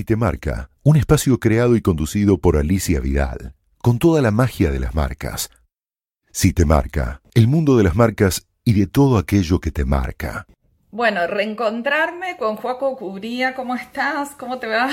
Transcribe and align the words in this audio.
Si 0.00 0.04
te 0.04 0.16
marca, 0.16 0.70
un 0.82 0.96
espacio 0.96 1.38
creado 1.38 1.76
y 1.76 1.82
conducido 1.82 2.38
por 2.38 2.56
Alicia 2.56 3.00
Vidal, 3.00 3.52
con 3.82 3.98
toda 3.98 4.22
la 4.22 4.30
magia 4.30 4.70
de 4.70 4.80
las 4.80 4.94
marcas. 4.94 5.50
Si 6.30 6.54
te 6.54 6.64
marca, 6.64 7.20
el 7.34 7.48
mundo 7.48 7.76
de 7.76 7.84
las 7.84 7.96
marcas 7.96 8.46
y 8.64 8.72
de 8.72 8.86
todo 8.86 9.18
aquello 9.18 9.60
que 9.60 9.70
te 9.70 9.84
marca. 9.84 10.46
Bueno, 10.90 11.26
reencontrarme 11.26 12.38
con 12.38 12.56
Joaco 12.56 12.96
Cubría, 12.96 13.54
¿cómo 13.54 13.74
estás? 13.74 14.30
¿Cómo 14.38 14.58
te 14.58 14.68
va? 14.68 14.88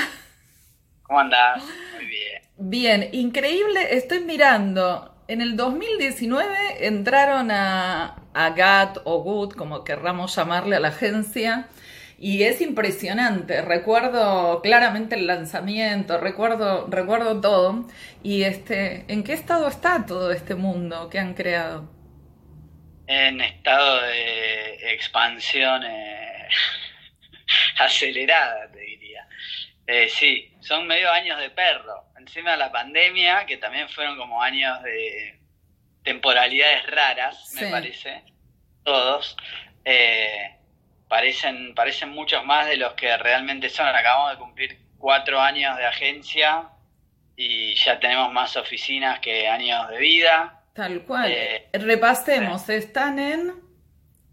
¿Cómo 1.04 1.20
andás? 1.20 1.64
Muy 1.94 2.04
bien. 2.04 2.42
Bien, 2.58 3.08
increíble, 3.12 3.96
estoy 3.96 4.20
mirando. 4.20 5.24
En 5.26 5.40
el 5.40 5.56
2019 5.56 6.86
entraron 6.86 7.50
a, 7.50 8.24
a 8.34 8.50
GAT 8.50 8.98
o 9.04 9.22
GUT, 9.22 9.54
como 9.54 9.84
querramos 9.84 10.36
llamarle 10.36 10.76
a 10.76 10.80
la 10.80 10.88
agencia, 10.88 11.70
y 12.20 12.42
es 12.42 12.60
impresionante. 12.60 13.62
Recuerdo 13.62 14.60
claramente 14.60 15.14
el 15.14 15.28
lanzamiento, 15.28 16.18
recuerdo, 16.18 16.86
recuerdo 16.88 17.40
todo. 17.40 17.86
Y 18.24 18.42
este, 18.42 19.04
¿en 19.06 19.22
qué 19.22 19.34
estado 19.34 19.68
está 19.68 20.04
todo 20.04 20.32
este 20.32 20.56
mundo 20.56 21.08
que 21.08 21.20
han 21.20 21.34
creado? 21.34 21.88
En 23.06 23.40
estado 23.40 24.02
de 24.02 24.92
expansión 24.92 25.84
eh, 25.84 26.48
acelerada, 27.78 28.68
te 28.72 28.80
diría. 28.80 29.26
Eh, 29.86 30.08
sí, 30.08 30.52
son 30.60 30.88
medio 30.88 31.10
años 31.12 31.38
de 31.38 31.50
perro. 31.50 32.04
Encima 32.18 32.50
de 32.50 32.56
la 32.58 32.72
pandemia, 32.72 33.46
que 33.46 33.58
también 33.58 33.88
fueron 33.88 34.18
como 34.18 34.42
años 34.42 34.82
de 34.82 35.38
temporalidades 36.02 36.84
raras, 36.86 37.52
me 37.54 37.70
parece, 37.70 38.24
todos. 38.82 39.36
Eh, 39.84 40.57
parecen, 41.08 41.74
parecen 41.74 42.10
muchos 42.10 42.44
más 42.44 42.66
de 42.66 42.76
los 42.76 42.94
que 42.94 43.16
realmente 43.16 43.68
son. 43.68 43.86
Acabamos 43.86 44.32
de 44.32 44.38
cumplir 44.38 44.78
cuatro 44.98 45.40
años 45.40 45.76
de 45.76 45.86
agencia 45.86 46.68
y 47.36 47.74
ya 47.74 47.98
tenemos 47.98 48.32
más 48.32 48.56
oficinas 48.56 49.20
que 49.20 49.48
años 49.48 49.88
de 49.88 49.98
vida. 49.98 50.62
Tal 50.74 51.02
cual. 51.02 51.30
Eh, 51.30 51.68
Repasemos, 51.72 52.68
están 52.68 53.18
en 53.18 53.54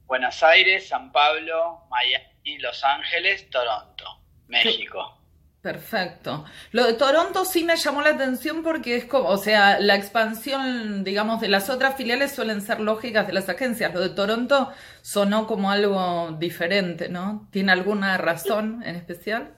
Buenos 0.05 0.43
Aires, 0.43 0.87
San 0.87 1.11
Pablo, 1.11 1.83
Miami, 1.89 2.59
Los 2.59 2.83
Ángeles, 2.83 3.49
Toronto, 3.49 4.21
México. 4.47 5.19
Perfecto. 5.65 6.45
Lo 6.73 6.85
de 6.85 6.93
Toronto 6.93 7.43
sí 7.43 7.63
me 7.63 7.75
llamó 7.75 8.03
la 8.03 8.11
atención 8.11 8.61
porque 8.61 8.97
es 8.97 9.05
como, 9.05 9.29
o 9.29 9.37
sea, 9.37 9.79
la 9.79 9.95
expansión, 9.95 11.03
digamos, 11.03 11.41
de 11.41 11.47
las 11.47 11.71
otras 11.71 11.97
filiales 11.97 12.35
suelen 12.35 12.61
ser 12.61 12.79
lógicas 12.79 13.25
de 13.25 13.33
las 13.33 13.49
agencias. 13.49 13.91
Lo 13.91 13.99
de 13.99 14.09
Toronto 14.09 14.71
sonó 15.01 15.47
como 15.47 15.71
algo 15.71 16.35
diferente, 16.37 17.09
¿no? 17.09 17.49
¿Tiene 17.51 17.71
alguna 17.71 18.15
razón 18.19 18.83
en 18.85 18.95
especial? 18.95 19.55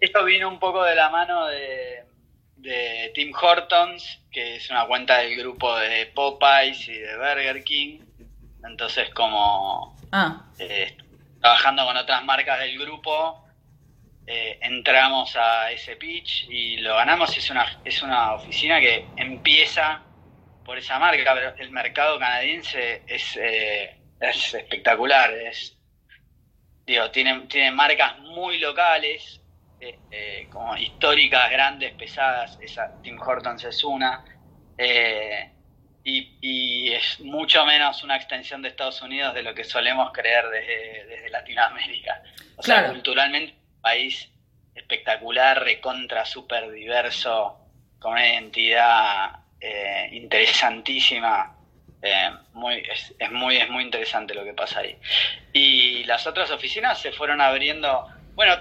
Esto 0.00 0.24
vino 0.24 0.48
un 0.48 0.60
poco 0.60 0.84
de 0.84 0.94
la 0.94 1.10
mano 1.10 1.48
de, 1.48 3.10
Tim 3.12 3.32
Hortons, 3.34 4.20
que 4.30 4.58
es 4.58 4.70
una 4.70 4.86
cuenta 4.86 5.18
del 5.18 5.36
grupo 5.36 5.76
de 5.76 6.06
Popeyes 6.14 6.88
y 6.88 6.98
de 6.98 7.16
Burger 7.16 7.64
King. 7.64 7.98
Entonces, 8.64 9.10
como 9.10 9.96
ah. 10.12 10.44
Eh, 10.60 10.96
trabajando 11.40 11.84
con 11.84 11.96
otras 11.96 12.24
marcas 12.24 12.60
del 12.60 12.78
grupo, 12.78 13.47
eh, 14.30 14.58
entramos 14.60 15.34
a 15.36 15.72
ese 15.72 15.96
pitch 15.96 16.50
y 16.50 16.76
lo 16.76 16.96
ganamos. 16.96 17.34
Es 17.34 17.48
una, 17.48 17.80
es 17.82 18.02
una 18.02 18.34
oficina 18.34 18.78
que 18.78 19.06
empieza 19.16 20.02
por 20.66 20.76
esa 20.76 20.98
marca, 20.98 21.32
pero 21.32 21.56
el 21.56 21.70
mercado 21.70 22.18
canadiense 22.18 23.04
es, 23.06 23.38
eh, 23.40 23.96
es 24.20 24.52
espectacular. 24.52 25.32
Es, 25.32 25.78
digo, 26.84 27.10
tiene, 27.10 27.46
tiene 27.46 27.70
marcas 27.70 28.18
muy 28.18 28.58
locales, 28.58 29.40
eh, 29.80 30.46
como 30.50 30.76
históricas, 30.76 31.50
grandes, 31.50 31.94
pesadas. 31.94 32.58
Esa, 32.60 33.00
Tim 33.00 33.18
Hortons 33.18 33.64
es 33.64 33.82
una. 33.82 34.26
Y, 36.04 36.92
es 36.92 37.20
mucho 37.20 37.64
menos 37.64 38.02
una 38.02 38.16
extensión 38.16 38.60
de 38.60 38.68
Estados 38.68 39.00
Unidos 39.02 39.34
de 39.34 39.42
lo 39.42 39.54
que 39.54 39.64
solemos 39.64 40.12
creer 40.12 40.48
desde, 40.50 41.30
Latinoamérica. 41.30 42.22
O 42.56 42.62
sea, 42.62 42.88
culturalmente 42.88 43.57
país 43.80 44.30
espectacular, 44.78 45.62
recontra, 45.62 46.24
súper 46.24 46.70
diverso, 46.70 47.58
con 47.98 48.12
una 48.12 48.26
identidad 48.26 49.40
eh, 49.60 50.08
interesantísima. 50.12 51.54
Eh, 52.00 52.30
muy, 52.52 52.82
es, 52.88 53.30
muy, 53.32 53.56
es 53.56 53.68
muy 53.68 53.82
interesante 53.82 54.34
lo 54.34 54.44
que 54.44 54.54
pasa 54.54 54.80
ahí. 54.80 54.96
Y 55.52 56.04
las 56.04 56.26
otras 56.26 56.50
oficinas 56.50 57.00
se 57.00 57.12
fueron 57.12 57.40
abriendo, 57.40 58.06
bueno, 58.34 58.54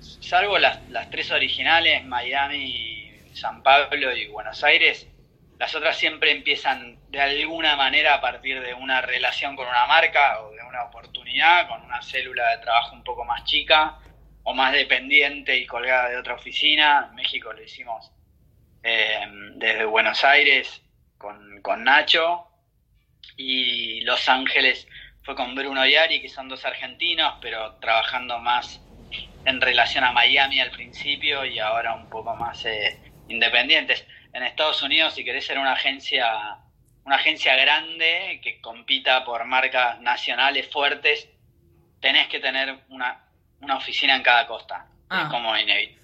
salvo 0.00 0.58
las, 0.58 0.88
las 0.90 1.08
tres 1.10 1.30
originales, 1.30 2.04
Miami, 2.04 3.12
San 3.34 3.62
Pablo 3.62 4.14
y 4.14 4.26
Buenos 4.26 4.64
Aires, 4.64 5.06
las 5.58 5.74
otras 5.76 5.96
siempre 5.96 6.32
empiezan 6.32 6.98
de 7.10 7.20
alguna 7.20 7.76
manera 7.76 8.14
a 8.14 8.20
partir 8.20 8.60
de 8.60 8.74
una 8.74 9.00
relación 9.00 9.54
con 9.54 9.68
una 9.68 9.86
marca 9.86 10.40
o 10.42 10.50
de 10.50 10.62
una 10.64 10.82
oportunidad, 10.84 11.68
con 11.68 11.82
una 11.82 12.02
célula 12.02 12.50
de 12.50 12.58
trabajo 12.58 12.96
un 12.96 13.04
poco 13.04 13.24
más 13.24 13.44
chica 13.44 14.01
o 14.44 14.54
más 14.54 14.72
dependiente 14.72 15.56
y 15.56 15.66
colgada 15.66 16.08
de 16.08 16.16
otra 16.16 16.34
oficina. 16.34 17.06
En 17.10 17.14
México 17.16 17.52
lo 17.52 17.62
hicimos 17.62 18.10
eh, 18.82 19.26
desde 19.56 19.84
Buenos 19.84 20.24
Aires 20.24 20.82
con, 21.18 21.60
con, 21.62 21.84
Nacho 21.84 22.48
y 23.36 24.00
Los 24.02 24.28
Ángeles 24.28 24.88
fue 25.22 25.36
con 25.36 25.54
Bruno 25.54 25.86
y 25.86 25.94
Ari, 25.94 26.20
que 26.20 26.28
son 26.28 26.48
dos 26.48 26.64
argentinos, 26.64 27.34
pero 27.40 27.76
trabajando 27.76 28.38
más 28.38 28.80
en 29.44 29.60
relación 29.60 30.04
a 30.04 30.12
Miami 30.12 30.60
al 30.60 30.70
principio 30.70 31.44
y 31.44 31.58
ahora 31.58 31.94
un 31.94 32.08
poco 32.08 32.34
más 32.34 32.64
eh, 32.64 32.98
independientes. 33.28 34.04
En 34.32 34.42
Estados 34.42 34.82
Unidos, 34.82 35.14
si 35.14 35.24
querés 35.24 35.46
ser 35.46 35.58
una 35.58 35.74
agencia, 35.74 36.58
una 37.04 37.16
agencia 37.16 37.54
grande 37.56 38.40
que 38.42 38.60
compita 38.60 39.24
por 39.24 39.44
marcas 39.44 40.00
nacionales 40.00 40.68
fuertes, 40.70 41.28
tenés 42.00 42.26
que 42.28 42.40
tener 42.40 42.78
una 42.88 43.24
una 43.62 43.76
oficina 43.76 44.16
en 44.16 44.22
cada 44.22 44.46
costa. 44.46 44.86
Es 44.86 45.06
ah. 45.10 45.28
como 45.30 45.56
inevitable. 45.56 46.02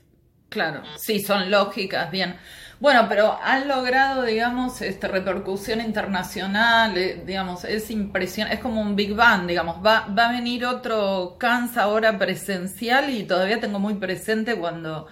Claro, 0.48 0.82
sí, 0.96 1.20
son 1.20 1.50
lógicas, 1.50 2.10
bien. 2.10 2.36
Bueno, 2.80 3.06
pero 3.08 3.38
han 3.42 3.68
logrado, 3.68 4.22
digamos, 4.22 4.80
esta 4.80 5.08
repercusión 5.08 5.80
internacional, 5.80 6.96
eh, 6.96 7.22
digamos, 7.26 7.64
es 7.64 7.90
impresionante, 7.90 8.56
es 8.56 8.62
como 8.62 8.80
un 8.80 8.96
Big 8.96 9.14
Bang, 9.14 9.46
digamos, 9.46 9.84
va, 9.84 10.06
va 10.06 10.28
a 10.28 10.32
venir 10.32 10.64
otro 10.64 11.36
Cans 11.38 11.76
ahora 11.76 12.16
presencial 12.16 13.10
y 13.10 13.24
todavía 13.24 13.60
tengo 13.60 13.78
muy 13.78 13.94
presente 13.94 14.54
cuando 14.54 15.08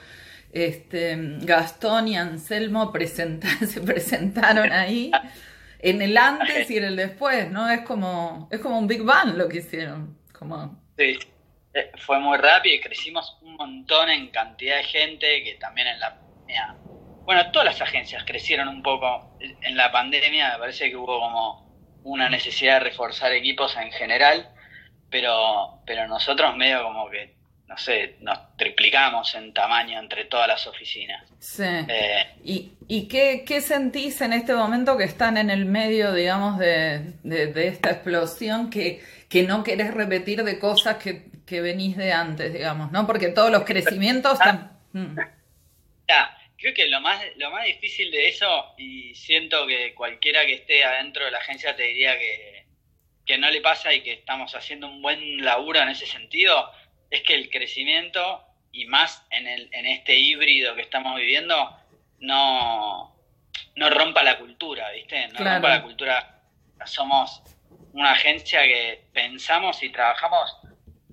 este, 0.53 1.17
Gastón 1.41 2.09
y 2.09 2.17
Anselmo 2.17 2.93
se 3.67 3.81
presentaron 3.81 4.73
ahí, 4.73 5.11
en 5.81 6.01
el 6.01 6.17
antes 6.17 6.71
y 6.71 6.79
en 6.79 6.85
el 6.85 6.97
después, 6.97 7.51
¿no? 7.51 7.69
Es 7.69 7.81
como, 7.83 8.49
es 8.51 8.61
como 8.61 8.79
un 8.79 8.87
Big 8.87 9.03
Bang 9.03 9.37
lo 9.37 9.49
que 9.49 9.59
hicieron, 9.59 10.17
como... 10.33 10.81
Sí, 10.97 11.19
fue 11.98 12.19
muy 12.19 12.38
rápido 12.38 12.76
y 12.76 12.81
crecimos 12.81 13.37
un 13.42 13.56
montón 13.56 14.10
en 14.10 14.28
cantidad 14.28 14.76
de 14.76 14.84
gente 14.84 15.42
que 15.44 15.54
también 15.54 15.88
en 15.88 16.00
la 16.00 16.19
pandemia, 16.19 16.76
bueno, 17.25 17.50
todas 17.50 17.66
las 17.66 17.81
agencias 17.81 18.25
crecieron 18.25 18.69
un 18.69 18.82
poco 18.82 19.37
en 19.41 19.76
la 19.76 19.91
pandemia, 19.91 20.53
me 20.53 20.59
parece 20.59 20.91
que 20.91 20.97
hubo 20.97 21.20
como 21.20 21.66
una 22.04 22.31
necesidad 22.31 22.75
de 22.75 22.91
reforzar 22.91 23.32
equipos 23.32 23.76
en 23.76 23.90
general, 23.90 24.49
pero, 25.11 25.81
pero 25.84 26.06
nosotros 26.06 26.56
medio 26.56 26.84
como 26.84 27.11
que, 27.11 27.34
no 27.67 27.76
sé, 27.76 28.17
nos 28.20 28.56
triplicamos 28.56 29.34
en 29.34 29.52
tamaño 29.52 29.99
entre 29.99 30.26
todas 30.26 30.46
las 30.46 30.67
oficinas. 30.69 31.25
Sí. 31.40 31.64
Eh, 31.64 32.26
¿Y, 32.44 32.72
y 32.87 33.08
qué, 33.08 33.44
qué, 33.44 33.61
sentís 33.61 34.20
en 34.20 34.32
este 34.32 34.55
momento 34.55 34.96
que 34.96 35.05
están 35.05 35.37
en 35.37 35.50
el 35.50 35.64
medio, 35.64 36.12
digamos, 36.12 36.58
de, 36.58 37.14
de, 37.25 37.67
esta 37.67 37.90
explosión 37.90 38.70
que, 38.70 39.02
que 39.29 39.43
no 39.43 39.64
querés 39.64 39.93
repetir 39.93 40.44
de 40.44 40.61
cosas 40.61 40.99
que 40.99 41.36
que 41.46 41.60
venís 41.60 41.96
de 41.96 42.12
antes, 42.12 42.52
digamos, 42.52 42.90
¿no? 42.93 43.06
Porque 43.06 43.28
todos 43.28 43.50
los 43.50 43.64
crecimientos... 43.64 44.38
Mm. 44.93 45.19
Ya, 46.08 46.37
creo 46.58 46.75
que 46.75 46.87
lo 46.88 47.00
más, 47.00 47.22
lo 47.37 47.50
más 47.50 47.64
difícil 47.66 48.10
de 48.10 48.28
eso, 48.28 48.75
y 48.76 49.14
siento 49.14 49.66
que 49.66 49.94
cualquiera 49.94 50.44
que 50.44 50.54
esté 50.54 50.84
adentro 50.84 51.25
de 51.25 51.31
la 51.31 51.38
agencia 51.38 51.76
te 51.76 51.84
diría 51.84 52.19
que, 52.19 52.66
que 53.25 53.38
no 53.38 53.50
le 53.50 53.60
pasa 53.60 53.93
y 53.94 54.02
que 54.02 54.12
estamos 54.12 54.54
haciendo 54.54 54.88
un 54.88 55.02
buen 55.02 55.44
laburo 55.44 55.81
en 55.81 55.88
ese 55.88 56.06
sentido, 56.06 56.70
es 57.10 57.22
que 57.22 57.34
el 57.34 57.50
crecimiento, 57.50 58.44
y 58.72 58.87
más 58.87 59.25
en, 59.31 59.46
el, 59.46 59.69
en 59.72 59.87
este 59.87 60.16
híbrido 60.16 60.75
que 60.75 60.82
estamos 60.82 61.16
viviendo, 61.16 61.76
no, 62.19 63.16
no 63.76 63.90
rompa 63.90 64.22
la 64.22 64.38
cultura, 64.38 64.90
¿viste? 64.90 65.28
No 65.28 65.38
rompa 65.38 65.69
la 65.69 65.82
cultura. 65.82 66.40
Somos 66.84 67.43
una 67.93 68.12
agencia 68.12 68.62
que 68.62 69.04
pensamos 69.12 69.82
y 69.82 69.90
trabajamos 69.90 70.56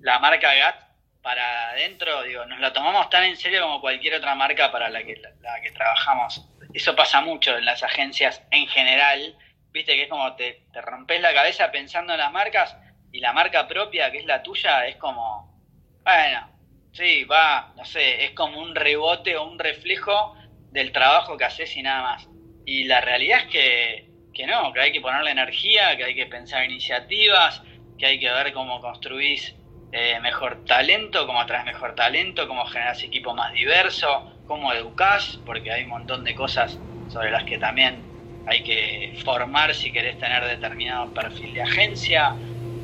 la 0.04 0.18
marca 0.18 0.54
GAT 0.54 0.76
para 1.22 1.70
adentro, 1.70 2.22
digo, 2.24 2.44
nos 2.44 2.60
la 2.60 2.74
tomamos 2.74 3.08
tan 3.08 3.24
en 3.24 3.38
serio 3.38 3.62
como 3.62 3.80
cualquier 3.80 4.16
otra 4.16 4.34
marca 4.34 4.70
para 4.70 4.90
la 4.90 5.02
que, 5.02 5.16
la, 5.40 5.60
que 5.62 5.70
trabajamos. 5.70 6.46
Eso 6.74 6.94
pasa 6.94 7.22
mucho 7.22 7.56
en 7.56 7.64
las 7.64 7.82
agencias 7.82 8.42
en 8.50 8.66
general, 8.66 9.34
viste 9.72 9.94
que 9.94 10.02
es 10.02 10.08
como 10.10 10.36
te, 10.36 10.66
te 10.70 10.82
rompes 10.82 11.22
la 11.22 11.32
cabeza 11.32 11.70
pensando 11.70 12.12
en 12.12 12.18
las 12.18 12.30
marcas 12.30 12.76
y 13.12 13.20
la 13.20 13.32
marca 13.32 13.66
propia, 13.66 14.12
que 14.12 14.18
es 14.18 14.26
la 14.26 14.42
tuya, 14.42 14.86
es 14.86 14.96
como, 14.96 15.58
bueno, 16.02 16.50
sí, 16.92 17.24
va, 17.24 17.72
no 17.74 17.86
sé, 17.86 18.26
es 18.26 18.32
como 18.32 18.60
un 18.60 18.74
rebote 18.74 19.38
o 19.38 19.48
un 19.48 19.58
reflejo 19.58 20.36
del 20.70 20.92
trabajo 20.92 21.38
que 21.38 21.44
haces 21.46 21.74
y 21.78 21.82
nada 21.82 22.02
más. 22.02 22.28
Y 22.66 22.84
la 22.84 23.00
realidad 23.00 23.38
es 23.38 23.46
que, 23.46 24.10
que 24.34 24.46
no, 24.46 24.70
que 24.74 24.80
hay 24.80 24.92
que 24.92 25.00
ponerle 25.00 25.30
energía, 25.30 25.96
que 25.96 26.04
hay 26.04 26.14
que 26.14 26.26
pensar 26.26 26.62
iniciativas, 26.62 27.62
que 27.98 28.04
hay 28.04 28.20
que 28.20 28.30
ver 28.30 28.52
cómo 28.52 28.82
construís 28.82 29.56
eh, 29.96 30.18
mejor 30.20 30.64
talento, 30.66 31.24
cómo 31.24 31.40
atraes 31.40 31.64
mejor 31.64 31.94
talento, 31.94 32.48
cómo 32.48 32.66
generas 32.66 33.00
equipo 33.04 33.32
más 33.32 33.52
diverso, 33.52 34.28
cómo 34.44 34.72
educás, 34.72 35.38
porque 35.46 35.70
hay 35.70 35.84
un 35.84 35.90
montón 35.90 36.24
de 36.24 36.34
cosas 36.34 36.76
sobre 37.12 37.30
las 37.30 37.44
que 37.44 37.58
también 37.58 37.98
hay 38.44 38.64
que 38.64 39.16
formar 39.24 39.72
si 39.72 39.92
querés 39.92 40.18
tener 40.18 40.44
determinado 40.46 41.14
perfil 41.14 41.54
de 41.54 41.62
agencia. 41.62 42.34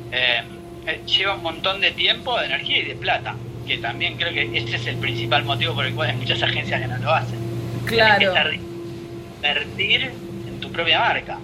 Eh, 0.09 0.41
eh, 0.87 1.01
lleva 1.05 1.35
un 1.35 1.43
montón 1.43 1.81
de 1.81 1.91
tiempo, 1.91 2.39
de 2.39 2.45
energía 2.45 2.77
y 2.77 2.85
de 2.85 2.95
plata, 2.95 3.35
que 3.67 3.77
también 3.79 4.15
creo 4.15 4.31
que 4.33 4.57
ese 4.57 4.77
es 4.77 4.87
el 4.87 4.95
principal 4.95 5.43
motivo 5.43 5.75
por 5.75 5.85
el 5.85 5.93
cual 5.93 6.11
hay 6.11 6.15
muchas 6.15 6.41
agencias 6.41 6.79
que 6.79 6.87
no 6.87 6.97
lo 6.97 7.13
hacen. 7.13 7.39
Claro. 7.87 8.33
invertir 9.35 10.13
en 10.47 10.61
tu 10.61 10.71
propia 10.71 10.99
marca. 10.99 11.39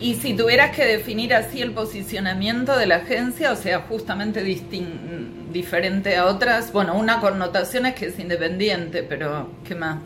Y 0.00 0.14
si 0.14 0.36
tuvieras 0.36 0.74
que 0.76 0.84
definir 0.84 1.34
así 1.34 1.60
el 1.60 1.72
posicionamiento 1.72 2.76
de 2.76 2.86
la 2.86 2.96
agencia, 2.96 3.52
o 3.52 3.56
sea, 3.56 3.80
justamente 3.80 4.44
diferente 4.44 6.16
a 6.16 6.26
otras, 6.26 6.72
bueno, 6.72 6.94
una 6.94 7.20
connotación 7.20 7.86
es 7.86 7.94
que 7.94 8.06
es 8.06 8.18
independiente, 8.18 9.02
pero 9.02 9.50
¿qué 9.66 9.74
más? 9.74 9.98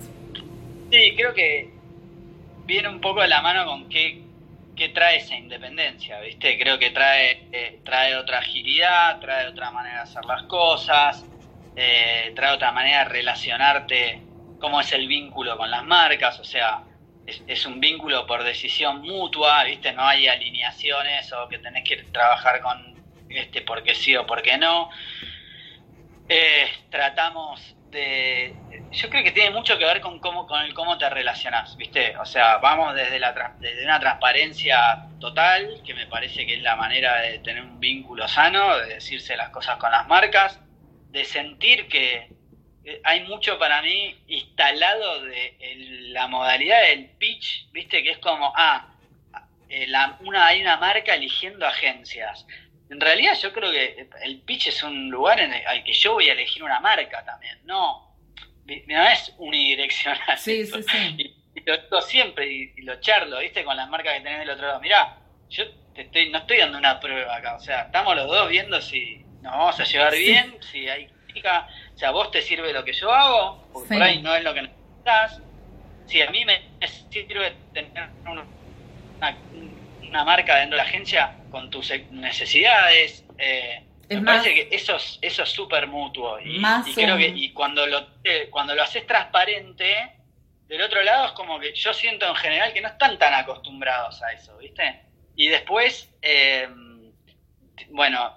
Sí, 0.90 1.14
creo 1.16 1.34
que 1.34 1.70
viene 2.64 2.88
un 2.88 3.00
poco 3.00 3.20
de 3.20 3.28
la 3.28 3.42
mano 3.42 3.66
con 3.66 3.88
qué, 3.88 4.22
trae 4.94 5.18
esa 5.18 5.36
independencia, 5.36 6.20
¿viste? 6.20 6.58
Creo 6.58 6.76
que 6.78 6.90
trae, 6.90 7.46
eh, 7.52 7.80
trae 7.84 8.16
otra 8.16 8.38
agilidad, 8.38 9.20
trae 9.20 9.46
otra 9.46 9.70
manera 9.70 9.96
de 9.96 10.02
hacer 10.02 10.24
las 10.24 10.42
cosas, 10.44 11.24
eh, 11.76 12.32
trae 12.34 12.54
otra 12.54 12.72
manera 12.72 13.04
de 13.04 13.10
relacionarte, 13.10 14.22
cómo 14.58 14.80
es 14.80 14.92
el 14.92 15.06
vínculo 15.06 15.56
con 15.56 15.70
las 15.70 15.84
marcas, 15.84 16.40
o 16.40 16.44
sea, 16.44 16.82
es, 17.26 17.66
un 17.66 17.80
vínculo 17.80 18.26
por 18.26 18.42
decisión 18.42 19.02
mutua, 19.02 19.64
¿viste? 19.64 19.92
No 19.92 20.02
hay 20.02 20.28
alineaciones 20.28 21.32
o 21.32 21.48
que 21.48 21.58
tenés 21.58 21.84
que 21.84 21.96
trabajar 22.04 22.60
con 22.60 22.94
este 23.28 23.62
porque 23.62 23.94
sí 23.94 24.16
o 24.16 24.26
porque 24.26 24.58
no. 24.58 24.90
Eh, 26.28 26.68
tratamos 26.90 27.76
de... 27.90 28.54
Yo 28.90 29.08
creo 29.08 29.24
que 29.24 29.32
tiene 29.32 29.50
mucho 29.50 29.78
que 29.78 29.84
ver 29.84 30.00
con 30.00 30.18
cómo, 30.18 30.46
con 30.46 30.62
el 30.62 30.74
cómo 30.74 30.98
te 30.98 31.08
relacionás, 31.08 31.76
¿viste? 31.76 32.16
O 32.18 32.26
sea, 32.26 32.58
vamos 32.58 32.94
desde, 32.94 33.18
la, 33.18 33.54
desde 33.58 33.84
una 33.84 33.98
transparencia 34.00 35.06
total, 35.18 35.80
que 35.84 35.94
me 35.94 36.06
parece 36.06 36.46
que 36.46 36.54
es 36.56 36.62
la 36.62 36.76
manera 36.76 37.20
de 37.22 37.38
tener 37.38 37.62
un 37.62 37.80
vínculo 37.80 38.28
sano, 38.28 38.78
de 38.78 38.94
decirse 38.94 39.36
las 39.36 39.50
cosas 39.50 39.76
con 39.76 39.90
las 39.90 40.06
marcas, 40.08 40.60
de 41.10 41.24
sentir 41.24 41.88
que 41.88 42.30
hay 43.04 43.20
mucho 43.22 43.58
para 43.58 43.80
mí 43.82 44.16
instalado 44.26 45.22
de 45.22 45.56
la 46.08 46.26
modalidad 46.26 46.82
del 46.82 47.10
pitch, 47.10 47.70
viste, 47.72 48.02
que 48.02 48.12
es 48.12 48.18
como, 48.18 48.52
ah, 48.56 48.88
eh, 49.68 49.86
una, 50.20 50.46
hay 50.46 50.60
una 50.60 50.76
marca 50.76 51.14
eligiendo 51.14 51.66
agencias. 51.66 52.46
En 52.90 53.00
realidad 53.00 53.34
yo 53.40 53.52
creo 53.52 53.70
que 53.70 54.08
el 54.22 54.40
pitch 54.40 54.68
es 54.68 54.82
un 54.82 55.10
lugar 55.10 55.40
en 55.40 55.52
el, 55.52 55.66
al 55.66 55.84
que 55.84 55.92
yo 55.92 56.14
voy 56.14 56.28
a 56.28 56.32
elegir 56.32 56.62
una 56.62 56.80
marca 56.80 57.24
también, 57.24 57.58
no, 57.64 58.14
no 58.66 59.08
es 59.08 59.32
unidireccional. 59.38 60.38
Sí, 60.38 60.66
sí, 60.66 60.82
sí. 60.82 61.34
Y, 61.54 61.60
lo 61.64 61.76
digo 61.76 62.02
siempre 62.02 62.46
y, 62.50 62.82
lo 62.82 63.00
charlo, 63.00 63.38
viste, 63.38 63.64
con 63.64 63.76
las 63.76 63.88
marcas 63.88 64.14
que 64.14 64.20
tenés 64.20 64.40
del 64.40 64.50
otro 64.50 64.66
lado. 64.66 64.80
Mirá, 64.80 65.18
yo 65.48 65.64
te 65.94 66.02
estoy, 66.02 66.30
no 66.30 66.38
estoy 66.38 66.58
dando 66.58 66.78
una 66.78 66.98
prueba 66.98 67.36
acá, 67.36 67.54
o 67.54 67.60
sea, 67.60 67.82
estamos 67.82 68.16
los 68.16 68.26
dos 68.26 68.48
viendo 68.48 68.80
si 68.80 69.24
nos 69.42 69.52
vamos 69.52 69.78
a 69.78 69.84
llevar 69.84 70.14
bien, 70.14 70.56
si 70.60 70.88
hay 70.88 71.08
o 71.94 71.98
sea, 71.98 72.10
vos 72.10 72.30
te 72.30 72.42
sirve 72.42 72.72
lo 72.72 72.84
que 72.84 72.92
yo 72.92 73.12
hago, 73.12 73.64
porque 73.72 73.94
por 73.94 74.02
ahí 74.02 74.22
no 74.22 74.34
es 74.34 74.42
lo 74.42 74.54
que 74.54 74.62
necesitas. 74.62 75.40
Si 76.06 76.20
a 76.20 76.30
mí 76.30 76.44
me 76.44 76.62
sirve 77.10 77.54
tener 77.72 78.08
una, 78.26 80.24
marca 80.24 80.56
dentro 80.56 80.76
de 80.76 80.82
la 80.82 80.88
agencia 80.88 81.36
con 81.50 81.70
tus 81.70 81.92
necesidades, 82.10 83.24
eh, 83.38 83.82
me 84.08 84.22
parece 84.22 84.54
que 84.54 84.68
eso 84.74 84.96
es 84.96 85.18
eso 85.22 85.46
súper 85.46 85.86
mutuo. 85.86 86.38
Y, 86.40 86.60
creo 86.94 87.16
que 87.16 87.28
y 87.28 87.52
cuando 87.52 87.86
lo, 87.86 88.06
eh, 88.24 88.48
cuando 88.50 88.74
lo 88.74 88.82
haces 88.82 89.06
transparente, 89.06 90.12
del 90.68 90.82
otro 90.82 91.02
lado 91.02 91.26
es 91.26 91.32
como 91.32 91.58
que 91.60 91.74
yo 91.74 91.92
siento 91.92 92.26
en 92.26 92.34
general 92.34 92.72
que 92.72 92.80
no 92.80 92.88
están 92.88 93.18
tan 93.18 93.34
acostumbrados 93.34 94.22
a 94.22 94.32
eso, 94.32 94.56
¿viste? 94.58 95.02
Y 95.36 95.48
después, 95.48 96.10
eh, 96.20 96.68
bueno, 97.90 98.34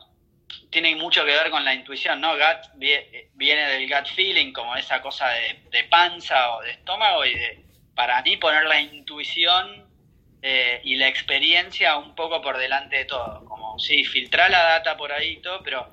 tiene 0.69 0.95
mucho 0.95 1.25
que 1.25 1.31
ver 1.31 1.49
con 1.49 1.63
la 1.63 1.73
intuición, 1.73 2.21
¿no? 2.21 2.33
Gut 2.33 2.71
viene 2.75 3.67
del 3.67 3.89
gut 3.89 4.07
feeling, 4.13 4.53
como 4.53 4.75
esa 4.75 5.01
cosa 5.01 5.29
de, 5.29 5.83
panza 5.85 6.55
o 6.55 6.61
de 6.61 6.71
estómago, 6.71 7.25
y 7.25 7.33
de, 7.33 7.65
para 7.95 8.21
mí 8.21 8.37
poner 8.37 8.65
la 8.65 8.79
intuición 8.79 9.89
eh, 10.41 10.81
y 10.83 10.95
la 10.95 11.07
experiencia 11.07 11.97
un 11.97 12.15
poco 12.15 12.41
por 12.41 12.57
delante 12.57 12.97
de 12.97 13.05
todo. 13.05 13.45
Como, 13.45 13.79
sí, 13.79 14.03
filtrar 14.05 14.51
la 14.51 14.63
data 14.63 14.97
por 14.97 15.11
ahí 15.11 15.33
y 15.33 15.41
todo, 15.41 15.61
pero 15.63 15.91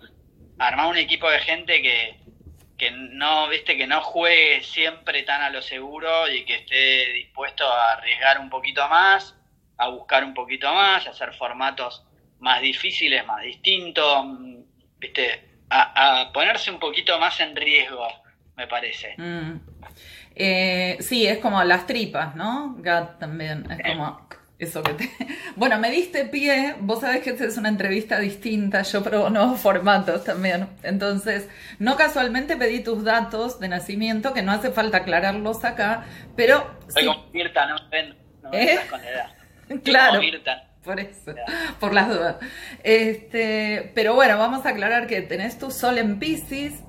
armar 0.59 0.87
un 0.87 0.99
equipo 0.99 1.31
de 1.31 1.41
gente 1.41 1.81
que, 1.83 2.19
que 2.79 2.91
no, 2.91 3.49
viste, 3.49 3.77
que 3.77 3.87
no 3.87 4.01
juegue 4.01 4.63
siempre 4.63 5.23
tan 5.23 5.43
a 5.43 5.51
lo 5.51 5.63
seguro 5.63 6.29
y 6.29 6.45
que 6.45 6.57
esté 6.57 7.13
dispuesto 7.13 7.67
a 7.67 7.93
arriesgar 7.93 8.41
un 8.41 8.51
poquito 8.51 8.89
más, 8.89 9.37
a 9.79 9.89
buscar 9.89 10.25
un 10.25 10.35
poquito 10.35 10.73
más, 10.73 11.07
a 11.07 11.11
hacer 11.11 11.33
formatos 11.35 12.05
más 12.43 12.61
difíciles, 12.61 13.25
más 13.25 13.43
distintos, 13.43 14.27
viste, 14.99 15.49
a, 15.71 16.31
ponerse 16.35 16.71
un 16.71 16.79
poquito 16.79 17.19
más 17.19 17.41
en 17.41 17.57
riesgo, 17.57 18.07
me 18.57 18.67
parece. 18.67 19.15
Mm. 19.17 19.61
Eh, 20.35 20.97
sí, 21.01 21.27
es 21.27 21.39
como 21.39 21.63
las 21.63 21.87
tripas, 21.87 22.35
¿no? 22.35 22.75
Gat 22.79 23.19
también, 23.19 23.67
es 23.71 23.93
como 23.93 24.29
eso 24.59 24.83
que 24.83 24.95
te... 24.95 25.11
Bueno, 25.57 25.79
me 25.79 25.91
diste 25.91 26.25
pie, 26.25 26.75
vos 26.81 27.01
sabés 27.01 27.23
que 27.23 27.31
esta 27.31 27.45
es 27.45 27.57
una 27.57 27.69
entrevista 27.69 28.19
distinta, 28.19 28.83
yo 28.83 29.05
pruebo 29.05 29.31
nuevos 29.31 29.61
formatos 29.61 30.25
también, 30.25 30.69
entonces, 30.83 31.49
no 31.79 31.97
casualmente 31.97 32.57
pedí 32.57 32.83
tus 32.83 33.05
datos 33.05 33.61
de 33.61 33.69
nacimiento, 33.69 34.35
que 34.35 34.43
no 34.43 34.51
hace 34.51 34.73
falta 34.73 34.99
aclararlos 34.99 35.65
acá, 35.65 36.05
pero... 36.35 36.77
Soy 36.89 37.07
como 37.07 37.25
Mirta, 37.33 37.67
no, 37.67 37.77
no, 38.43 38.53
¿Eh? 38.53 38.81
con 38.91 39.01
edad. 39.05 39.31
Claro 39.85 40.21
por 40.85 41.01
eso, 41.01 41.35
por 41.79 41.95
las 41.95 42.09
dudas. 42.09 42.37
Este, 42.83 43.93
pero 43.95 44.15
bueno, 44.15 44.39
vamos 44.39 44.67
a 44.67 44.71
aclarar 44.71 45.07
que 45.07 45.23
tenés 45.23 45.59
tu 45.59 45.71
sol 45.71 45.99
en 45.99 46.19
Pisces, 46.19 46.83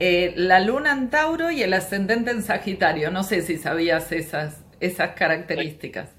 eh, 0.00 0.32
la 0.36 0.60
luna 0.60 0.92
en 0.92 1.10
Tauro 1.10 1.50
y 1.50 1.62
el 1.62 1.74
ascendente 1.74 2.30
en 2.30 2.42
Sagitario. 2.42 3.10
No 3.10 3.22
sé 3.22 3.42
si 3.42 3.58
sabías 3.58 4.12
esas, 4.12 4.64
esas 4.80 5.10
características. 5.10 6.10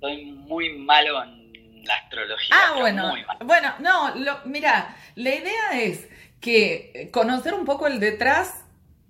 Soy 0.00 0.32
muy 0.32 0.76
malo 0.78 1.22
en 1.22 1.84
la 1.84 1.94
astrología. 1.94 2.56
Ah, 2.56 2.78
bueno. 2.78 3.12
Bueno, 3.44 3.74
no, 3.80 4.14
mira, 4.44 4.96
la 5.14 5.34
idea 5.34 5.80
es 5.80 6.08
que 6.40 7.10
conocer 7.12 7.54
un 7.54 7.64
poco 7.64 7.86
el 7.86 8.00
detrás 8.00 8.59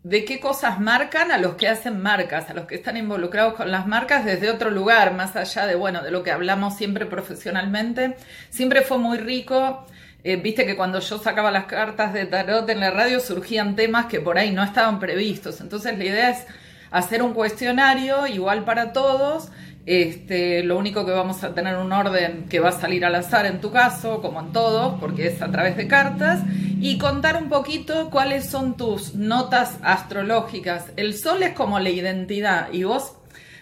de 0.02 0.24
qué 0.24 0.40
cosas 0.40 0.80
marcan 0.80 1.30
a 1.30 1.38
los 1.38 1.56
que 1.56 1.68
hacen 1.68 2.00
marcas, 2.00 2.48
a 2.48 2.54
los 2.54 2.66
que 2.66 2.76
están 2.76 2.96
involucrados 2.96 3.54
con 3.54 3.70
las 3.70 3.86
marcas 3.86 4.24
desde 4.24 4.50
otro 4.50 4.70
lugar, 4.70 5.14
más 5.14 5.36
allá 5.36 5.66
de, 5.66 5.74
bueno, 5.74 6.02
de 6.02 6.10
lo 6.10 6.22
que 6.22 6.30
hablamos 6.30 6.76
siempre 6.76 7.04
profesionalmente. 7.04 8.16
Siempre 8.48 8.80
fue 8.82 8.98
muy 8.98 9.18
rico. 9.18 9.86
Eh, 10.24 10.36
viste 10.36 10.66
que 10.66 10.76
cuando 10.76 11.00
yo 11.00 11.18
sacaba 11.18 11.50
las 11.50 11.64
cartas 11.64 12.12
de 12.12 12.26
tarot 12.26 12.68
en 12.70 12.80
la 12.80 12.90
radio 12.90 13.20
surgían 13.20 13.76
temas 13.76 14.06
que 14.06 14.20
por 14.20 14.38
ahí 14.38 14.52
no 14.52 14.62
estaban 14.62 15.00
previstos. 15.00 15.60
Entonces 15.60 15.98
la 15.98 16.04
idea 16.04 16.30
es 16.30 16.46
hacer 16.90 17.22
un 17.22 17.34
cuestionario 17.34 18.26
igual 18.26 18.64
para 18.64 18.92
todos 18.92 19.50
este, 19.86 20.62
lo 20.62 20.78
único 20.78 21.06
que 21.06 21.12
vamos 21.12 21.42
a 21.42 21.54
tener 21.54 21.76
un 21.76 21.92
orden 21.92 22.46
que 22.48 22.60
va 22.60 22.68
a 22.68 22.72
salir 22.72 23.04
al 23.04 23.14
azar 23.14 23.46
en 23.46 23.60
tu 23.60 23.72
caso, 23.72 24.20
como 24.20 24.40
en 24.40 24.52
todo, 24.52 24.98
porque 25.00 25.28
es 25.28 25.40
a 25.42 25.50
través 25.50 25.76
de 25.76 25.88
cartas, 25.88 26.40
y 26.80 26.98
contar 26.98 27.42
un 27.42 27.48
poquito 27.48 28.10
cuáles 28.10 28.46
son 28.46 28.76
tus 28.76 29.14
notas 29.14 29.78
astrológicas. 29.82 30.86
El 30.96 31.16
sol 31.16 31.42
es 31.42 31.54
como 31.54 31.78
la 31.78 31.90
identidad, 31.90 32.72
y 32.72 32.84
vos, 32.84 33.12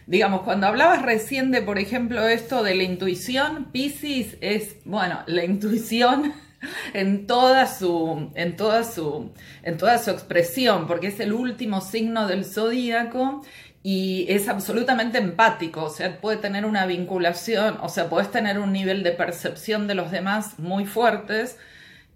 digamos, 0.07 0.43
cuando 0.43 0.69
hablabas 0.69 1.03
recién 1.03 1.51
de, 1.51 1.63
por 1.63 1.79
ejemplo, 1.79 2.27
esto 2.29 2.63
de 2.63 2.75
la 2.75 2.85
intuición, 2.85 3.67
Pisces 3.73 4.37
es, 4.41 4.77
bueno, 4.85 5.21
la 5.27 5.45
intuición 5.45 6.33
en 6.95 7.27
toda 7.27 7.67
su 7.67 8.31
en 8.35 8.57
toda 8.57 8.83
su 8.85 9.33
en 9.63 9.77
toda 9.77 9.99
su 9.99 10.11
expresión 10.11 10.89
porque 10.89 11.07
es 11.07 11.21
el 11.21 11.33
último 11.33 11.81
signo 11.81 12.27
del 12.27 12.45
zodíaco 12.45 13.45
y 13.83 14.27
es 14.29 14.49
absolutamente 14.49 15.19
empático, 15.19 15.85
o 15.85 15.91
sea, 15.91 16.21
puede 16.21 16.37
tener 16.39 16.65
una 16.67 16.85
vinculación, 16.85 17.79
o 17.81 17.89
sea, 17.89 18.09
puedes 18.09 18.31
tener 18.31 18.59
un 18.59 18.73
nivel 18.73 19.03
de 19.03 19.13
percepción 19.13 19.87
de 19.87 19.95
los 19.95 20.11
demás 20.11 20.59
muy 20.59 20.85
fuertes. 20.85 21.57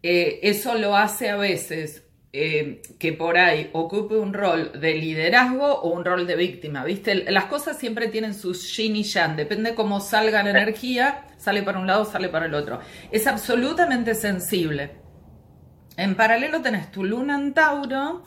Eh, 0.02 0.40
eso 0.42 0.74
lo 0.74 0.96
hace 0.96 1.30
a 1.30 1.36
veces 1.36 2.02
eh, 2.32 2.82
que 2.98 3.12
por 3.12 3.38
ahí 3.38 3.70
ocupe 3.72 4.16
un 4.16 4.32
rol 4.32 4.72
de 4.80 4.94
liderazgo 4.94 5.66
o 5.66 5.90
un 5.90 6.04
rol 6.04 6.26
de 6.26 6.34
víctima, 6.34 6.84
¿viste? 6.84 7.30
Las 7.30 7.44
cosas 7.44 7.78
siempre 7.78 8.08
tienen 8.08 8.34
su 8.34 8.54
yin 8.54 8.96
y 8.96 9.04
yang, 9.04 9.36
depende 9.36 9.74
cómo 9.74 10.00
salga 10.00 10.42
la 10.42 10.50
energía, 10.50 11.26
sale 11.36 11.62
para 11.62 11.78
un 11.78 11.86
lado, 11.86 12.04
sale 12.04 12.28
para 12.28 12.46
el 12.46 12.54
otro. 12.54 12.80
Es 13.12 13.26
absolutamente 13.26 14.14
sensible. 14.14 14.90
En 15.96 16.16
paralelo 16.16 16.62
tenés 16.62 16.90
tu 16.90 17.04
luna 17.04 17.36
en 17.36 17.52
Tauro, 17.54 18.24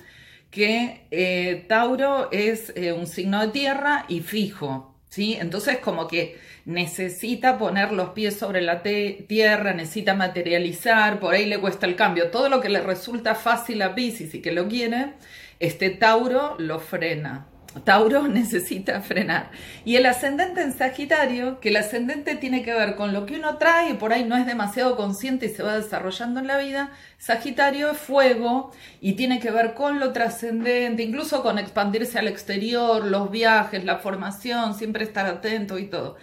que 0.51 1.08
eh, 1.12 1.65
Tauro 1.67 2.29
es 2.32 2.74
un 2.96 3.08
signo 3.08 3.41
de 3.41 3.48
tierra 3.50 4.05
y 4.08 4.22
fijo, 4.22 5.01
¿sí? 5.10 5.36
Entonces 5.38 5.79
como 5.79 6.08
que 6.08 6.38
necesita 6.65 7.57
poner 7.57 7.91
los 7.91 8.10
pies 8.10 8.38
sobre 8.38 8.62
la 8.62 8.81
tierra, 8.81 9.74
necesita 9.74 10.15
materializar, 10.15 11.19
por 11.19 11.34
ahí 11.34 11.45
le 11.45 11.60
cuesta 11.60 11.86
el 11.86 11.95
cambio. 11.95 12.31
Todo 12.31 12.50
lo 12.50 12.60
que 12.60 12.69
le 12.69 12.81
resulta 12.81 13.36
fácil 13.36 13.81
a 13.84 13.95
Pisces 13.95 14.34
y 14.34 14.41
que 14.41 14.51
lo 14.51 14.67
quiere, 14.67 15.13
este 15.60 15.91
Tauro 15.91 16.55
lo 16.57 16.79
frena. 16.79 17.48
Tauro 17.84 18.27
necesita 18.27 19.01
frenar. 19.01 19.51
Y 19.84 19.98
el 19.98 20.05
ascendente 20.05 20.62
en 20.62 20.74
Sagitario, 20.74 21.60
que 21.60 21.69
el 21.69 21.77
ascendente 21.77 22.36
tiene 22.36 22.63
que 22.63 22.74
ver 22.74 22.95
con 22.95 23.13
lo 23.13 23.25
que 23.25 23.36
uno 23.36 23.57
trae, 23.57 23.91
y 23.91 23.93
por 23.95 24.13
ahí 24.13 24.24
no 24.24 24.38
es 24.38 24.45
demasiado 24.45 24.95
consciente 24.95 25.48
y 25.48 25.50
se 25.50 25.62
va 25.62 25.77
desarrollando 25.77 26.39
en 26.39 26.48
la 26.48 26.57
vida, 26.57 26.91
Sagitario 27.17 27.91
es 27.91 27.98
fuego 27.98 28.72
y 29.01 29.13
tiene 29.13 29.39
que 29.39 29.51
ver 29.51 29.74
con 29.74 30.00
lo 30.00 30.13
trascendente, 30.13 31.03
incluso 31.03 31.43
con 31.43 31.60
expandirse 31.60 32.17
al 32.17 32.27
exterior, 32.27 33.05
los 33.05 33.29
viajes, 33.29 33.84
la 33.84 33.98
formación, 33.98 34.74
siempre 34.74 35.03
estar 35.03 35.25
atento 35.25 35.77
y 35.77 35.88
todo. 35.88 36.17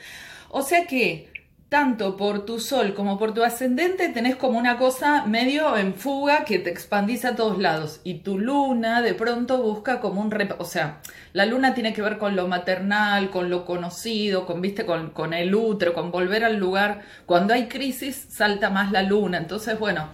O 0.54 0.60
sea 0.60 0.86
que 0.86 1.32
tanto 1.70 2.18
por 2.18 2.44
tu 2.44 2.60
sol 2.60 2.92
como 2.92 3.18
por 3.18 3.32
tu 3.32 3.42
ascendente 3.42 4.10
tenés 4.10 4.36
como 4.36 4.58
una 4.58 4.76
cosa 4.76 5.24
medio 5.24 5.78
en 5.78 5.94
fuga 5.94 6.44
que 6.44 6.58
te 6.58 6.68
expandís 6.68 7.24
a 7.24 7.34
todos 7.34 7.58
lados. 7.58 8.02
Y 8.04 8.18
tu 8.18 8.38
luna 8.38 9.00
de 9.00 9.14
pronto 9.14 9.62
busca 9.62 9.98
como 9.98 10.20
un... 10.20 10.30
o 10.58 10.64
sea, 10.66 11.00
la 11.32 11.46
luna 11.46 11.72
tiene 11.72 11.94
que 11.94 12.02
ver 12.02 12.18
con 12.18 12.36
lo 12.36 12.48
maternal, 12.48 13.30
con 13.30 13.48
lo 13.48 13.64
conocido, 13.64 14.44
con, 14.44 14.60
viste, 14.60 14.84
con, 14.84 15.08
con 15.12 15.32
el 15.32 15.54
útero, 15.54 15.94
con 15.94 16.10
volver 16.10 16.44
al 16.44 16.58
lugar. 16.58 17.00
Cuando 17.24 17.54
hay 17.54 17.68
crisis 17.68 18.26
salta 18.28 18.68
más 18.68 18.92
la 18.92 19.02
luna. 19.02 19.38
Entonces, 19.38 19.78
bueno, 19.78 20.08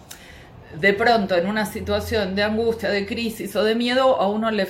de 0.80 0.92
pronto 0.92 1.34
en 1.34 1.48
una 1.48 1.66
situación 1.66 2.36
de 2.36 2.44
angustia, 2.44 2.90
de 2.90 3.04
crisis 3.04 3.56
o 3.56 3.64
de 3.64 3.74
miedo, 3.74 4.20
a 4.20 4.28
uno 4.28 4.52
le... 4.52 4.68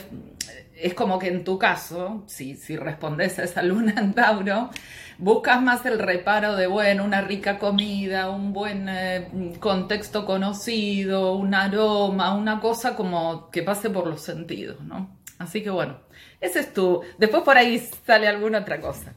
Es 0.74 0.94
como 0.94 1.18
que 1.18 1.28
en 1.28 1.44
tu 1.44 1.58
caso, 1.58 2.22
si, 2.26 2.54
si 2.54 2.76
respondes 2.76 3.38
a 3.38 3.44
esa 3.44 3.62
luna 3.62 3.94
en 3.98 4.14
Tauro, 4.14 4.70
buscas 5.18 5.60
más 5.60 5.84
el 5.84 5.98
reparo 5.98 6.56
de, 6.56 6.66
bueno, 6.66 7.04
una 7.04 7.20
rica 7.20 7.58
comida, 7.58 8.30
un 8.30 8.52
buen 8.52 8.88
eh, 8.88 9.52
contexto 9.58 10.24
conocido, 10.24 11.34
un 11.34 11.54
aroma, 11.54 12.34
una 12.34 12.60
cosa 12.60 12.96
como 12.96 13.50
que 13.50 13.62
pase 13.62 13.90
por 13.90 14.06
los 14.06 14.22
sentidos, 14.22 14.80
¿no? 14.80 15.18
Así 15.38 15.62
que 15.62 15.70
bueno, 15.70 16.00
ese 16.40 16.60
es 16.60 16.72
tu... 16.72 17.02
Después 17.18 17.42
por 17.42 17.58
ahí 17.58 17.78
sale 18.06 18.28
alguna 18.28 18.60
otra 18.60 18.80
cosa. 18.80 19.12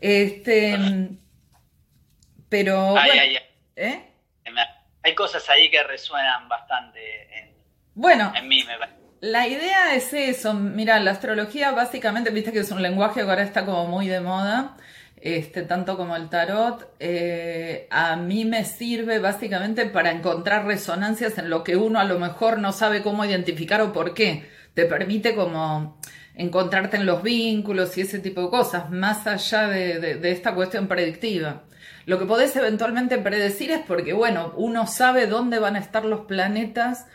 Este... 0.00 0.78
Pero... 2.48 2.94
¿eh? 3.76 4.08
Hay 5.04 5.14
cosas 5.16 5.48
ahí 5.50 5.68
que 5.70 5.82
resuenan 5.82 6.48
bastante 6.48 7.22
en, 7.36 7.52
bueno, 7.94 8.32
en 8.36 8.48
mí, 8.48 8.64
me 8.64 8.74
La 9.20 9.48
idea 9.48 9.94
es 9.94 10.12
eso. 10.12 10.54
Mira, 10.54 11.00
la 11.00 11.10
astrología 11.10 11.72
básicamente, 11.72 12.30
viste 12.30 12.52
que 12.52 12.60
es 12.60 12.70
un 12.70 12.82
lenguaje 12.82 13.22
que 13.22 13.28
ahora 13.28 13.42
está 13.42 13.64
como 13.64 13.86
muy 13.86 14.06
de 14.06 14.20
moda 14.20 14.76
este, 15.22 15.62
tanto 15.62 15.96
como 15.96 16.16
el 16.16 16.28
tarot, 16.28 16.94
eh, 16.98 17.86
a 17.90 18.16
mí 18.16 18.44
me 18.44 18.64
sirve 18.64 19.20
básicamente 19.20 19.86
para 19.86 20.10
encontrar 20.10 20.66
resonancias 20.66 21.38
en 21.38 21.48
lo 21.48 21.62
que 21.62 21.76
uno 21.76 22.00
a 22.00 22.04
lo 22.04 22.18
mejor 22.18 22.58
no 22.58 22.72
sabe 22.72 23.02
cómo 23.02 23.24
identificar 23.24 23.80
o 23.82 23.92
por 23.92 24.14
qué. 24.14 24.48
Te 24.74 24.84
permite 24.84 25.36
como 25.36 26.00
encontrarte 26.34 26.96
en 26.96 27.06
los 27.06 27.22
vínculos 27.22 27.96
y 27.96 28.00
ese 28.00 28.18
tipo 28.18 28.42
de 28.42 28.50
cosas, 28.50 28.90
más 28.90 29.26
allá 29.28 29.68
de, 29.68 30.16
de 30.16 30.30
esta 30.32 30.56
cuestión 30.56 30.88
predictiva. 30.88 31.62
Lo 32.04 32.18
que 32.18 32.26
podés 32.26 32.56
eventualmente 32.56 33.16
predecir 33.18 33.70
es 33.70 33.80
porque, 33.86 34.12
bueno, 34.12 34.52
uno 34.56 34.88
sabe 34.88 35.28
dónde 35.28 35.60
van 35.60 35.76
a 35.76 35.80
estar 35.80 36.04
los 36.04 36.22
planetas 36.22 37.06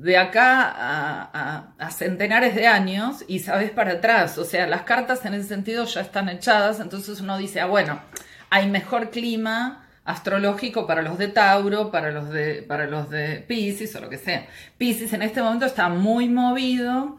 de 0.00 0.16
acá 0.16 1.70
a, 1.78 1.90
centenares 1.90 2.54
de 2.54 2.66
años 2.66 3.22
y 3.28 3.40
sabes 3.40 3.70
para 3.70 3.92
atrás. 3.92 4.38
O 4.38 4.44
sea, 4.44 4.66
las 4.66 4.82
cartas 4.82 5.24
en 5.26 5.34
ese 5.34 5.48
sentido 5.48 5.84
ya 5.84 6.00
están 6.00 6.28
echadas, 6.30 6.80
entonces 6.80 7.20
uno 7.20 7.36
dice, 7.36 7.60
ah, 7.60 7.66
bueno, 7.66 8.00
hay 8.48 8.68
mejor 8.68 9.10
clima 9.10 9.86
astrológico 10.04 10.86
para 10.86 11.02
los 11.02 11.18
de 11.18 11.28
Tauro, 11.28 11.90
para 11.90 12.10
los 12.12 12.30
de, 12.30 12.62
para 12.62 12.86
los 12.86 13.10
de 13.10 13.44
Pisces 13.46 13.94
o 13.94 14.00
lo 14.00 14.08
que 14.08 14.16
sea. 14.16 14.46
Pisces 14.78 15.12
en 15.12 15.22
este 15.22 15.42
momento 15.42 15.66
está 15.66 15.90
muy 15.90 16.28
movido, 16.30 17.18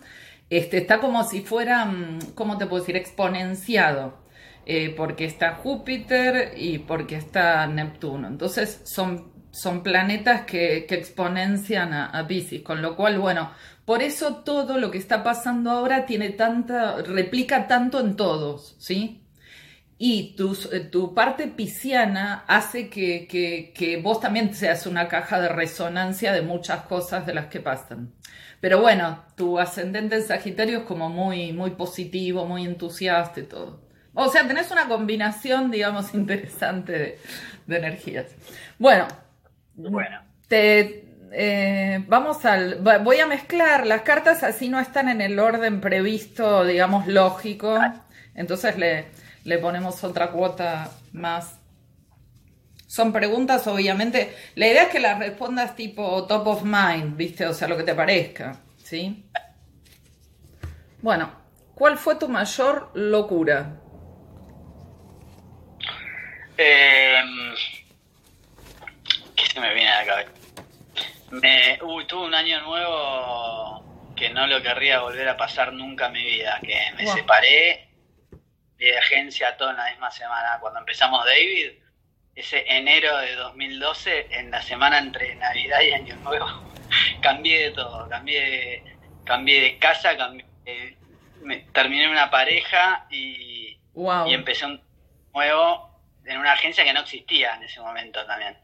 este, 0.49 0.77
está 0.79 0.99
como 0.99 1.23
si 1.23 1.41
fuera, 1.41 1.85
mm, 1.85 2.33
¿cómo 2.33 2.57
te 2.57 2.65
puedo 2.65 2.81
decir?, 2.81 2.97
exponenciado. 2.97 4.19
Eh, 4.65 4.93
porque 4.95 5.25
está 5.25 5.55
Júpiter 5.55 6.53
y 6.55 6.79
porque 6.79 7.15
está 7.15 7.65
Neptuno. 7.67 8.27
Entonces 8.27 8.81
son 8.85 9.31
son 9.51 9.83
planetas 9.83 10.41
que, 10.45 10.87
exponencian 10.89 11.93
a, 11.93 12.05
a, 12.07 12.27
Pisces, 12.27 12.61
con 12.61 12.81
lo 12.81 12.95
cual, 12.95 13.19
bueno, 13.19 13.51
por 13.85 14.01
eso 14.01 14.37
todo 14.37 14.77
lo 14.77 14.91
que 14.91 14.97
está 14.97 15.23
pasando 15.23 15.71
ahora 15.71 16.05
tiene 16.05 16.29
tanta, 16.29 17.01
replica 17.01 17.67
tanto 17.67 17.99
en 17.99 18.15
todos, 18.15 18.75
¿sí? 18.79 19.21
Y 19.97 20.35
tu, 20.35 20.55
tu 20.89 21.13
parte 21.13 21.45
pisciana 21.47 22.43
hace 22.47 22.89
que, 22.89 23.27
que, 23.27 24.01
vos 24.01 24.19
también 24.19 24.53
seas 24.55 24.87
una 24.87 25.07
caja 25.07 25.39
de 25.39 25.49
resonancia 25.49 26.33
de 26.33 26.41
muchas 26.41 26.83
cosas 26.85 27.27
de 27.27 27.35
las 27.35 27.47
que 27.47 27.59
pasan. 27.59 28.11
Pero 28.59 28.81
bueno, 28.81 29.23
tu 29.35 29.59
ascendente 29.59 30.15
en 30.15 30.23
Sagitario 30.23 30.79
es 30.79 30.83
como 30.85 31.09
muy, 31.09 31.53
muy 31.53 31.71
positivo, 31.71 32.47
muy 32.47 32.65
entusiasta 32.65 33.41
y 33.41 33.43
todo. 33.43 33.81
O 34.15 34.27
sea, 34.29 34.47
tenés 34.47 34.71
una 34.71 34.87
combinación, 34.87 35.69
digamos, 35.69 36.13
interesante 36.15 36.91
de, 36.93 37.19
de 37.67 37.77
energías. 37.77 38.35
Bueno, 38.79 39.05
bueno. 39.89 40.21
Te, 40.47 41.05
eh, 41.31 42.03
vamos 42.07 42.43
al. 42.45 42.81
Voy 43.03 43.19
a 43.19 43.27
mezclar 43.27 43.87
las 43.87 44.01
cartas, 44.01 44.43
así 44.43 44.69
no 44.69 44.79
están 44.79 45.09
en 45.09 45.21
el 45.21 45.39
orden 45.39 45.81
previsto, 45.81 46.65
digamos, 46.65 47.07
lógico. 47.07 47.79
Entonces 48.35 48.77
le, 48.77 49.07
le 49.45 49.57
ponemos 49.57 50.03
otra 50.03 50.31
cuota 50.31 50.91
más. 51.13 51.57
Son 52.87 53.13
preguntas, 53.13 53.65
obviamente. 53.67 54.35
La 54.55 54.67
idea 54.67 54.83
es 54.83 54.89
que 54.89 54.99
las 54.99 55.19
respondas 55.19 55.75
tipo 55.75 56.25
top 56.27 56.47
of 56.47 56.63
mind, 56.63 57.15
¿viste? 57.15 57.45
O 57.47 57.53
sea, 57.53 57.69
lo 57.69 57.77
que 57.77 57.83
te 57.83 57.95
parezca, 57.95 58.57
¿sí? 58.83 59.29
Bueno, 61.01 61.31
¿cuál 61.73 61.97
fue 61.97 62.15
tu 62.15 62.27
mayor 62.27 62.91
locura? 62.93 63.77
Eh 66.57 67.11
se 69.47 69.59
me 69.59 69.73
viene 69.73 69.89
a 69.89 69.99
la 70.01 70.05
cabeza. 70.05 70.31
Me, 71.31 71.77
tuve 72.07 72.25
un 72.25 72.35
año 72.35 72.61
nuevo 72.61 74.13
que 74.15 74.29
no 74.29 74.47
lo 74.47 74.61
querría 74.61 74.99
volver 74.99 75.27
a 75.29 75.37
pasar 75.37 75.73
nunca 75.73 76.07
en 76.07 76.13
mi 76.13 76.23
vida, 76.23 76.59
que 76.61 76.77
me 76.95 77.07
separé 77.07 77.87
de 78.77 78.97
agencia 78.97 79.55
toda 79.57 79.71
en 79.71 79.77
la 79.77 79.89
misma 79.89 80.11
semana. 80.11 80.57
Cuando 80.59 80.79
empezamos 80.79 81.25
David, 81.25 81.71
ese 82.35 82.65
enero 82.67 83.17
de 83.17 83.35
2012, 83.35 84.27
en 84.31 84.51
la 84.51 84.61
semana 84.61 84.97
entre 84.97 85.35
Navidad 85.35 85.81
y 85.81 85.93
Año 85.93 86.15
Nuevo, 86.17 86.47
cambié 87.21 87.69
de 87.69 87.71
todo, 87.71 88.09
cambié, 88.09 88.83
cambié 89.23 89.61
de 89.61 89.77
casa, 89.79 90.17
cambié, 90.17 90.45
me, 91.41 91.57
terminé 91.73 92.09
una 92.09 92.29
pareja 92.29 93.07
y, 93.09 93.79
y 94.27 94.33
empecé 94.33 94.65
un 94.65 94.81
nuevo 95.33 95.90
en 96.25 96.37
una 96.37 96.53
agencia 96.53 96.83
que 96.83 96.93
no 96.93 97.01
existía 97.01 97.55
en 97.55 97.63
ese 97.63 97.79
momento 97.79 98.25
también. 98.25 98.57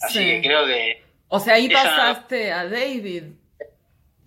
Así 0.00 0.18
que 0.18 0.42
creo 0.42 0.66
que... 0.66 1.04
O 1.28 1.40
sea, 1.40 1.54
ahí 1.54 1.68
pasaste 1.68 2.52
a 2.52 2.64
David. 2.64 3.24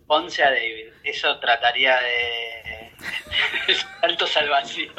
Ponce 0.07 0.43
a 0.43 0.49
David. 0.49 0.87
Eso 1.03 1.39
trataría 1.39 1.97
de... 1.99 2.91
saltos 4.01 4.37
al 4.37 4.49
vacío. 4.49 4.91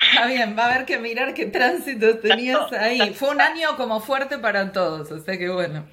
Está 0.00 0.26
bien, 0.26 0.56
va 0.58 0.64
a 0.66 0.74
haber 0.74 0.86
que 0.86 0.98
mirar 0.98 1.34
qué 1.34 1.46
tránsito 1.46 2.18
tenías 2.18 2.72
ahí. 2.72 3.14
Fue 3.14 3.30
un 3.30 3.40
año 3.40 3.76
como 3.76 4.00
fuerte 4.00 4.38
para 4.38 4.72
todos, 4.72 5.10
o 5.10 5.18
sea 5.18 5.38
que 5.38 5.48
bueno. 5.48 5.86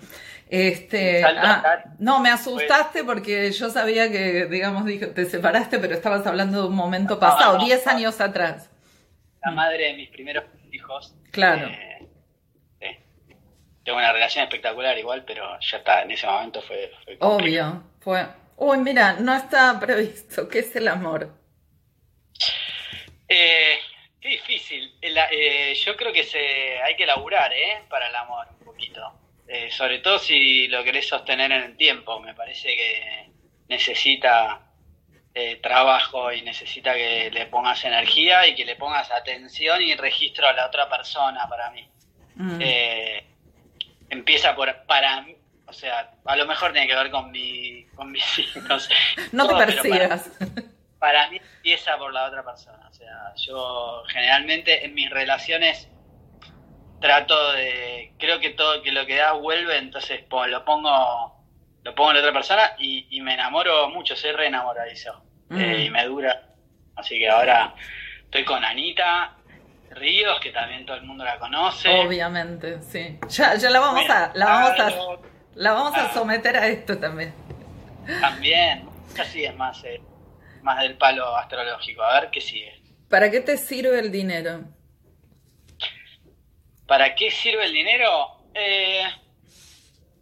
Este, 0.49 1.23
ah, 1.23 1.83
no, 1.97 2.19
me 2.19 2.29
asustaste 2.29 3.03
porque 3.03 3.51
yo 3.51 3.69
sabía 3.69 4.11
que, 4.11 4.45
digamos, 4.45 4.85
te 4.85 5.25
separaste, 5.25 5.79
pero 5.79 5.95
estabas 5.95 6.27
hablando 6.27 6.61
de 6.61 6.67
un 6.67 6.75
momento 6.75 7.17
pasado, 7.17 7.63
10 7.63 7.87
años 7.87 8.21
atrás. 8.21 8.69
La 9.43 9.51
madre 9.51 9.87
de 9.87 9.93
mis 9.95 10.09
primeros 10.09 10.43
hijos. 10.71 11.15
Claro. 11.33 11.67
Eh, 12.79 12.99
tengo 13.83 13.97
una 13.97 14.13
relación 14.13 14.43
espectacular 14.43 14.95
igual, 14.99 15.25
pero 15.25 15.59
ya 15.59 15.77
está, 15.77 16.03
en 16.03 16.11
ese 16.11 16.27
momento 16.27 16.61
fue... 16.61 16.91
Obvio, 17.19 17.83
fue... 17.99 18.25
Uy, 18.55 18.77
mira, 18.77 19.13
no 19.13 19.35
está 19.35 19.79
previsto. 19.79 20.47
¿Qué 20.47 20.59
es 20.59 20.75
el 20.75 20.87
amor? 20.87 21.33
Eh, 23.27 23.79
qué 24.21 24.29
difícil. 24.29 24.95
Eh, 25.01 25.73
yo 25.83 25.97
creo 25.97 26.13
que 26.13 26.23
se 26.23 26.79
hay 26.81 26.95
que 26.95 27.07
laburar, 27.07 27.51
¿eh? 27.51 27.81
Para 27.89 28.09
el 28.09 28.15
amor 28.15 28.47
un 28.59 28.65
poquito. 28.65 29.01
Eh, 29.47 29.71
sobre 29.71 29.99
todo 29.99 30.19
si 30.19 30.67
lo 30.67 30.83
querés 30.83 31.07
sostener 31.07 31.51
en 31.51 31.63
el 31.63 31.77
tiempo. 31.77 32.19
Me 32.19 32.35
parece 32.35 32.75
que 32.75 33.31
necesita 33.67 34.61
eh, 35.35 35.59
trabajo 35.63 36.31
y 36.31 36.43
necesita 36.43 36.93
que 36.93 37.31
le 37.31 37.47
pongas 37.47 37.83
energía 37.85 38.47
y 38.47 38.53
que 38.53 38.65
le 38.65 38.75
pongas 38.75 39.09
atención 39.11 39.81
y 39.81 39.95
registro 39.95 40.47
a 40.47 40.53
la 40.53 40.67
otra 40.67 40.87
persona 40.87 41.49
para 41.49 41.71
mí. 41.71 41.89
Mm. 42.35 42.59
Eh, 42.61 43.25
empieza 44.09 44.55
por, 44.55 44.85
para 44.85 45.25
o 45.65 45.71
O 45.71 45.73
sea, 45.73 46.11
a 46.25 46.35
lo 46.35 46.45
mejor 46.45 46.71
tiene 46.71 46.87
que 46.87 46.95
ver 46.95 47.09
con, 47.09 47.31
mi, 47.31 47.83
con 47.95 48.11
mis 48.11 48.39
hijos. 48.55 48.89
No 49.31 49.47
te 49.47 49.55
persigas. 49.65 50.29
Para, 50.99 51.29
mí 51.29 51.41
empieza 51.57 51.97
por 51.97 52.13
la 52.13 52.25
otra 52.25 52.43
persona. 52.45 52.87
O 52.87 52.93
sea, 52.93 53.33
yo 53.35 54.03
generalmente 54.09 54.85
en 54.85 54.93
mis 54.93 55.09
relaciones 55.09 55.89
trato 57.01 57.53
de. 57.53 58.13
Creo 58.19 58.39
que 58.39 58.51
todo 58.51 58.81
que 58.83 58.91
lo 58.91 59.05
que 59.05 59.15
da 59.15 59.33
vuelve, 59.33 59.77
entonces 59.77 60.21
lo 60.29 60.63
pongo 60.63 61.32
lo 61.83 61.93
pongo 61.95 62.11
en 62.11 62.15
la 62.15 62.21
otra 62.21 62.33
persona 62.33 62.75
y, 62.79 63.19
me 63.21 63.33
enamoro 63.33 63.89
mucho, 63.89 64.15
soy 64.15 64.31
re 64.31 64.47
enamoradizo. 64.47 65.23
Mm. 65.49 65.61
Eh, 65.61 65.85
y 65.85 65.89
me 65.89 66.05
dura. 66.05 66.49
Así 66.95 67.19
que 67.19 67.29
ahora 67.29 67.73
estoy 68.23 68.45
con 68.45 68.63
Anita 68.63 69.35
Ríos, 69.91 70.39
que 70.39 70.51
también 70.51 70.85
todo 70.85 70.97
el 70.97 71.03
mundo 71.03 71.23
la 71.23 71.37
conoce. 71.37 71.89
Obviamente, 71.89 72.81
sí. 72.81 73.19
Ya, 73.29 73.55
ya 73.55 73.69
la 73.69 73.79
vamos 73.79 74.09
a, 74.09 74.31
la 74.33 74.45
vamos 74.45 74.79
a, 74.79 74.91
la 75.55 75.73
vamos 75.73 75.95
a 75.95 76.13
someter 76.13 76.57
a 76.57 76.67
esto 76.67 76.97
también. 76.97 77.33
También, 78.19 78.87
así 79.19 79.45
es 79.45 79.55
más, 79.55 79.83
eh, 79.83 80.01
más 80.61 80.81
del 80.81 80.97
palo 80.97 81.35
astrológico. 81.35 82.01
A 82.01 82.21
ver 82.21 82.31
qué 82.31 82.41
sigue. 82.41 82.81
¿Para 83.09 83.29
qué 83.29 83.41
te 83.41 83.57
sirve 83.57 83.99
el 83.99 84.11
dinero? 84.11 84.63
¿Para 86.87 87.13
qué 87.15 87.29
sirve 87.29 87.65
el 87.65 87.73
dinero? 87.73 88.09
Eh, 88.53 89.03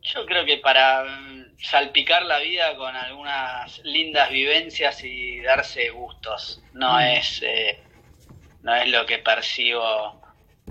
yo 0.01 0.25
creo 0.25 0.45
que 0.45 0.57
para 0.57 1.03
mm, 1.03 1.57
salpicar 1.59 2.23
la 2.23 2.39
vida 2.39 2.75
con 2.75 2.95
algunas 2.95 3.79
lindas 3.79 4.29
vivencias 4.29 5.03
y 5.03 5.39
darse 5.41 5.89
gustos. 5.89 6.61
No 6.73 6.97
mm. 6.97 7.01
es 7.01 7.41
eh, 7.43 7.79
no 8.63 8.75
es 8.75 8.89
lo 8.89 9.05
que 9.05 9.17
percibo 9.19 10.21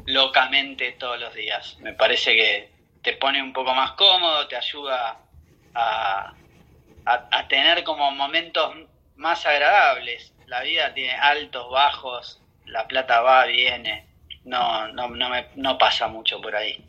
locamente 0.07 0.93
todos 0.93 1.19
los 1.21 1.35
días. 1.35 1.77
Me 1.81 1.93
parece 1.93 2.35
que 2.35 2.71
te 3.03 3.15
pone 3.15 3.43
un 3.43 3.53
poco 3.53 3.75
más 3.75 3.93
cómodo, 3.93 4.47
te 4.47 4.57
ayuda 4.57 5.19
a, 5.75 6.35
a, 7.05 7.49
tener 7.49 7.83
como 7.85 8.11
momentos 8.11 8.75
más 9.17 9.45
agradables. 9.47 10.33
La 10.47 10.63
vida 10.63 10.93
tiene 10.95 11.15
altos, 11.15 11.71
bajos, 11.71 12.43
la 12.67 12.87
plata 12.87 13.21
va, 13.21 13.47
viene. 13.47 14.07
No, 14.45 14.89
no, 14.89 15.09
no, 15.09 15.29
me, 15.29 15.47
no 15.57 15.79
pasa 15.79 16.09
mucho 16.09 16.41
por 16.41 16.55
ahí. 16.55 16.85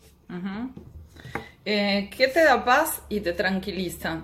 Eh, 1.64 2.10
¿Qué 2.16 2.28
te 2.28 2.44
da 2.44 2.66
paz 2.66 3.04
y 3.08 3.22
te 3.22 3.34
tranquiliza? 3.34 4.24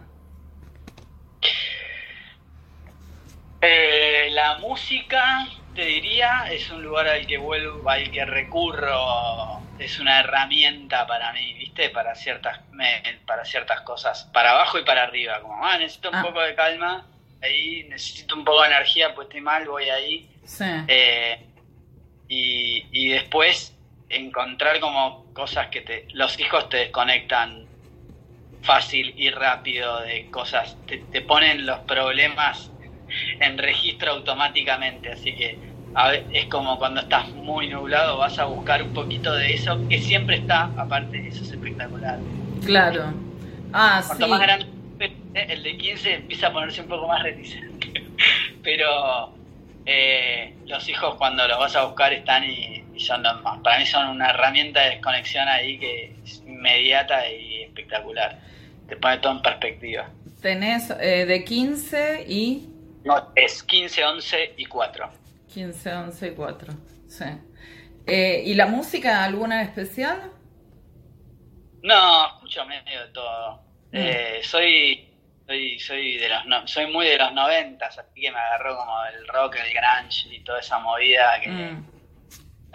Eh, 3.62 4.30
la 4.32 4.58
música, 4.58 5.48
te 5.76 5.86
diría, 5.86 6.46
es 6.52 6.70
un 6.72 6.82
lugar 6.82 7.08
al 7.08 7.28
que 7.28 7.38
vuelvo, 7.38 7.88
al 7.90 8.10
que 8.12 8.26
recurro, 8.26 9.62
es 9.78 10.00
una 10.00 10.20
herramienta 10.20 11.06
para 11.06 11.32
mí, 11.34 11.54
¿viste? 11.54 11.90
Para 11.90 12.16
ciertas, 12.16 12.60
para 13.26 13.46
ciertas 13.46 13.82
cosas, 13.82 14.24
para 14.34 14.52
abajo 14.52 14.80
y 14.80 14.84
para 14.84 15.04
arriba, 15.04 15.40
como, 15.42 15.64
ah, 15.64 15.78
necesito 15.78 16.10
un 16.10 16.16
ah. 16.16 16.24
poco 16.24 16.42
de 16.42 16.56
calma, 16.56 17.06
ahí 17.44 17.84
necesito 17.90 18.36
un 18.36 18.46
poco 18.46 18.62
de 18.62 18.68
energía, 18.70 19.14
pues 19.14 19.28
estoy 19.28 19.42
mal, 19.42 19.68
voy 19.68 19.90
ahí. 19.90 20.30
Sí. 20.44 20.66
Eh, 20.88 21.46
y, 22.30 22.86
y 22.92 23.10
después 23.10 23.77
encontrar 24.10 24.80
como 24.80 25.26
cosas 25.34 25.68
que 25.68 25.82
te, 25.82 26.08
los 26.14 26.40
hijos 26.40 26.70
te 26.70 26.78
desconectan 26.78 27.66
fácil 28.62 29.14
y 29.18 29.30
rápido 29.30 30.02
de 30.02 30.30
cosas, 30.30 30.78
te, 30.88 30.98
te 30.98 31.22
ponen 31.22 31.66
los 31.66 31.80
problemas 31.80 32.72
en 33.40 33.58
registro 33.58 34.12
automáticamente, 34.12 35.12
así 35.12 35.34
que 35.36 35.58
a 35.94 36.10
ver, 36.10 36.26
es 36.32 36.46
como 36.46 36.78
cuando 36.78 37.02
estás 37.02 37.34
muy 37.34 37.68
nublado 37.70 38.18
vas 38.18 38.38
a 38.38 38.46
buscar 38.46 38.84
un 38.84 38.94
poquito 38.94 39.34
de 39.34 39.54
eso 39.54 39.80
que 39.88 40.00
siempre 40.00 40.38
está, 40.38 40.66
aparte 40.78 41.28
eso 41.28 41.44
es 41.44 41.52
espectacular. 41.52 42.20
Claro. 42.64 43.14
Ah, 43.74 44.04
Cuanto 44.06 44.28
más 44.28 44.42
grande 44.42 44.68
el 45.34 45.64
de 45.64 45.78
15 45.78 46.14
empieza 46.14 46.48
a 46.48 46.54
ponerse 46.54 46.82
un 46.82 46.88
poco 46.88 47.08
más 47.08 47.24
reticente, 47.24 48.06
pero 48.64 49.34
eh, 49.86 50.54
los 50.66 50.88
hijos 50.90 51.16
cuando 51.16 51.48
los 51.48 51.58
vas 51.58 51.76
a 51.76 51.86
buscar 51.86 52.14
están 52.14 52.44
y, 52.44 52.84
son 53.00 53.24
para 53.64 53.80
mí 53.80 53.86
son 53.86 54.08
una 54.10 54.30
herramienta 54.30 54.82
de 54.82 54.90
desconexión 54.92 55.48
ahí 55.48 55.80
que 55.80 56.16
es 56.24 56.44
inmediata 56.46 57.30
y 57.30 57.64
espectacular. 57.64 58.40
Te 58.88 58.96
pone 58.98 59.18
todo 59.18 59.34
en 59.34 59.42
perspectiva. 59.42 60.10
Tenés 60.42 60.90
eh, 60.92 61.26
de 61.26 61.44
15 61.44 62.26
y... 62.28 62.70
No, 63.04 63.32
es 63.36 63.64
15, 63.64 64.04
11 64.04 64.54
y 64.58 64.66
4. 64.66 65.10
15, 65.54 65.94
11 65.94 66.28
y 66.28 66.32
4, 66.32 66.74
sí. 67.08 67.26
Eh, 68.06 68.44
¿Y 68.46 68.54
la 68.54 68.68
música 68.68 69.24
alguna 69.24 69.62
especial? 69.62 70.32
No, 71.84 72.28
escucho 72.28 72.66
medio 72.66 73.02
de 73.02 73.08
todo. 73.14 73.62
Mm. 73.92 74.44
soy 74.44 75.08
soy, 75.48 75.80
soy, 75.80 76.18
de 76.18 76.30
los 76.30 76.70
soy 76.70 76.92
muy 76.92 77.08
de 77.08 77.18
los 77.18 77.32
noventas, 77.32 77.98
así 77.98 78.22
que 78.22 78.32
me 78.32 78.38
agarró 78.38 78.78
como 78.78 79.06
el 79.06 79.28
rock, 79.28 79.56
el 79.56 79.74
grunge 79.74 80.36
y 80.36 80.42
toda 80.42 80.60
esa 80.60 80.78
movida 80.80 81.40
que 81.42 81.50
mm. 81.50 81.86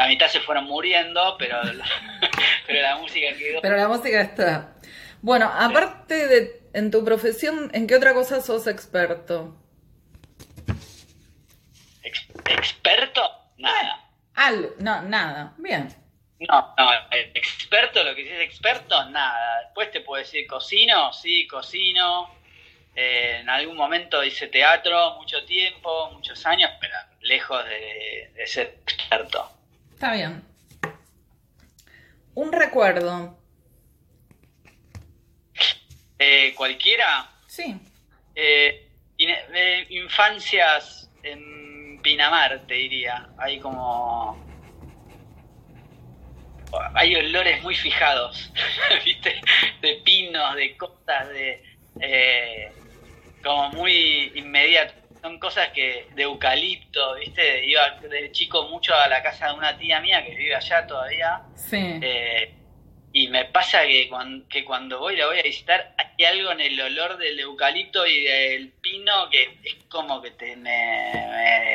La 0.03 0.09
mitad 0.09 0.27
se 0.29 0.41
fueron 0.41 0.65
muriendo, 0.65 1.37
pero, 1.39 1.61
pero 2.67 2.83
la 2.83 2.97
música 2.97 3.37
quedó. 3.37 3.61
Pero 3.61 3.77
la 3.77 3.89
música 3.89 4.21
está. 4.21 4.75
Bueno, 5.21 5.51
aparte 5.55 6.27
de 6.27 6.63
en 6.75 6.91
tu 6.91 7.05
profesión, 7.05 7.71
¿en 7.73 7.87
qué 7.87 7.95
otra 7.97 8.13
cosa 8.13 8.41
sos 8.41 8.67
experto? 8.67 9.57
¿Experto? 12.03 13.23
Nada. 13.59 14.11
Algo, 14.35 14.75
no, 14.79 15.03
nada. 15.03 15.55
Bien. 15.59 15.89
No, 16.41 16.75
no, 16.77 16.91
experto, 17.35 18.03
lo 18.03 18.17
que 18.17 18.23
es 18.23 18.51
experto, 18.51 19.05
nada. 19.11 19.61
Después 19.65 19.93
te 19.93 20.01
puedo 20.01 20.21
decir, 20.21 20.47
cocino, 20.49 21.13
sí, 21.13 21.47
cocino. 21.47 22.35
Eh, 22.97 23.39
en 23.41 23.49
algún 23.49 23.77
momento 23.77 24.25
hice 24.25 24.49
teatro 24.49 25.15
mucho 25.15 25.45
tiempo, 25.45 26.11
muchos 26.11 26.45
años, 26.45 26.71
pero 26.81 26.95
lejos 27.21 27.65
de, 27.65 28.47
ser 28.47 28.79
experto. 28.83 29.51
Está 30.03 30.15
bien. 30.15 30.43
Un 32.35 32.51
recuerdo. 32.51 33.39
Eh, 36.19 36.53
¿Cualquiera? 36.57 37.31
Sí. 37.47 37.79
Eh, 38.35 38.91
infancias 39.91 41.09
en 41.23 42.01
Pinamar, 42.03 42.67
te 42.67 42.75
diría. 42.75 43.29
Hay 43.39 43.61
como. 43.61 44.45
Hay 46.95 47.15
olores 47.15 47.63
muy 47.63 47.77
fijados, 47.77 48.53
¿viste? 49.05 49.41
De 49.83 50.03
pinos, 50.05 50.57
de 50.57 50.77
cosas, 50.77 51.29
de. 51.29 51.63
Eh, 52.01 52.73
como 53.45 53.69
muy 53.69 54.33
inmediato. 54.35 54.95
Son 55.23 55.39
cosas 55.39 55.69
que 55.69 56.09
de 56.15 56.25
eucalipto, 56.25 57.15
¿viste? 57.15 57.65
Iba 57.65 57.91
de 58.01 58.33
chico 58.33 58.69
mucho 58.69 58.93
a 58.93 59.09
la 59.09 59.23
casa 59.23 59.47
de 59.49 59.55
una 59.55 59.79
tía 59.79 60.01
mía 60.01 60.25
que 60.25 60.35
vive 60.35 60.55
allá 60.55 60.85
todavía. 60.87 61.43
Sí. 61.55 61.79
Eh, 62.03 62.55
y 63.15 63.29
me 63.29 63.45
pasa 63.45 63.83
que 63.87 64.09
cuando, 64.09 64.49
que 64.49 64.65
cuando 64.65 64.99
voy 64.99 65.17
la 65.17 65.27
voy 65.27 65.39
a 65.39 65.43
visitar, 65.43 65.95
hay 65.99 66.25
algo 66.25 66.51
en 66.53 66.61
el 66.61 66.81
olor 66.81 67.19
del 67.19 67.39
eucalipto 67.39 68.07
y 68.07 68.25
del 68.25 68.73
pino 68.81 69.29
que 69.31 69.59
es 69.63 69.77
como 69.89 70.23
que 70.23 70.31
te 70.31 70.57
me, 70.57 71.13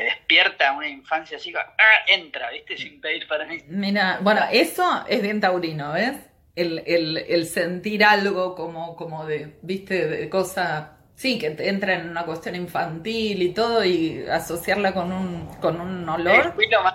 despierta 0.06 0.74
una 0.74 0.90
infancia 0.90 1.38
así, 1.38 1.54
¡ah! 1.56 1.66
entra, 2.08 2.50
¿viste? 2.52 2.78
Sin 2.78 3.00
pedir 3.00 3.28
para 3.28 3.46
mí. 3.46 3.60
Mira, 3.68 4.20
bueno, 4.22 4.42
eso 4.52 5.06
es 5.08 5.22
bien 5.22 5.40
taurino, 5.40 5.94
¿ves? 5.94 6.18
El, 6.56 6.84
el, 6.88 7.18
el 7.18 7.46
sentir 7.46 8.04
algo 8.04 8.56
como, 8.56 8.96
como 8.96 9.26
de, 9.26 9.58
¿viste? 9.62 10.08
De 10.08 10.30
cosa 10.30 10.97
Sí, 11.18 11.40
que 11.40 11.48
entra 11.48 11.96
en 11.96 12.12
una 12.12 12.26
cuestión 12.26 12.54
infantil 12.54 13.42
y 13.42 13.52
todo 13.52 13.84
y 13.84 14.24
asociarla 14.30 14.94
con 14.94 15.12
un, 15.12 15.48
con 15.60 15.82
un 15.82 16.08
olor. 16.08 16.54
fui, 16.54 16.68
lo 16.68 16.84
más, 16.84 16.94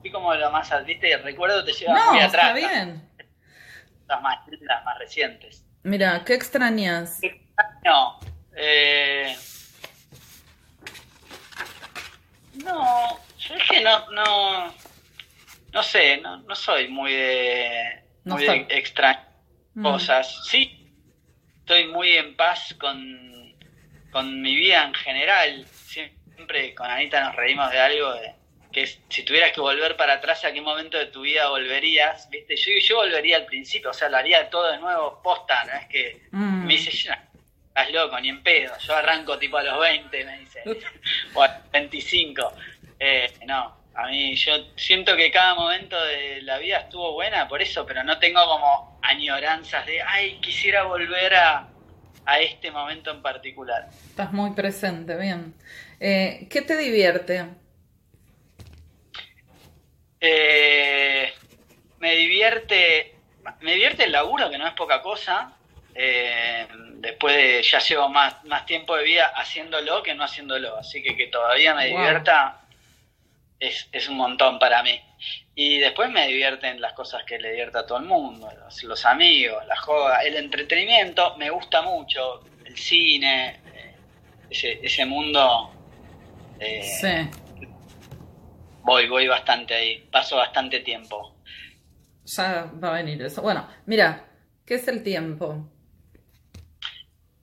fui 0.00 0.12
como 0.12 0.32
lo 0.32 0.52
más, 0.52 0.70
viste, 0.86 1.16
recuerdo 1.16 1.64
te 1.64 1.72
lleva 1.72 1.94
no, 1.94 2.12
muy 2.12 2.20
atrás. 2.20 2.56
está 2.56 2.68
bien. 2.68 3.10
Las 4.06 4.22
más, 4.22 4.38
las 4.60 4.84
más 4.84 4.98
recientes. 5.00 5.64
Mira, 5.82 6.22
¿qué 6.24 6.34
extrañas? 6.34 7.18
No, 7.84 8.20
eh, 8.54 9.36
no, 12.64 13.18
yo 13.36 13.54
es 13.56 13.68
que 13.68 13.80
no, 13.80 14.08
no, 14.12 14.74
no 15.72 15.82
sé, 15.82 16.18
no, 16.18 16.36
no 16.36 16.54
soy 16.54 16.86
muy 16.86 17.12
de, 17.12 18.04
muy 18.22 18.46
de 18.46 18.84
mm. 19.74 19.82
cosas. 19.82 20.46
Sí, 20.46 20.88
estoy 21.58 21.88
muy 21.88 22.10
en 22.10 22.36
paz 22.36 22.72
con 22.78 23.26
con 24.16 24.40
mi 24.40 24.56
vida 24.56 24.82
en 24.84 24.94
general. 24.94 25.66
Siempre 25.66 26.74
con 26.74 26.90
Anita 26.90 27.20
nos 27.20 27.36
reímos 27.36 27.70
de 27.70 27.78
algo 27.78 28.14
de 28.14 28.32
que 28.72 28.86
si 28.86 29.22
tuvieras 29.24 29.52
que 29.52 29.60
volver 29.60 29.94
para 29.94 30.14
atrás, 30.14 30.42
¿a 30.46 30.52
qué 30.52 30.62
momento 30.62 30.96
de 30.96 31.06
tu 31.06 31.20
vida 31.20 31.50
volverías? 31.50 32.26
¿Viste? 32.30 32.56
Yo, 32.56 32.70
yo 32.80 32.96
volvería 32.96 33.36
al 33.36 33.44
principio, 33.44 33.90
o 33.90 33.92
sea, 33.92 34.08
lo 34.08 34.16
haría 34.16 34.48
todo 34.48 34.72
de 34.72 34.78
nuevo 34.78 35.20
posta, 35.22 35.64
no 35.64 35.72
es 35.74 35.86
que 35.88 36.22
mm. 36.30 36.64
me 36.64 36.72
dice, 36.72 36.90
estás 36.90 37.92
loco, 37.92 38.18
ni 38.20 38.30
en 38.30 38.42
pedo, 38.42 38.72
yo 38.78 38.96
arranco 38.96 39.38
tipo 39.38 39.58
a 39.58 39.62
los 39.62 39.78
20, 39.80 40.24
me 40.24 40.38
dice, 40.38 40.62
o 41.34 41.42
a 41.42 41.60
25. 41.70 42.54
Eh, 42.98 43.34
no, 43.44 43.76
a 43.94 44.06
mí 44.06 44.34
yo 44.34 44.52
siento 44.76 45.14
que 45.14 45.30
cada 45.30 45.54
momento 45.54 46.02
de 46.02 46.40
la 46.40 46.56
vida 46.56 46.78
estuvo 46.78 47.12
buena 47.12 47.48
por 47.48 47.60
eso, 47.60 47.84
pero 47.84 48.02
no 48.02 48.18
tengo 48.18 48.42
como 48.46 48.98
añoranzas 49.02 49.84
de, 49.84 50.00
ay, 50.00 50.38
quisiera 50.40 50.84
volver 50.84 51.34
a, 51.34 51.68
a 52.24 52.40
este 52.40 52.70
momento 52.70 53.10
en 53.10 53.22
particular. 53.22 53.88
Estás 54.08 54.32
muy 54.32 54.50
presente, 54.50 55.16
bien. 55.16 55.54
Eh, 56.00 56.46
¿Qué 56.50 56.62
te 56.62 56.76
divierte? 56.76 57.46
Eh, 60.20 61.32
me 61.98 62.16
divierte, 62.16 63.14
me 63.60 63.72
divierte 63.74 64.04
el 64.04 64.12
laburo, 64.12 64.50
que 64.50 64.58
no 64.58 64.66
es 64.66 64.74
poca 64.74 65.02
cosa. 65.02 65.52
Eh, 65.94 66.66
después 66.96 67.34
de, 67.36 67.62
ya 67.62 67.78
llevo 67.78 68.08
más, 68.08 68.44
más 68.44 68.66
tiempo 68.66 68.96
de 68.96 69.04
vida 69.04 69.32
haciéndolo 69.34 70.02
que 70.02 70.14
no 70.14 70.24
haciéndolo, 70.24 70.76
así 70.76 71.02
que 71.02 71.16
que 71.16 71.28
todavía 71.28 71.74
me 71.74 71.86
divierta 71.86 72.65
es, 73.58 73.88
es 73.92 74.08
un 74.08 74.16
montón 74.16 74.58
para 74.58 74.82
mí. 74.82 75.00
Y 75.54 75.78
después 75.78 76.10
me 76.10 76.26
divierten 76.26 76.80
las 76.80 76.92
cosas 76.92 77.24
que 77.24 77.38
le 77.38 77.50
divierta 77.50 77.80
a 77.80 77.86
todo 77.86 77.98
el 77.98 78.04
mundo, 78.04 78.48
los, 78.82 79.06
amigos, 79.06 79.66
la 79.66 79.76
joda, 79.76 80.20
el 80.20 80.36
entretenimiento, 80.36 81.36
me 81.38 81.48
gusta 81.50 81.80
mucho, 81.82 82.40
el 82.64 82.76
cine, 82.76 83.60
eh, 83.74 83.94
ese, 84.50 84.80
ese 84.82 85.06
mundo. 85.06 85.72
Eh, 86.60 86.82
sí. 86.82 87.66
Voy, 88.82 89.08
voy 89.08 89.26
bastante 89.26 89.74
ahí, 89.74 89.98
paso 90.12 90.36
bastante 90.36 90.80
tiempo. 90.80 91.36
Ya 92.24 92.70
va 92.82 92.90
a 92.90 93.02
venir 93.02 93.22
eso. 93.22 93.40
Bueno, 93.40 93.66
mira, 93.86 94.28
¿qué 94.66 94.74
es 94.74 94.86
el 94.88 95.02
tiempo? 95.02 95.70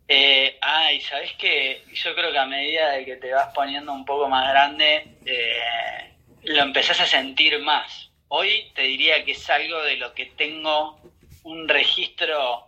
Eh, 0.07 0.57
ay, 0.61 1.01
¿sabes 1.01 1.31
qué? 1.37 1.83
Yo 1.93 2.13
creo 2.13 2.31
que 2.31 2.37
a 2.37 2.45
medida 2.45 2.91
de 2.91 3.05
que 3.05 3.15
te 3.15 3.31
vas 3.31 3.53
poniendo 3.53 3.93
un 3.93 4.05
poco 4.05 4.27
más 4.27 4.49
grande, 4.49 5.15
eh, 5.25 6.13
lo 6.43 6.61
empezás 6.61 6.99
a 6.99 7.05
sentir 7.05 7.59
más. 7.59 8.09
Hoy 8.27 8.71
te 8.75 8.81
diría 8.81 9.23
que 9.23 9.31
es 9.31 9.49
algo 9.49 9.81
de 9.83 9.97
lo 9.97 10.13
que 10.13 10.27
tengo 10.37 10.99
un 11.43 11.67
registro 11.67 12.65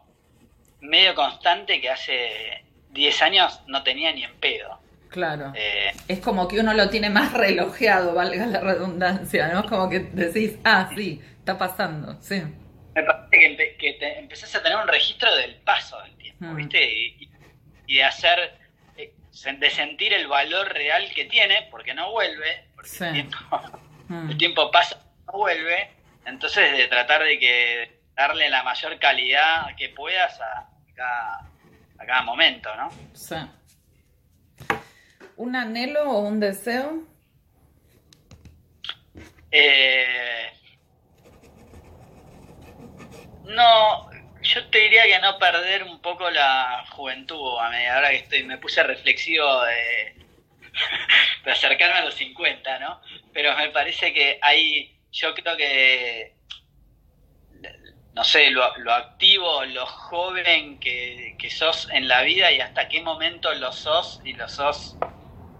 medio 0.82 1.16
constante 1.16 1.82
que 1.82 1.90
hace 1.90 2.64
10 2.92 3.22
años 3.22 3.62
no 3.68 3.84
tenía 3.84 4.12
ni 4.14 4.24
en 4.24 4.36
pedo. 4.36 4.80
Claro. 5.10 5.54
Eh, 5.56 5.92
es 6.08 6.20
como 6.20 6.48
que 6.48 6.60
uno 6.60 6.74
lo 6.74 6.90
tiene 6.90 7.10
más 7.10 7.34
relojeado, 7.34 8.14
valga 8.14 8.46
la 8.46 8.60
redundancia, 8.60 9.48
¿no? 9.48 9.62
Es 9.62 9.66
como 9.68 9.90
que 9.90 10.00
decís, 10.00 10.58
ah, 10.64 10.90
sí, 10.96 11.22
está 11.40 11.58
pasando, 11.58 12.18
sí. 12.22 12.42
Me 12.96 13.04
parece 13.04 13.76
que, 13.78 13.94
te 13.94 14.20
empezás 14.20 14.56
a 14.56 14.64
tener 14.64 14.78
un 14.78 14.88
registro 14.88 15.34
del 15.36 15.56
paso 15.56 16.02
del 16.02 16.16
tiempo, 16.16 16.46
mm. 16.46 16.56
¿viste? 16.56 16.94
Y, 16.94 17.30
y, 17.88 17.96
de 17.96 18.04
hacer, 18.04 18.58
eh, 18.98 19.14
de 19.58 19.70
sentir 19.70 20.14
el 20.14 20.28
valor 20.28 20.74
real 20.74 21.12
que 21.14 21.26
tiene, 21.26 21.68
porque 21.70 21.94
no 21.94 22.12
vuelve, 22.12 22.70
el, 23.02 23.14
tiempo, 23.14 23.38
mm. 24.08 24.30
el 24.32 24.38
tiempo 24.38 24.72
pasa, 24.72 24.98
no 25.28 25.34
vuelve, 25.34 25.92
entonces 26.26 26.72
de 26.78 26.88
tratar 26.88 27.24
de 27.24 27.38
que 27.38 28.00
darle 28.16 28.50
la 28.50 28.64
mayor 28.64 28.98
calidad 28.98 29.76
que 29.76 29.90
puedas 29.90 30.40
a 30.40 30.70
cada, 30.96 31.50
a 31.98 32.06
cada 32.06 32.22
momento, 32.22 32.74
¿no? 32.78 32.90
Sí. 33.14 33.36
¿Un 35.36 35.56
anhelo 35.58 36.10
o 36.10 36.20
un 36.20 36.40
deseo? 36.40 37.04
Eh, 39.52 40.50
no, 43.48 44.10
yo 44.42 44.68
te 44.68 44.80
diría 44.80 45.04
que 45.04 45.20
no 45.20 45.38
perder 45.38 45.84
un 45.84 46.02
poco 46.02 46.30
la 46.30 46.86
juventud. 46.92 47.60
A 47.60 47.70
medida 47.70 47.96
ahora 47.96 48.10
que 48.10 48.18
estoy, 48.18 48.44
me 48.44 48.58
puse 48.58 48.84
reflexivo 48.84 49.64
de, 49.64 50.16
de 51.46 51.52
acercarme 51.52 52.00
a 52.00 52.06
los 52.06 52.16
50, 52.16 52.80
¿no? 52.80 53.02
Pero 53.34 53.56
me 53.56 53.70
parece 53.70 54.14
que 54.14 54.40
hay, 54.42 54.98
yo 55.12 55.34
creo 55.34 55.58
que, 55.58 56.36
no 58.14 58.24
sé, 58.24 58.50
lo, 58.52 58.64
activo, 58.64 59.66
lo 59.66 59.86
joven 59.86 60.80
que, 60.80 61.36
sos 61.50 61.88
en 61.92 62.08
la 62.08 62.24
vida 62.24 62.52
y 62.52 62.60
hasta 62.60 62.90
qué 62.90 63.02
momento 63.02 63.54
lo 63.54 63.72
sos 63.72 64.20
y 64.26 64.34
lo 64.34 64.50
sos 64.50 64.98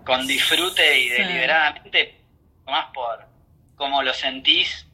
con 0.04 0.26
disfrute 0.28 1.00
y 1.00 1.10
deliberadamente, 1.10 2.20
más 2.66 2.88
por 2.92 3.26
cómo 3.76 4.02
lo 4.02 4.14
sentís 4.14 4.88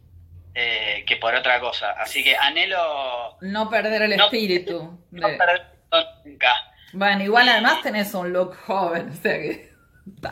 eh, 0.53 1.03
que 1.07 1.17
por 1.17 1.33
otra 1.33 1.59
cosa. 1.59 1.91
Así 1.91 2.23
que 2.23 2.35
anhelo... 2.35 3.37
No 3.41 3.69
perder 3.69 4.03
el 4.03 4.13
espíritu. 4.13 5.05
No 5.11 5.27
perder 5.27 5.65
nunca. 6.25 6.53
Bueno, 6.93 7.23
igual 7.23 7.47
además 7.49 7.81
tenés 7.81 8.13
un 8.13 8.33
look 8.33 8.55
joven, 8.65 9.09
o 9.11 9.13
sea 9.13 9.33
que... 9.33 9.71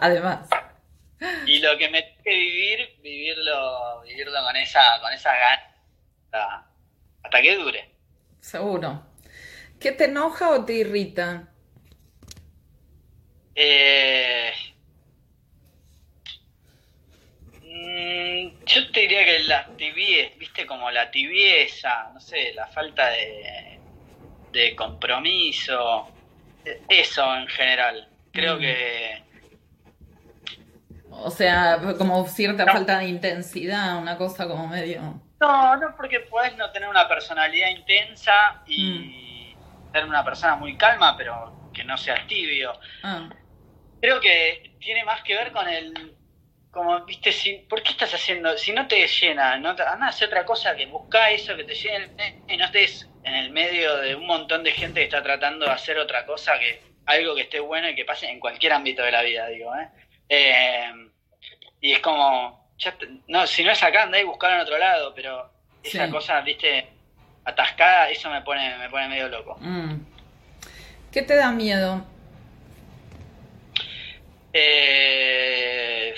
Además. 0.02 0.50
Y 1.46 1.60
lo 1.60 1.78
que 1.78 1.90
me 1.90 2.02
tengo 2.02 2.24
que 2.24 2.36
vivir, 2.36 3.00
vivirlo, 3.02 4.02
vivirlo 4.02 4.42
con 4.44 4.56
esa, 4.56 4.82
con 5.02 5.12
esa 5.12 5.32
gana 5.34 5.70
hasta, 7.24 7.42
que 7.42 7.56
dure. 7.56 7.90
Seguro. 8.40 9.04
¿Qué 9.80 9.92
te 9.92 10.06
enoja 10.06 10.50
o 10.50 10.66
te 10.66 10.74
irrita? 10.74 11.50
Eh, 13.56 14.52
mm, 17.80 18.66
yo 18.66 18.92
te 18.92 19.00
diría 19.02 19.26
que 19.26 19.40
la 19.44 19.66
tibieza, 19.78 20.36
viste, 20.38 20.66
como 20.66 20.92
la 20.92 21.10
tibieza, 21.12 22.12
no 22.14 22.20
sé, 22.20 22.54
la 22.54 22.68
falta 22.68 23.10
de, 23.10 23.80
de 24.52 24.76
compromiso, 24.76 26.08
eso 26.88 27.36
en 27.36 27.48
general. 27.48 28.08
Creo 28.32 28.58
mm. 28.58 28.60
que 28.60 29.30
o 31.12 31.32
sea, 31.32 31.80
como 31.98 32.26
cierta 32.28 32.66
falta 32.66 33.00
de 33.00 33.06
intensidad, 33.06 33.98
una 33.98 34.18
cosa 34.18 34.48
como 34.48 34.68
medio... 34.68 35.22
No, 35.42 35.78
no, 35.78 35.96
porque 35.96 36.20
puedes 36.22 36.56
no 36.58 36.70
tener 36.72 36.90
una 36.90 37.08
personalidad 37.08 37.70
intensa 37.70 38.62
y 38.68 39.56
mm. 39.56 39.92
ser 39.94 40.06
una 40.06 40.24
persona 40.24 40.56
muy 40.56 40.78
calma, 40.78 41.16
pero 41.18 41.72
que 41.74 41.84
no 41.84 41.98
seas 41.98 42.26
tibio. 42.28 42.74
Ah. 43.04 43.30
Creo 44.02 44.20
que 44.20 44.76
tiene 44.80 45.04
más 45.04 45.22
que 45.24 45.36
ver 45.36 45.52
con 45.52 45.68
el... 45.68 46.16
Como, 46.72 47.04
viste, 47.06 47.32
si, 47.32 47.54
¿por 47.68 47.82
qué 47.82 47.92
estás 47.92 48.14
haciendo? 48.14 48.56
Si 48.58 48.72
no 48.72 48.88
te 48.88 49.08
llena, 49.08 49.58
no 49.58 49.76
te, 49.76 49.82
anda 49.82 50.06
a 50.06 50.10
hacer 50.10 50.28
otra 50.28 50.46
cosa 50.46 50.76
que 50.76 50.86
busca 50.86 51.32
eso, 51.32 51.56
que 51.56 51.64
te 51.64 51.74
llene 51.74 52.44
y 52.48 52.58
no 52.58 52.66
estés 52.66 53.10
en 53.24 53.34
el 53.34 53.50
medio 53.50 53.98
de 53.98 54.16
un 54.16 54.28
montón 54.28 54.64
de 54.64 54.72
gente 54.72 55.00
que 55.00 55.06
está 55.06 55.24
tratando 55.24 55.66
de 55.66 55.72
hacer 55.72 55.98
otra 55.98 56.26
cosa 56.26 56.60
que 56.60 56.82
algo 57.08 57.34
que 57.34 57.42
esté 57.42 57.60
bueno 57.60 57.90
y 57.90 57.96
que 57.96 58.06
pase 58.06 58.30
en 58.30 58.40
cualquier 58.40 58.74
ámbito 58.74 59.02
de 59.02 59.12
la 59.12 59.24
vida, 59.24 59.48
digo, 59.48 59.74
¿eh? 59.76 59.90
Eh, 60.30 60.92
y 61.82 61.94
es 61.94 62.00
como, 62.00 62.70
no, 63.28 63.48
si 63.48 63.64
no 63.64 63.72
es 63.72 63.82
acá, 63.82 64.04
andá 64.04 64.20
y 64.20 64.24
buscar 64.24 64.54
en 64.54 64.60
otro 64.60 64.78
lado, 64.78 65.14
pero 65.16 65.50
esa 65.84 66.10
cosa, 66.10 66.40
viste, 66.42 66.88
atascada, 67.46 68.10
eso 68.10 68.30
me 68.30 68.42
pone, 68.42 68.78
me 68.78 68.90
pone 68.90 69.08
medio 69.08 69.28
loco. 69.28 69.58
Mm. 69.60 70.02
¿Qué 71.12 71.24
te 71.24 71.36
da 71.36 71.52
miedo? 71.52 72.06
Eh, 74.54 76.14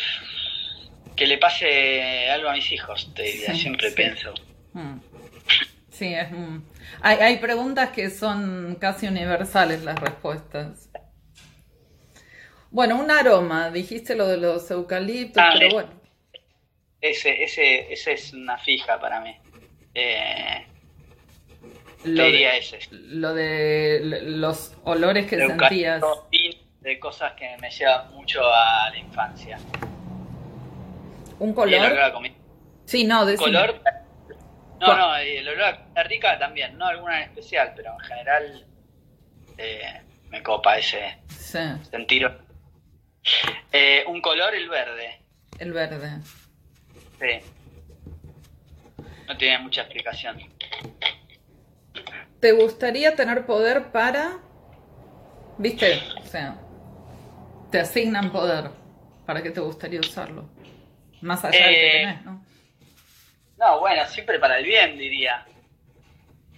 que 1.22 1.28
le 1.28 1.38
pase 1.38 2.32
algo 2.32 2.50
a 2.50 2.54
mis 2.54 2.72
hijos, 2.72 3.14
te 3.14 3.22
diría, 3.22 3.54
siempre 3.54 3.92
pienso. 3.92 4.34
Mm. 4.74 4.98
Sí, 5.92 6.16
es, 6.16 6.30
hay, 7.00 7.18
hay 7.20 7.38
preguntas 7.38 7.92
que 7.92 8.10
son 8.10 8.76
casi 8.82 9.06
universales 9.06 9.84
las 9.84 10.00
respuestas. 10.00 10.90
Bueno, 12.72 12.96
un 13.00 13.12
aroma, 13.12 13.70
dijiste 13.70 14.16
lo 14.16 14.26
de 14.26 14.38
los 14.38 14.72
eucaliptos, 14.72 15.44
ah, 15.46 15.52
pero 15.54 15.70
bueno. 15.76 15.92
Ese, 17.00 17.44
ese, 17.44 17.94
ese 17.94 18.14
es 18.14 18.34
una 18.34 18.58
fija 18.58 19.00
para 19.00 19.22
mí. 19.22 19.38
Eh, 19.94 20.66
lo 22.04 22.24
diría 22.24 22.56
ese. 22.58 22.80
Lo 22.90 23.36
de 23.36 24.22
los 24.24 24.76
olores 24.86 25.28
que 25.28 25.38
sentías. 25.38 26.02
De 26.80 26.98
cosas 26.98 27.34
que 27.34 27.56
me 27.60 27.70
llevan 27.70 28.12
mucho 28.12 28.42
a 28.44 28.90
la 28.90 28.98
infancia. 28.98 29.60
¿Un 31.42 31.54
color? 31.54 31.92
Sí, 32.86 33.04
no, 33.04 33.26
de 33.26 33.36
color. 33.36 33.82
No, 34.80 34.96
no, 34.96 35.16
el 35.16 35.48
olor 35.48 35.76
a 35.96 36.04
rica 36.04 36.38
también, 36.38 36.78
no 36.78 36.86
alguna 36.86 37.24
en 37.24 37.30
especial, 37.30 37.74
pero 37.76 37.94
en 37.94 38.00
general 38.00 38.68
eh, 39.58 40.02
me 40.30 40.44
copa 40.44 40.78
ese 40.78 41.18
sí. 41.30 41.58
sentir 41.90 42.32
eh, 43.72 44.04
un 44.08 44.22
color, 44.22 44.54
el 44.54 44.70
verde. 44.70 45.20
El 45.58 45.74
verde. 45.74 46.20
Sí. 47.20 47.44
No 49.28 49.36
tiene 49.36 49.58
mucha 49.58 49.82
explicación. 49.82 50.38
¿Te 52.40 52.52
gustaría 52.52 53.16
tener 53.16 53.48
poder 53.48 53.92
para... 53.92 54.38
¿Viste? 55.58 56.04
O 56.22 56.26
sea, 56.28 56.56
te 57.72 57.80
asignan 57.80 58.32
poder. 58.32 58.70
¿Para 59.26 59.42
qué 59.42 59.50
te 59.50 59.60
gustaría 59.60 60.02
usarlo? 60.02 60.61
Más 61.22 61.44
allá 61.44 61.68
de 61.68 61.74
que 61.74 61.88
eh, 61.88 62.00
tenés, 62.00 62.26
¿no? 62.26 62.46
No, 63.58 63.80
bueno, 63.80 64.06
siempre 64.08 64.40
para 64.40 64.58
el 64.58 64.66
bien, 64.66 64.98
diría. 64.98 65.46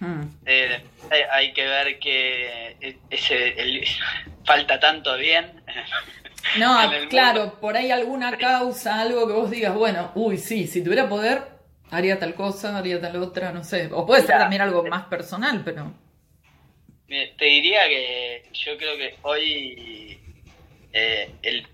Hmm. 0.00 0.22
Eh, 0.46 0.82
hay, 1.30 1.52
que 1.52 1.66
ver 1.66 1.98
que 1.98 2.96
ese, 3.10 3.84
falta 4.44 4.80
tanto 4.80 5.16
bien 5.16 5.62
no, 6.58 6.76
claro, 7.08 7.58
por 7.60 7.76
ahí 7.76 7.90
alguna 7.90 8.36
causa, 8.36 9.00
algo 9.00 9.26
que 9.26 9.32
vos 9.32 9.50
digas, 9.50 9.74
bueno, 9.74 10.12
uy, 10.14 10.36
sí, 10.38 10.66
si 10.66 10.82
tuviera 10.82 11.08
poder, 11.08 11.42
haría 11.90 12.18
tal 12.18 12.34
cosa, 12.34 12.76
haría 12.76 13.00
tal 13.00 13.16
otra, 13.16 13.52
no 13.52 13.64
sé. 13.64 13.88
O 13.92 14.06
puede 14.06 14.22
ser 14.22 14.38
también 14.38 14.62
algo 14.62 14.84
más 14.84 15.06
personal, 15.06 15.62
pero... 15.64 15.92
Te 17.06 17.44
diría 17.44 17.86
que 17.88 18.48
yo 18.52 18.76
creo 18.76 18.96
que 18.96 19.14
hoy 19.22 20.18
eh, 20.92 21.30
el, 21.42 21.66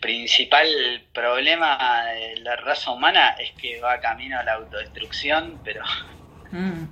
principal 0.00 0.68
problema 1.12 2.06
de 2.06 2.36
la 2.40 2.56
raza 2.56 2.90
humana 2.90 3.36
es 3.38 3.52
que 3.52 3.80
va 3.80 4.00
camino 4.00 4.38
a 4.38 4.42
la 4.42 4.54
autodestrucción, 4.54 5.60
pero 5.64 5.84
mm. 6.50 6.84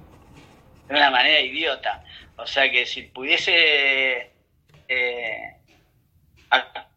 de 0.88 0.94
una 0.94 1.10
manera 1.10 1.40
idiota. 1.40 2.04
O 2.36 2.46
sea 2.46 2.70
que 2.70 2.86
si 2.86 3.02
pudiese 3.02 4.30
eh, 4.86 5.56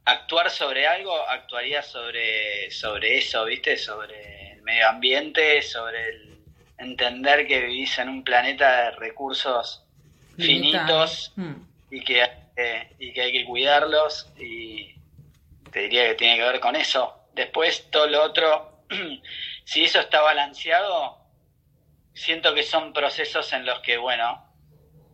actuar 0.06 0.52
sobre 0.52 0.88
algo, 0.88 1.15
actuaría 1.28 1.82
sobre, 1.82 2.70
sobre 2.70 3.17
eso, 3.17 3.46
¿viste? 3.46 3.78
Sobre 3.78 4.54
el 4.54 4.62
medio 4.62 4.88
ambiente, 4.88 5.62
sobre 5.63 6.10
el 6.10 6.38
entender 6.78 7.48
que 7.48 7.62
vivís 7.62 7.98
en 7.98 8.10
un 8.10 8.24
planeta 8.24 8.84
de 8.84 8.91
recursos 8.91 9.84
finitos 10.38 11.34
mm. 11.36 11.54
y, 11.89 12.04
que, 12.04 12.30
y 13.00 13.13
que 13.13 13.22
hay 13.22 13.32
que 13.32 13.46
cuidarlos 13.46 14.32
y 14.39 14.96
te 15.72 15.82
diría 15.82 16.08
que 16.08 16.16
tiene 16.16 16.38
que 16.38 16.44
ver 16.44 16.60
con 16.60 16.76
eso. 16.76 17.28
Después 17.34 17.90
todo 17.90 18.08
lo 18.08 18.24
otro, 18.24 18.86
si 19.66 19.84
eso 19.84 20.00
está 20.00 20.22
balanceado, 20.22 21.18
siento 22.14 22.54
que 22.54 22.64
son 22.64 22.94
procesos 22.94 23.52
en 23.54 23.66
los 23.66 23.80
que, 23.80 23.98
bueno, 23.98 24.46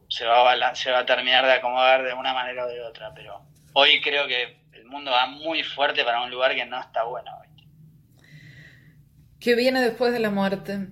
se 0.10 0.26
va, 0.26 0.52
a, 0.52 0.76
se 0.76 0.92
va 0.92 1.00
a 1.00 1.06
terminar 1.06 1.46
de 1.46 1.54
acomodar 1.54 2.04
de 2.04 2.14
una 2.14 2.34
manera 2.34 2.66
o 2.66 2.68
de 2.68 2.82
otra, 2.82 3.14
pero 3.14 3.42
hoy 3.74 4.02
creo 4.02 4.28
que 4.28 4.58
el 4.74 4.86
mundo 4.86 5.12
va 5.12 5.28
muy 5.28 5.64
fuerte 5.64 6.04
para 6.04 6.22
un 6.22 6.32
lugar 6.32 6.56
que 6.56 6.66
no 6.66 6.80
está 6.80 7.04
bueno. 7.04 7.32
¿Qué 9.40 9.54
viene 9.56 9.82
después 9.82 10.12
de 10.12 10.20
la 10.20 10.32
muerte? 10.32 10.88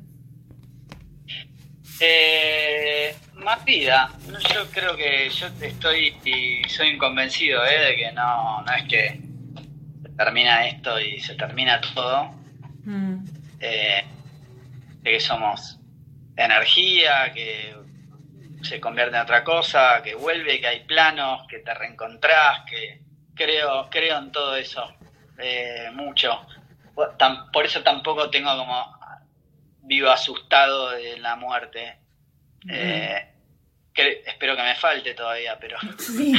Eh, 1.99 3.15
más 3.33 3.65
vida. 3.65 4.11
Yo 4.53 4.69
creo 4.71 4.95
que 4.95 5.29
yo 5.29 5.47
estoy 5.61 6.15
y 6.23 6.69
soy 6.69 6.97
convencido 6.97 7.65
eh, 7.65 7.79
de 7.79 7.95
que 7.95 8.11
no, 8.11 8.61
no 8.61 8.71
es 8.73 8.83
que 8.83 9.24
termina 10.17 10.67
esto 10.67 10.99
y 10.99 11.19
se 11.19 11.35
termina 11.35 11.81
todo. 11.81 12.31
Mm. 12.85 13.25
Eh, 13.59 14.05
de 15.01 15.11
que 15.11 15.19
somos 15.19 15.79
energía, 16.35 17.31
que 17.33 17.75
se 18.63 18.79
convierte 18.79 19.15
en 19.15 19.21
otra 19.21 19.43
cosa, 19.43 20.01
que 20.03 20.15
vuelve, 20.15 20.59
que 20.59 20.67
hay 20.67 20.79
planos, 20.81 21.47
que 21.47 21.59
te 21.59 21.73
reencontrás, 21.73 22.63
que 22.69 23.01
creo, 23.35 23.87
creo 23.89 24.17
en 24.17 24.31
todo 24.31 24.55
eso 24.55 24.93
eh, 25.37 25.89
mucho. 25.93 26.45
Por 27.53 27.65
eso 27.65 27.83
tampoco 27.83 28.29
tengo 28.29 28.55
como 28.57 28.97
vivo 29.81 30.09
asustado 30.09 30.91
de 30.91 31.17
la 31.19 31.35
muerte. 31.35 31.99
Eh, 32.67 33.27
espero 34.25 34.55
que 34.55 34.63
me 34.63 34.75
falte 34.75 35.13
todavía, 35.13 35.57
pero... 35.59 35.77
Sí, 35.99 36.33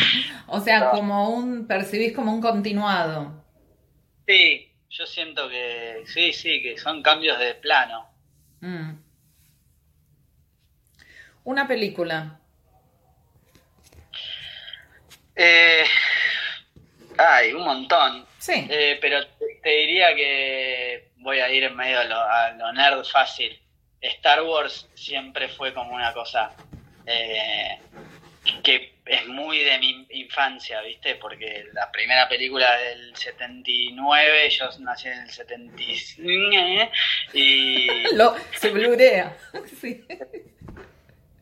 o 0.49 0.61
sea, 0.61 0.91
como 0.91 1.31
un, 1.31 1.67
percibís 1.67 2.15
como 2.15 2.33
un 2.33 2.41
continuado. 2.41 3.46
Sí, 4.27 4.73
yo 4.91 5.07
siento 5.07 5.49
que 5.49 6.03
sí, 6.07 6.33
sí, 6.33 6.63
que 6.63 6.77
son 6.79 7.03
cambios 7.03 7.39
de 7.39 7.55
plano. 7.55 8.09
Mm. 8.61 8.93
Una 11.45 11.69
película. 11.69 12.41
Eh, 15.37 15.85
hay 17.19 17.53
un 17.53 17.63
montón. 17.63 18.27
Sí. 18.39 18.67
Eh, 18.69 18.99
pero 19.01 19.25
te, 19.63 19.71
diría 19.71 20.15
que 20.15 21.11
voy 21.19 21.39
a 21.39 21.49
ir 21.53 21.65
en 21.65 21.77
medio 21.77 22.01
a 22.01 22.51
lo, 22.53 22.73
nerd 22.73 23.05
fácil. 23.05 23.61
Star 24.01 24.43
Wars 24.43 24.89
siempre 24.95 25.49
fue 25.49 25.73
como 25.73 25.95
una 25.95 26.13
cosa 26.13 26.53
eh, 27.07 27.79
que 28.63 28.96
es 29.07 29.27
muy 29.29 29.59
de 29.59 29.79
mi 29.79 30.07
infancia, 30.11 30.81
¿viste? 30.83 31.15
Porque 31.15 31.67
la 31.73 31.91
primera 31.93 32.29
película 32.29 32.77
del 32.77 33.17
79, 33.17 34.51
yo 34.51 34.69
nací 34.81 35.09
en 35.09 35.19
el 35.19 35.31
79 35.31 36.91
y... 37.33 37.87
Lo, 38.15 38.37
se 38.57 38.71
blurea. 38.71 39.37
sí. 39.81 40.05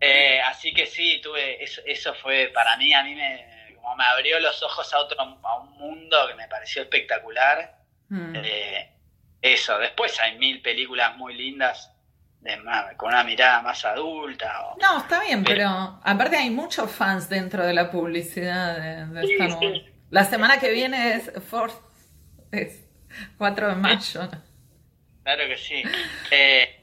Eh, 0.00 0.40
así 0.42 0.74
que 0.74 0.87
sí, 0.87 1.20
tuve 1.22 1.62
eso, 1.64 1.81
eso 1.87 2.14
fue 2.14 2.50
para 2.53 2.77
mí, 2.77 2.92
a 2.92 3.03
mí 3.03 3.14
me, 3.14 3.74
como 3.77 3.96
me 3.96 4.05
abrió 4.05 4.38
los 4.40 4.62
ojos 4.62 4.92
a 4.92 4.98
otro 4.98 5.18
a 5.20 5.59
un 5.61 5.72
mundo 5.72 6.29
que 6.29 6.35
me 6.35 6.46
pareció 6.48 6.83
espectacular. 6.83 7.79
Mm. 8.11 8.37
Eh, 8.37 8.90
eso, 9.40 9.79
después 9.79 10.18
hay 10.20 10.37
mil 10.37 10.61
películas 10.61 11.16
muy 11.16 11.35
lindas 11.35 11.93
de, 12.44 12.61
con 12.96 13.09
una 13.09 13.24
mirada 13.24 13.62
más 13.62 13.85
adulta. 13.85 14.74
no, 14.80 14.98
está 14.98 15.22
bien, 15.22 15.42
pero, 15.42 15.98
aparte 16.02 16.37
hay 16.37 16.50
muchos 16.50 16.90
fans 16.90 17.28
dentro 17.28 17.66
de 17.66 17.74
la 17.74 17.90
publicidad 17.90 19.09
de, 19.09 19.22
esta 19.22 19.59
La 20.11 20.24
semana 20.24 20.61
que 20.61 20.70
viene 20.70 21.14
es, 21.14 21.33
Fourth, 21.48 21.74
es 22.52 22.87
4 23.38 23.68
de 23.68 23.74
mayo. 23.74 24.28
Claro 25.22 25.48
que 25.48 25.57
sí. 25.57 25.83
Eh, 26.30 26.80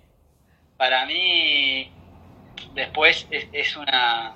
para 0.78 1.06
mí 1.06 1.91
después 2.74 3.28
es, 3.30 3.78
una... 3.78 4.34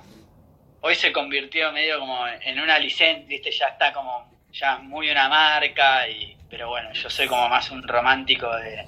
Hoy 0.80 0.94
se 0.94 1.12
convirtió 1.12 1.72
medio 1.72 1.98
como 1.98 2.26
en 2.28 2.60
una 2.60 2.78
licencia, 2.78 3.26
viste, 3.26 3.50
ya 3.50 3.66
está 3.66 3.92
como, 3.92 4.30
ya 4.52 4.78
muy 4.78 5.10
una 5.10 5.28
marca, 5.28 6.08
y 6.08 6.36
pero 6.48 6.68
bueno, 6.68 6.92
yo 6.92 7.10
soy 7.10 7.26
como 7.26 7.48
más 7.48 7.70
un 7.70 7.82
romántico 7.82 8.48
de, 8.56 8.86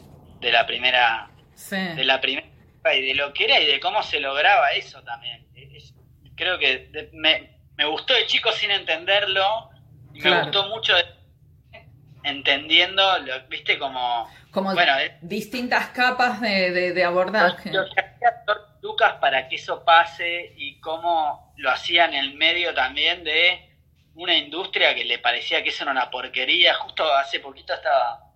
la 0.53 0.65
primera... 0.67 1.31
De 1.71 2.05
la 2.05 2.21
primera 2.21 2.47
y 2.95 3.07
de 3.07 3.15
lo 3.15 3.33
que 3.33 3.45
era 3.45 3.61
y 3.61 3.67
de 3.67 3.81
cómo 3.81 4.03
se 4.03 4.21
lograba 4.21 4.71
eso 4.71 5.03
también. 5.03 5.47
creo 6.37 6.59
que 6.59 7.11
me, 7.13 7.59
me, 7.77 7.85
gustó 7.87 8.15
de 8.15 8.27
chico 8.27 8.53
sin 8.53 8.71
entenderlo, 8.71 9.71
y 10.15 10.21
me 10.21 10.43
gustó 10.43 10.69
mucho 10.69 10.95
entendiendo, 12.23 13.19
lo, 13.21 13.49
viste, 13.49 13.79
como... 13.79 14.31
Como 14.51 14.73
bueno, 14.73 14.95
distintas 15.21 15.89
capas 15.89 16.41
de, 16.41 16.93
de, 16.93 17.05
abordaje. 17.05 17.71
Lucas 18.81 19.15
para 19.21 19.49
que 19.49 19.57
eso 19.57 19.85
pase 19.85 20.55
y 20.57 20.81
cómo 20.81 21.53
lo 21.57 21.71
hacía 21.71 22.07
en 22.07 22.15
el 22.15 22.35
medio 22.35 22.73
también 22.73 23.25
de 23.25 23.77
una 24.15 24.35
industria 24.35 24.95
que 24.95 25.05
le 25.05 25.19
parecía 25.19 25.63
que 25.63 25.71
eso 25.71 25.83
era 25.83 25.93
una 25.93 26.11
porquería. 26.11 26.75
Justo 26.75 27.05
hace 27.15 27.41
poquito 27.41 27.75
estaba, 27.75 28.28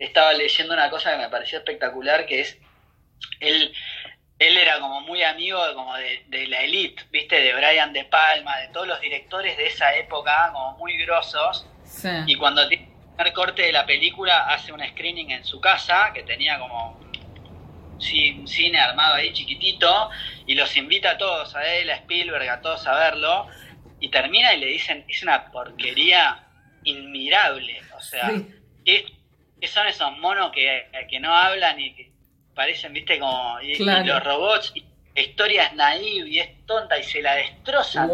estaba 0.00 0.32
leyendo 0.32 0.74
una 0.74 0.90
cosa 0.90 1.12
que 1.12 1.18
me 1.18 1.28
pareció 1.28 1.58
espectacular, 1.58 2.26
que 2.26 2.40
es 2.40 2.58
él, 3.38 3.72
él 4.38 4.56
era 4.56 4.80
como 4.80 5.02
muy 5.02 5.22
amigo 5.22 5.64
de, 5.66 5.74
como 5.74 5.94
de, 5.94 6.46
la 6.48 6.62
elite, 6.62 7.04
viste, 7.10 7.40
de 7.40 7.54
Brian 7.54 7.92
De 7.92 8.04
Palma, 8.04 8.58
de 8.58 8.68
todos 8.68 8.88
los 8.88 9.00
directores 9.00 9.56
de 9.56 9.66
esa 9.66 9.94
época, 9.94 10.50
como 10.52 10.78
muy 10.78 10.96
grosos. 11.04 11.66
Y 12.26 12.34
cuando 12.36 12.66
tiene 12.66 12.84
el 12.84 13.14
primer 13.14 13.32
corte 13.34 13.62
de 13.62 13.72
la 13.72 13.84
película, 13.84 14.46
hace 14.48 14.72
un 14.72 14.80
screening 14.80 15.30
en 15.30 15.44
su 15.44 15.60
casa, 15.60 16.12
que 16.14 16.22
tenía 16.22 16.58
como 16.58 16.98
un 16.98 18.48
cine 18.48 18.80
armado 18.80 19.16
ahí 19.16 19.30
chiquitito 19.34 20.08
y 20.46 20.54
los 20.54 20.74
invita 20.76 21.10
a 21.10 21.18
todos, 21.18 21.54
a 21.54 21.66
él, 21.74 21.90
a 21.90 21.96
Spielberg, 21.96 22.48
a 22.48 22.62
todos 22.62 22.86
a 22.86 22.94
verlo 22.94 23.46
y 24.00 24.08
termina 24.08 24.54
y 24.54 24.60
le 24.60 24.66
dicen, 24.66 25.04
es 25.06 25.22
una 25.22 25.50
porquería 25.52 26.46
inmirable, 26.84 27.82
o 27.94 28.00
sea, 28.00 28.32
¿qué, 29.60 29.66
son 29.68 29.86
esos 29.86 30.16
monos 30.18 30.52
que, 30.52 31.18
no 31.20 31.34
hablan 31.34 31.78
y 31.80 31.94
que 31.94 32.10
parecen, 32.54 32.92
viste, 32.92 33.18
como 33.18 33.58
los 33.60 34.24
robots, 34.24 34.72
y 34.74 34.84
historias 35.14 35.74
naive 35.74 36.28
y 36.28 36.38
es 36.38 36.66
tonta 36.66 36.98
y 36.98 37.02
se 37.02 37.20
la 37.20 37.34
destrozan, 37.34 38.10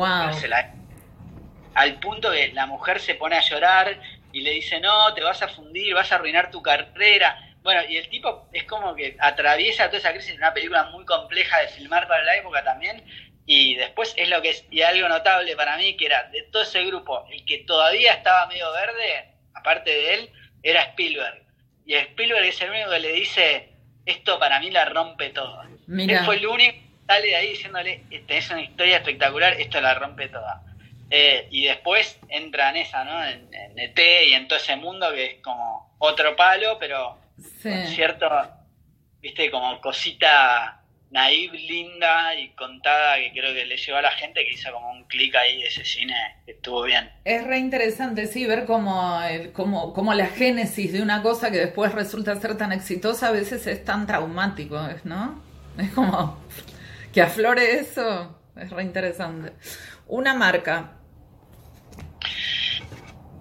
al 1.75 1.99
punto 2.01 2.31
que 2.33 2.53
la 2.53 2.67
mujer 2.67 3.01
se 3.01 3.15
pone 3.15 3.37
a 3.37 3.41
llorar 3.41 4.01
y 4.33 4.41
le 4.41 4.53
dice, 4.53 4.81
no, 4.81 5.13
te 5.15 5.23
vas 5.23 5.43
a 5.43 5.49
fundir, 5.49 5.95
vas 5.95 6.11
a 6.11 6.17
arruinar 6.17 6.51
tu 6.51 6.63
carrera, 6.63 7.39
bueno, 7.67 7.83
y 7.89 7.97
el 7.97 8.09
tipo 8.09 8.49
es 8.53 8.63
como 8.63 8.95
que 8.95 9.17
atraviesa 9.19 9.87
toda 9.87 9.99
esa 9.99 10.13
crisis 10.13 10.37
una 10.37 10.55
película 10.55 10.85
muy 10.85 11.05
compleja 11.05 11.59
de 11.59 11.67
filmar 11.67 12.07
para 12.07 12.23
la 12.23 12.37
época 12.37 12.63
también. 12.63 13.05
Y 13.45 13.75
después 13.75 14.15
es 14.17 14.29
lo 14.29 14.41
que 14.41 14.51
es, 14.51 14.65
y 14.71 14.83
algo 14.83 15.09
notable 15.09 15.57
para 15.57 15.77
mí, 15.77 15.97
que 15.97 16.07
era 16.07 16.23
de 16.31 16.43
todo 16.45 16.63
ese 16.63 16.85
grupo, 16.85 17.27
el 17.29 17.45
que 17.45 17.65
todavía 17.65 18.13
estaba 18.13 18.47
medio 18.47 18.71
verde, 18.71 19.35
aparte 19.53 19.91
de 19.91 20.15
él, 20.15 20.31
era 20.71 20.83
Spielberg. 20.83 21.43
Y 21.85 21.95
Spielberg 21.95 22.45
es 22.45 22.61
el 22.61 22.71
único 22.71 22.91
que 22.91 23.01
le 23.01 23.13
dice, 23.13 23.69
esto 24.05 24.39
para 24.39 24.59
mí 24.59 24.71
la 24.71 24.85
rompe 24.87 25.31
todo. 25.31 25.63
Él 25.63 26.19
fue 26.25 26.37
el 26.37 26.47
único 26.47 26.73
que 26.73 27.07
sale 27.07 27.27
de 27.29 27.37
ahí 27.37 27.49
diciéndole, 27.51 28.03
es 28.11 28.51
una 28.51 28.63
historia 28.63 28.97
espectacular, 28.97 29.61
esto 29.61 29.81
la 29.81 29.95
rompe 29.95 30.29
toda. 30.29 30.63
Eh, 31.09 31.47
y 31.53 31.67
después 31.67 32.19
entra 32.29 32.71
en 32.71 32.77
esa, 32.77 33.05
¿no? 33.05 33.25
En, 33.25 33.49
en 33.53 33.79
ET 33.79 33.99
y 34.27 34.33
en 34.33 34.49
todo 34.49 34.59
ese 34.59 34.75
mundo 34.75 35.13
que 35.13 35.25
es 35.27 35.43
como 35.43 35.95
otro 35.99 36.35
palo, 36.35 36.79
pero 36.81 37.17
cierto, 37.95 38.29
viste, 39.21 39.51
como 39.51 39.81
cosita 39.81 40.81
naive, 41.11 41.59
linda 41.59 42.35
y 42.35 42.51
contada 42.51 43.17
que 43.17 43.31
creo 43.33 43.55
que 43.55 43.65
le 43.65 43.77
llegó 43.77 43.99
a 43.99 44.03
la 44.03 44.11
gente 44.13 44.45
que 44.45 44.53
hizo 44.53 44.73
como 44.73 44.91
un 44.91 45.05
clic 45.05 45.35
ahí 45.37 45.63
de 45.63 45.69
ese 45.69 45.85
cine 45.85 46.15
que 46.45 46.53
estuvo 46.53 46.83
bien. 46.83 47.11
Es 47.25 47.45
re 47.45 47.59
interesante, 47.59 48.27
sí, 48.27 48.47
ver 48.47 48.65
cómo, 48.67 49.23
el, 49.23 49.53
cómo, 49.53 50.15
la 50.15 50.27
génesis 50.27 50.93
de 50.93 51.03
una 51.03 51.23
cosa 51.23 51.51
que 51.51 51.59
después 51.59 51.93
resulta 51.93 52.35
ser 52.37 52.57
tan 52.57 52.73
exitosa 52.73 53.29
a 53.29 53.33
veces 53.33 53.67
es 53.67 53.85
tan 53.85 54.07
traumático, 54.07 54.79
¿no? 55.05 55.43
Es 55.79 55.91
como 55.91 56.43
que 57.13 57.23
aflore 57.23 57.79
eso, 57.79 58.41
es 58.57 58.71
re 58.71 58.83
interesante. 58.83 59.53
Una 60.09 60.35
marca. 60.35 60.93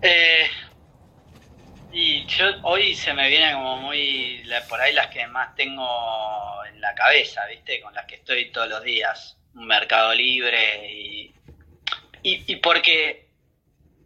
Eh, 0.01 0.47
y 1.97 2.25
yo 2.25 2.45
hoy 2.63 2.93
se 2.93 3.13
me 3.13 3.29
viene 3.29 3.53
como 3.53 3.77
muy, 3.77 4.43
por 4.67 4.81
ahí 4.81 4.91
las 4.91 5.07
que 5.07 5.25
más 5.27 5.55
tengo 5.55 5.87
en 6.65 6.81
la 6.81 6.93
cabeza, 6.93 7.45
¿viste? 7.47 7.79
Con 7.79 7.93
las 7.93 8.05
que 8.05 8.15
estoy 8.15 8.51
todos 8.51 8.67
los 8.67 8.83
días. 8.83 9.37
Un 9.53 9.65
mercado 9.65 10.13
libre 10.13 10.91
y, 10.91 11.33
y, 12.21 12.55
porque 12.57 13.29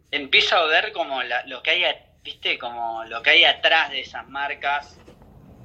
empiezo 0.08 0.54
a 0.54 0.66
ver 0.68 0.92
como 0.92 1.20
lo 1.46 1.62
que 1.64 1.70
hay, 1.72 1.96
¿viste? 2.22 2.56
Como 2.60 3.02
lo 3.06 3.24
que 3.24 3.30
hay 3.30 3.44
atrás 3.44 3.90
de 3.90 4.02
esas 4.02 4.28
marcas 4.28 5.02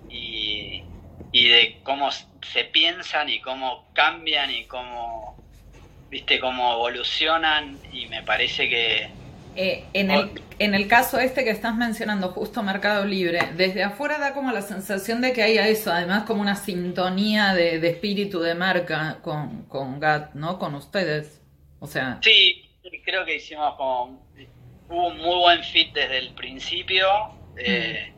y, 0.10 0.84
y 1.32 1.48
de 1.48 1.84
cómo 1.84 2.10
se 2.12 2.66
piensan 2.66 3.30
y 3.30 3.40
cómo 3.40 3.94
cambian 3.94 4.50
y 4.50 4.66
cómo, 4.66 5.46
¿viste? 6.10 6.40
Cómo 6.40 6.74
evolucionan 6.74 7.84
y 7.92 8.08
me 8.08 8.24
parece 8.24 8.68
que 8.68 9.25
eh, 9.56 9.86
en, 9.94 10.12
el, 10.12 10.42
en 10.60 10.76
el 10.76 10.88
caso 10.88 11.20
este 11.20 11.44
que 11.44 11.50
estás 11.50 11.76
mencionando, 11.76 12.30
justo 12.30 12.62
Mercado 12.64 13.06
Libre, 13.06 13.40
desde 13.56 13.84
afuera 13.84 14.18
da 14.18 14.34
como 14.34 14.52
la 14.52 14.62
sensación 14.62 15.22
de 15.22 15.34
que 15.34 15.44
hay 15.44 15.58
eso, 15.58 15.92
además 15.92 16.24
como 16.24 16.42
una 16.42 16.56
sintonía 16.56 17.54
de, 17.54 17.76
espíritu 17.88 18.40
de 18.40 18.56
marca 18.56 19.20
con, 19.22 19.66
con 19.68 20.00
GAT, 20.00 20.34
¿no? 20.34 20.60
Con 20.60 20.76
ustedes. 20.76 21.42
O 21.80 21.88
sea. 21.88 22.20
Sí, 22.22 22.70
creo 23.04 23.26
que 23.26 23.36
hicimos 23.36 23.76
como. 23.76 24.26
Hubo 24.88 25.08
un 25.08 25.18
muy 25.18 25.38
buen 25.40 25.64
fit 25.64 25.94
desde 25.94 26.20
el 26.20 26.34
principio. 26.36 27.08
Eh, 27.58 28.14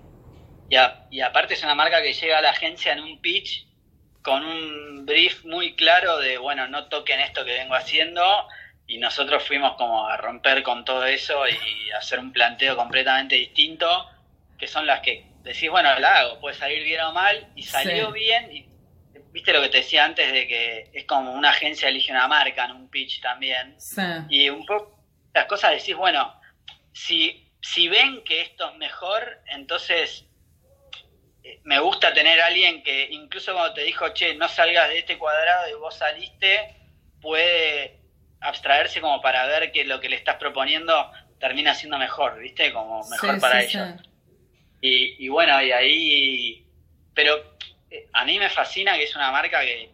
y, 0.70 0.76
y 1.16 1.22
aparte 1.22 1.54
es 1.54 1.64
una 1.64 1.76
marca 1.76 2.02
que 2.02 2.14
llega 2.14 2.40
a 2.40 2.42
la 2.42 2.50
agencia 2.50 2.94
en 2.94 3.00
un 3.00 3.22
pitch 3.22 3.68
con 4.28 4.44
un 4.44 5.06
brief 5.06 5.46
muy 5.46 5.74
claro 5.76 6.18
de, 6.18 6.38
bueno, 6.38 6.68
no 6.68 6.90
toquen 6.90 7.22
esto 7.22 7.46
que 7.46 7.54
vengo 7.54 7.76
haciendo 7.76 8.22
y 8.88 8.98
nosotros 8.98 9.44
fuimos 9.46 9.76
como 9.76 10.08
a 10.08 10.16
romper 10.16 10.64
con 10.64 10.86
todo 10.86 11.06
eso 11.06 11.48
y 11.48 11.92
hacer 11.92 12.20
un 12.20 12.32
planteo 12.32 12.78
completamente 12.78 13.36
distinto, 13.36 14.10
que 14.58 14.66
son 14.66 14.88
las 14.88 15.02
que 15.02 15.26
decís, 15.44 15.70
bueno, 15.70 16.00
la 16.00 16.20
hago, 16.20 16.40
puede 16.40 16.56
salir 16.56 16.84
bien 16.84 17.02
o 17.02 17.12
mal, 17.12 17.52
y 17.56 17.64
salió 17.64 18.12
bien, 18.12 18.50
y 18.52 18.66
viste 19.32 19.52
lo 19.52 19.62
que 19.62 19.70
te 19.70 19.78
decía 19.78 20.06
antes 20.06 20.32
de 20.32 20.48
que 20.48 20.90
es 20.94 21.04
como 21.06 21.34
una 21.34 21.50
agencia 21.50 21.90
elige 21.90 22.12
una 22.12 22.28
marca 22.28 22.66
en 22.66 22.72
un 22.72 22.90
pitch 22.90 23.22
también, 23.22 23.76
y 24.30 24.50
un 24.50 24.66
poco 24.66 24.98
las 25.34 25.46
cosas 25.46 25.72
decís, 25.72 25.96
bueno, 25.96 26.40
si, 26.94 27.52
si 27.62 27.90
ven 27.90 28.24
que 28.24 28.42
esto 28.42 28.70
es 28.72 28.78
mejor, 28.78 29.42
entonces 29.48 30.26
eh, 31.44 31.60
me 31.64 31.80
gusta 31.80 32.14
tener 32.14 32.40
a 32.42 32.48
alguien 32.48 32.82
que 32.84 33.10
incluso 33.12 33.54
cuando 33.54 33.74
te 33.74 33.84
dijo, 33.84 34.10
che, 34.14 34.34
no 34.36 34.48
salgas 34.48 34.90
de 34.90 35.00
este 35.00 35.18
cuadrado 35.18 35.70
y 35.70 35.74
vos 35.74 35.96
saliste, 35.96 36.74
puede 37.22 37.97
abstraerse 38.42 39.02
como 39.02 39.22
para 39.22 39.46
ver 39.46 39.72
que 39.72 39.86
lo 39.86 40.00
que 40.00 40.10
le 40.10 40.16
estás 40.16 40.36
proponiendo 40.36 41.12
termina 41.40 41.74
siendo 41.76 41.98
mejor, 41.98 42.40
¿viste? 42.40 42.72
Como 42.74 43.08
mejor 43.10 43.40
para 43.40 43.62
ellos. 43.62 43.90
Y, 44.82 45.28
bueno, 45.30 45.62
y 45.62 45.72
ahí... 45.72 46.68
Pero 47.14 47.58
eh, 47.90 48.08
a 48.14 48.26
mí 48.26 48.38
me 48.40 48.50
fascina 48.50 48.96
que 48.96 49.04
es 49.04 49.16
una 49.16 49.32
marca 49.32 49.62
que, 49.62 49.92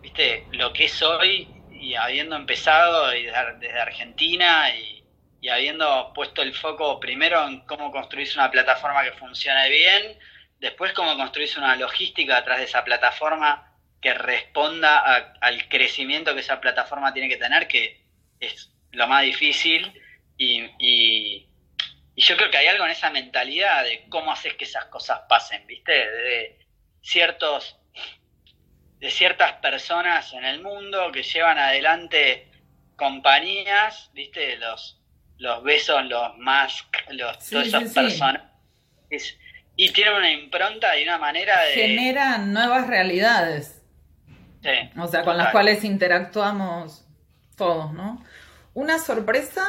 ¿viste? 0.00 0.46
Lo 0.52 0.72
que 0.72 0.84
es 0.84 1.02
hoy 1.02 1.48
y 1.70 1.94
habiendo 1.94 2.36
empezado 2.36 3.08
desde 3.08 3.80
Argentina 3.80 4.74
y, 4.74 5.04
y 5.40 5.48
habiendo 5.48 6.12
puesto 6.14 6.42
el 6.42 6.54
foco 6.54 6.98
primero 6.98 7.46
en 7.46 7.60
cómo 7.60 7.90
construir 7.90 8.28
una 8.34 8.50
plataforma 8.50 9.04
que 9.04 9.12
funcione 9.12 9.68
bien, 9.68 10.18
después 10.58 10.92
cómo 10.92 11.16
construir 11.16 11.50
una 11.58 11.76
logística 11.76 12.38
atrás 12.38 12.58
de 12.58 12.64
esa 12.64 12.84
plataforma 12.84 13.65
que 14.06 14.14
responda 14.14 15.34
al 15.40 15.68
crecimiento 15.68 16.32
que 16.32 16.38
esa 16.38 16.60
plataforma 16.60 17.12
tiene 17.12 17.28
que 17.28 17.38
tener, 17.38 17.66
que 17.66 18.04
es 18.38 18.70
lo 18.92 19.08
más 19.08 19.24
difícil. 19.24 19.92
Y, 20.38 21.48
yo 22.14 22.36
creo 22.36 22.48
que 22.48 22.56
hay 22.56 22.68
algo 22.68 22.84
en 22.84 22.92
esa 22.92 23.10
mentalidad 23.10 23.82
de 23.82 24.06
cómo 24.08 24.30
haces 24.30 24.54
que 24.54 24.64
esas 24.64 24.84
cosas 24.84 25.22
pasen, 25.28 25.66
¿viste? 25.66 25.92
De 25.92 26.58
ciertos 27.02 27.80
de 29.00 29.10
ciertas 29.10 29.54
personas 29.54 30.32
en 30.32 30.44
el 30.44 30.62
mundo 30.62 31.10
que 31.10 31.24
llevan 31.24 31.58
adelante 31.58 32.48
compañías, 32.94 34.10
¿viste? 34.14 34.56
Los 34.56 35.02
los 35.38 35.64
besos, 35.64 36.06
los 36.06 36.38
más 36.38 36.86
los 37.10 37.38
todas 37.50 37.66
esas 37.66 37.92
personas 37.92 38.42
y 39.74 39.90
tienen 39.90 40.14
una 40.14 40.30
impronta 40.30 40.96
y 40.96 41.02
una 41.02 41.18
manera 41.18 41.60
de 41.62 41.74
generan 41.74 42.52
nuevas 42.52 42.86
realidades 42.86 43.82
o 44.98 45.06
sea, 45.06 45.22
con 45.22 45.36
las 45.36 45.52
cuales 45.52 45.84
interactuamos 45.84 47.04
todos, 47.56 47.92
¿no? 47.92 48.24
¿Una 48.74 48.98
sorpresa? 48.98 49.64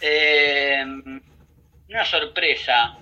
Eh, 0.00 0.84
una 1.88 2.04
sorpresa. 2.04 2.96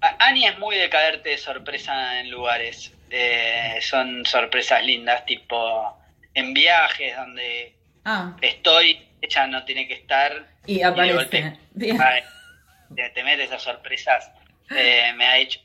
Ani 0.00 0.46
es 0.46 0.58
muy 0.58 0.76
de 0.76 0.88
caerte 0.88 1.30
de 1.30 1.38
sorpresa 1.38 2.20
en 2.20 2.30
lugares. 2.30 2.92
Eh, 3.10 3.78
son 3.80 4.24
sorpresas 4.24 4.84
lindas, 4.84 5.24
tipo 5.24 5.98
en 6.34 6.52
viajes 6.52 7.16
donde 7.16 7.74
ah. 8.04 8.36
estoy, 8.40 9.08
ella 9.20 9.46
no 9.46 9.64
tiene 9.64 9.88
que 9.88 9.94
estar. 9.94 10.46
Y 10.66 10.82
aparece. 10.82 11.58
te, 11.74 13.24
metes 13.24 13.46
esas 13.46 13.62
sorpresas. 13.62 14.30
Eh, 14.70 15.12
me 15.16 15.26
ha 15.26 15.38
hecho 15.38 15.60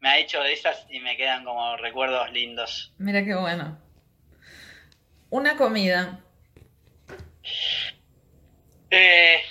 me 0.00 0.08
ha 0.08 0.18
hecho 0.18 0.40
de 0.40 0.52
esas 0.52 0.86
y 0.90 1.00
me 1.00 1.16
quedan 1.16 1.44
como 1.44 1.76
recuerdos 1.76 2.30
lindos. 2.32 2.92
Mira 2.98 3.24
qué 3.24 3.34
bueno. 3.34 3.78
Una 5.30 5.56
comida. 5.56 6.20
Eh, 8.90 9.42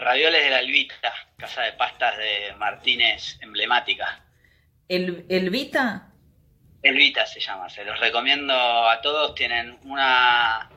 ravioles 0.00 0.44
de 0.44 0.50
la 0.50 0.60
Elvita, 0.60 1.12
casa 1.36 1.62
de 1.62 1.72
pastas 1.72 2.16
de 2.16 2.54
Martínez, 2.56 3.38
emblemática. 3.40 4.24
¿El, 4.88 5.24
¿Elvita? 5.28 6.12
Elvita 6.82 7.26
se 7.26 7.40
llama, 7.40 7.68
se 7.68 7.84
los 7.84 7.98
recomiendo 8.00 8.54
a 8.54 9.00
todos. 9.00 9.34
Tienen 9.34 9.78
una, 9.84 10.68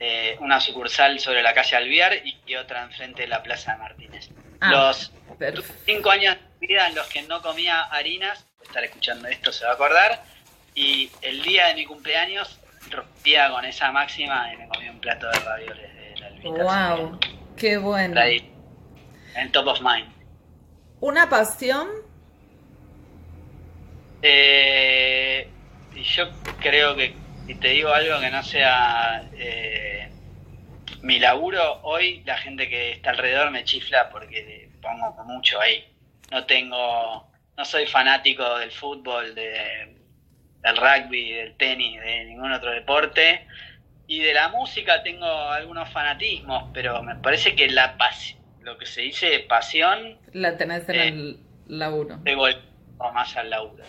eh, 0.00 0.36
una 0.40 0.60
sucursal 0.60 1.20
sobre 1.20 1.42
la 1.42 1.54
calle 1.54 1.76
Alviar 1.76 2.14
y, 2.24 2.54
otra 2.56 2.82
enfrente 2.82 3.22
de 3.22 3.28
la 3.28 3.42
Plaza 3.42 3.72
de 3.72 3.78
Martínez. 3.78 4.30
Ah, 4.60 4.70
los 4.70 5.12
cinco 5.84 6.10
años 6.10 6.36
en 6.60 6.94
los 6.94 7.06
que 7.08 7.22
no 7.22 7.42
comía 7.42 7.82
harinas, 7.82 8.46
estar 8.62 8.82
escuchando 8.84 9.28
esto 9.28 9.52
se 9.52 9.64
va 9.64 9.72
a 9.72 9.74
acordar, 9.74 10.22
y 10.74 11.10
el 11.22 11.42
día 11.42 11.68
de 11.68 11.74
mi 11.74 11.84
cumpleaños 11.84 12.58
rompía 12.90 13.50
con 13.50 13.64
esa 13.64 13.92
máxima 13.92 14.52
y 14.52 14.56
me 14.56 14.68
comí 14.68 14.88
un 14.88 15.00
plato 15.00 15.28
de 15.30 15.38
ravioles 15.40 15.94
de 15.94 16.20
la 16.20 16.26
albita. 16.26 16.96
¡Wow! 16.96 17.20
¡Qué 17.56 17.76
bueno! 17.76 18.20
en 19.36 19.52
top 19.52 19.66
of 19.66 19.80
mind. 19.80 20.08
¿Una 21.00 21.28
pasión? 21.28 21.88
Eh, 24.22 25.48
yo 25.94 26.30
creo 26.60 26.96
que, 26.96 27.14
si 27.46 27.54
te 27.56 27.68
digo 27.68 27.90
algo 27.90 28.20
que 28.20 28.30
no 28.30 28.42
sea 28.42 29.28
eh, 29.34 30.10
mi 31.04 31.18
laburo, 31.18 31.80
hoy 31.82 32.22
la 32.24 32.38
gente 32.38 32.68
que 32.68 32.92
está 32.92 33.10
alrededor 33.10 33.50
me 33.50 33.62
chifla 33.64 34.10
porque 34.10 34.70
pongo 34.80 35.24
mucho 35.24 35.60
ahí 35.60 35.84
no 36.30 36.46
tengo, 36.46 37.28
no 37.56 37.64
soy 37.64 37.86
fanático 37.86 38.58
del 38.58 38.70
fútbol, 38.70 39.34
de, 39.34 39.94
del 40.62 40.76
rugby, 40.76 41.32
del 41.32 41.56
tenis, 41.56 42.00
de 42.00 42.24
ningún 42.24 42.52
otro 42.52 42.70
deporte. 42.70 43.46
Y 44.06 44.20
de 44.20 44.34
la 44.34 44.48
música 44.48 45.02
tengo 45.02 45.26
algunos 45.26 45.88
fanatismos, 45.90 46.70
pero 46.74 47.02
me 47.02 47.14
parece 47.16 47.54
que 47.54 47.68
la 47.68 47.96
lo 48.62 48.78
que 48.78 48.86
se 48.86 49.02
dice 49.02 49.40
pasión... 49.40 50.18
La 50.32 50.56
tenés 50.56 50.88
en 50.88 50.96
el 50.96 51.40
laburo. 51.68 52.16
De 52.18 52.36
más 53.12 53.36
al 53.36 53.50
laburo. 53.50 53.84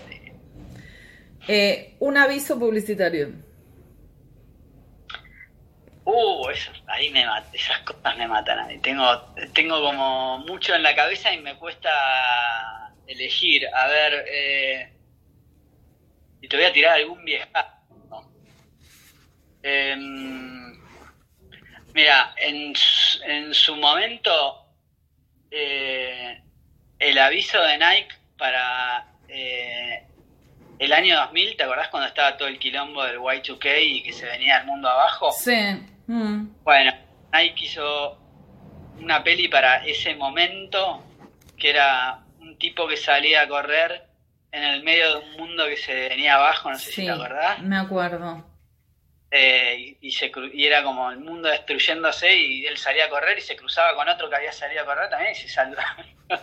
Eh, 1.47 1.95
un 1.99 2.17
aviso 2.17 2.59
publicitario. 2.59 3.29
Uh, 6.05 6.49
eso, 6.51 6.71
ahí 6.85 7.09
me 7.09 7.25
esas 7.51 7.79
cosas 7.79 8.15
me 8.15 8.27
matan 8.27 8.59
a 8.59 8.67
mí. 8.67 8.77
Tengo, 8.77 9.33
tengo 9.53 9.81
como 9.81 10.37
mucho 10.39 10.75
en 10.75 10.83
la 10.83 10.95
cabeza 10.95 11.33
y 11.33 11.39
me 11.39 11.55
cuesta 11.55 12.93
elegir. 13.07 13.67
A 13.73 13.87
ver, 13.87 14.25
eh, 14.29 14.93
y 16.41 16.47
te 16.47 16.55
voy 16.57 16.65
a 16.65 16.73
tirar 16.73 16.93
algún 16.93 17.25
vieja. 17.25 17.81
Em, 19.63 20.79
mira, 21.95 22.35
en, 22.37 22.73
en 23.25 23.53
su 23.55 23.75
momento, 23.75 24.63
eh, 25.49 26.39
el 26.99 27.17
aviso 27.17 27.59
de 27.63 27.79
Nike 27.79 28.15
para 28.37 29.07
eh, 29.27 30.05
el 30.77 30.93
año 30.93 31.15
2000, 31.15 31.57
¿te 31.57 31.63
acordás 31.63 31.87
cuando 31.87 32.09
estaba 32.09 32.37
todo 32.37 32.47
el 32.47 32.59
quilombo 32.59 33.03
del 33.03 33.17
Y2K 33.17 33.81
y 33.81 34.03
que 34.03 34.13
se 34.13 34.27
venía 34.27 34.59
el 34.59 34.67
mundo 34.67 34.87
abajo? 34.87 35.31
Sí. 35.31 35.94
Mm. 36.07 36.47
Bueno, 36.63 36.91
Nike 37.33 37.65
hizo 37.65 38.17
una 38.99 39.23
peli 39.23 39.47
para 39.47 39.85
ese 39.85 40.15
momento 40.15 41.03
que 41.57 41.69
era 41.69 42.19
un 42.39 42.57
tipo 42.57 42.87
que 42.87 42.97
salía 42.97 43.41
a 43.41 43.47
correr 43.47 44.03
en 44.51 44.63
el 44.63 44.83
medio 44.83 45.09
de 45.09 45.25
un 45.25 45.31
mundo 45.37 45.65
que 45.65 45.77
se 45.77 46.09
venía 46.09 46.35
abajo, 46.35 46.69
no 46.69 46.79
sé 46.79 46.91
si 46.91 47.05
te 47.05 47.11
acordás. 47.11 47.61
Me 47.61 47.77
acuerdo. 47.77 48.45
Eh, 49.31 49.97
y, 49.99 50.11
se, 50.11 50.31
y 50.53 50.65
era 50.65 50.81
como 50.81 51.11
el 51.11 51.19
mundo 51.19 51.49
destruyéndose 51.49 52.33
y 52.37 52.65
él 52.65 52.77
salía 52.77 53.05
a 53.05 53.09
correr 53.09 53.37
y 53.37 53.41
se 53.41 53.57
cruzaba 53.57 53.93
con 53.95 54.07
otro 54.07 54.29
que 54.29 54.35
había 54.35 54.53
salido 54.53 54.83
a 54.83 54.85
correr 54.85 55.09
también 55.09 55.33
y 55.33 55.35
se 55.35 55.49
salvaba. 55.49 55.97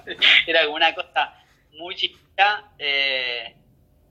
era 0.46 0.64
como 0.64 0.76
una 0.76 0.94
cosa 0.94 1.34
muy 1.72 1.94
chiquita 1.94 2.72
eh, 2.78 3.56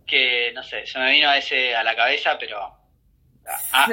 que, 0.07 0.51
no 0.53 0.63
sé, 0.63 0.87
se 0.87 0.97
me 0.97 1.11
vino 1.11 1.29
a 1.29 1.37
ese 1.37 1.75
a 1.75 1.83
la 1.83 1.95
cabeza, 1.95 2.37
pero 2.39 2.75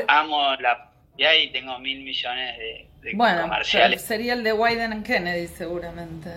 amo 0.06 0.56
la 0.56 0.90
y 1.18 1.50
tengo 1.50 1.78
mil 1.80 2.04
millones 2.04 2.56
de, 2.58 2.88
de 3.02 3.12
bueno, 3.14 3.42
comerciales. 3.42 4.02
Sería 4.02 4.34
el 4.34 4.44
de 4.44 4.52
Wyden 4.52 5.02
Kennedy 5.02 5.48
seguramente. 5.48 6.30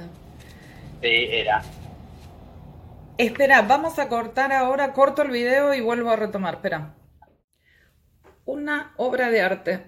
Sí, 1.01 1.27
era. 1.29 1.61
Espera, 3.17 3.61
vamos 3.61 3.99
a 3.99 4.07
cortar 4.09 4.51
ahora, 4.51 4.93
corto 4.93 5.21
el 5.21 5.29
video 5.29 5.73
y 5.75 5.81
vuelvo 5.81 6.09
a 6.09 6.15
retomar. 6.15 6.55
Espera. 6.55 6.95
Una 8.45 8.93
obra 8.97 9.29
de 9.29 9.41
arte. 9.41 9.85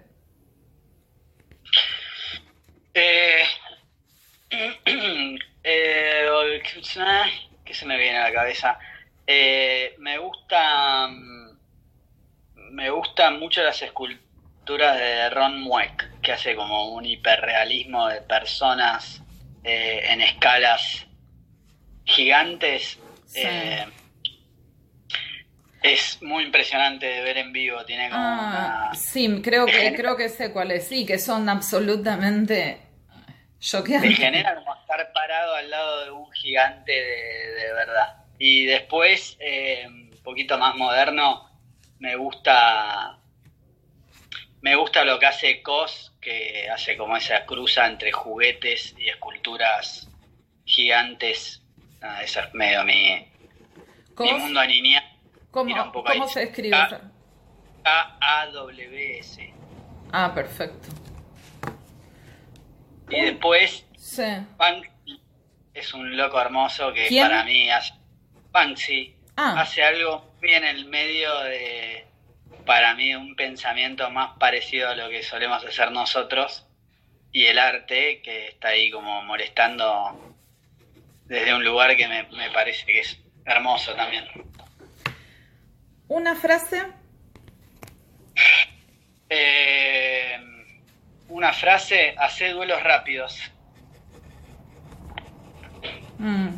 Eh, 2.94 3.44
eh, 5.64 6.62
¿Qué 7.66 7.74
se 7.74 7.86
me 7.88 7.98
viene 7.98 8.20
a 8.20 8.30
la 8.30 8.34
cabeza? 8.34 8.78
Eh, 9.26 9.96
me 9.98 10.20
gusta. 10.20 11.10
Me 12.70 12.90
gustan 12.92 13.40
mucho 13.40 13.64
las 13.64 13.82
esculturas 13.82 14.33
de 14.66 15.30
Ron 15.30 15.62
Mueck, 15.62 16.22
que 16.22 16.32
hace 16.32 16.56
como 16.56 16.94
un 16.94 17.06
hiperrealismo 17.06 18.08
de 18.08 18.22
personas 18.22 19.22
eh, 19.64 20.02
en 20.10 20.22
escalas 20.22 21.06
gigantes 22.06 23.00
eh, 23.36 23.86
es 25.82 26.22
muy 26.22 26.46
impresionante 26.46 27.06
de 27.06 27.22
ver 27.22 27.38
en 27.38 27.52
vivo, 27.52 27.84
tiene 27.86 28.10
como 28.10 28.22
ah, 28.22 28.92
Sí, 28.94 29.42
creo 29.44 29.66
que, 29.66 29.94
creo 29.96 30.16
que 30.16 30.30
sé 30.30 30.52
cuál 30.52 30.72
es, 30.72 30.88
sí, 30.88 31.06
que 31.06 31.20
son 31.20 31.50
absolutamente 31.50 32.80
choqueantes. 33.60 34.12
Me 34.12 34.16
genera 34.16 34.56
como 34.56 34.76
estar 34.76 35.12
parado 35.12 35.56
al 35.56 35.70
lado 35.70 36.06
de 36.06 36.12
un 36.12 36.32
gigante 36.32 36.92
de, 36.92 37.74
verdad. 37.74 38.16
Y 38.40 38.66
después, 38.66 39.36
eh, 39.40 39.86
un 39.88 40.24
poquito 40.24 40.58
más 40.58 40.76
moderno, 40.76 41.50
me 42.00 42.16
gusta 42.16 43.18
me 44.64 44.76
gusta 44.76 45.06
lo 45.06 45.20
que 45.20 45.28
hace 45.28 45.62
Cos, 45.62 46.14
que 46.20 46.68
hace 46.70 46.98
como 46.98 47.16
esa 47.16 47.46
cruza 47.46 47.86
entre 47.86 48.12
juguetes 48.12 48.96
y 48.98 49.10
esculturas 49.10 50.10
gigantes 50.66 51.64
eso 52.22 52.42
es 52.42 52.54
medio 52.54 52.84
mi, 52.84 53.26
mi 54.20 54.34
mundo 54.34 54.66
niña. 54.66 55.04
¿Cómo, 55.52 55.92
¿cómo 55.92 56.28
se 56.28 56.44
escribe? 56.44 56.78
K-A-W-S. 57.84 59.54
Ah, 60.12 60.32
perfecto. 60.34 60.90
Y 63.10 63.22
después, 63.22 63.86
sí. 63.98 64.24
es 65.74 65.94
un 65.94 66.18
loco 66.18 66.40
hermoso 66.40 66.92
que 66.94 67.08
para 67.22 67.44
mí 67.46 67.70
hace. 67.70 67.94
Banksy 68.52 69.16
ah. 69.36 69.62
hace 69.62 69.84
algo 69.84 70.36
bien 70.40 70.64
en 70.64 70.78
el 70.78 70.86
medio 70.86 71.36
de, 71.40 72.03
para 72.66 72.96
mí, 72.96 73.16
un 73.16 73.36
pensamiento 73.36 74.10
más 74.10 74.38
parecido 74.38 74.90
a 74.90 74.96
lo 74.96 75.10
que 75.10 75.24
solemos 75.24 75.64
hacer 75.64 75.92
nosotros 75.92 76.66
y 77.32 77.46
el 77.46 77.58
arte 77.58 78.22
que 78.22 78.50
está 78.50 78.70
ahí 78.70 78.92
como 78.92 79.24
molestando 79.24 80.36
desde 81.26 81.54
un 81.54 81.64
lugar 81.64 81.96
que 81.98 82.08
me, 82.08 82.52
parece 82.52 82.86
que 82.86 83.00
es 83.00 83.20
hermoso 83.46 83.94
también. 83.96 84.26
¿Una 86.08 86.36
frase? 86.36 86.84
Eh, 89.30 90.38
una 91.30 91.52
frase, 91.54 92.14
hace 92.18 92.50
duelos 92.50 92.84
rápidos. 92.84 93.40
Mm. 96.20 96.50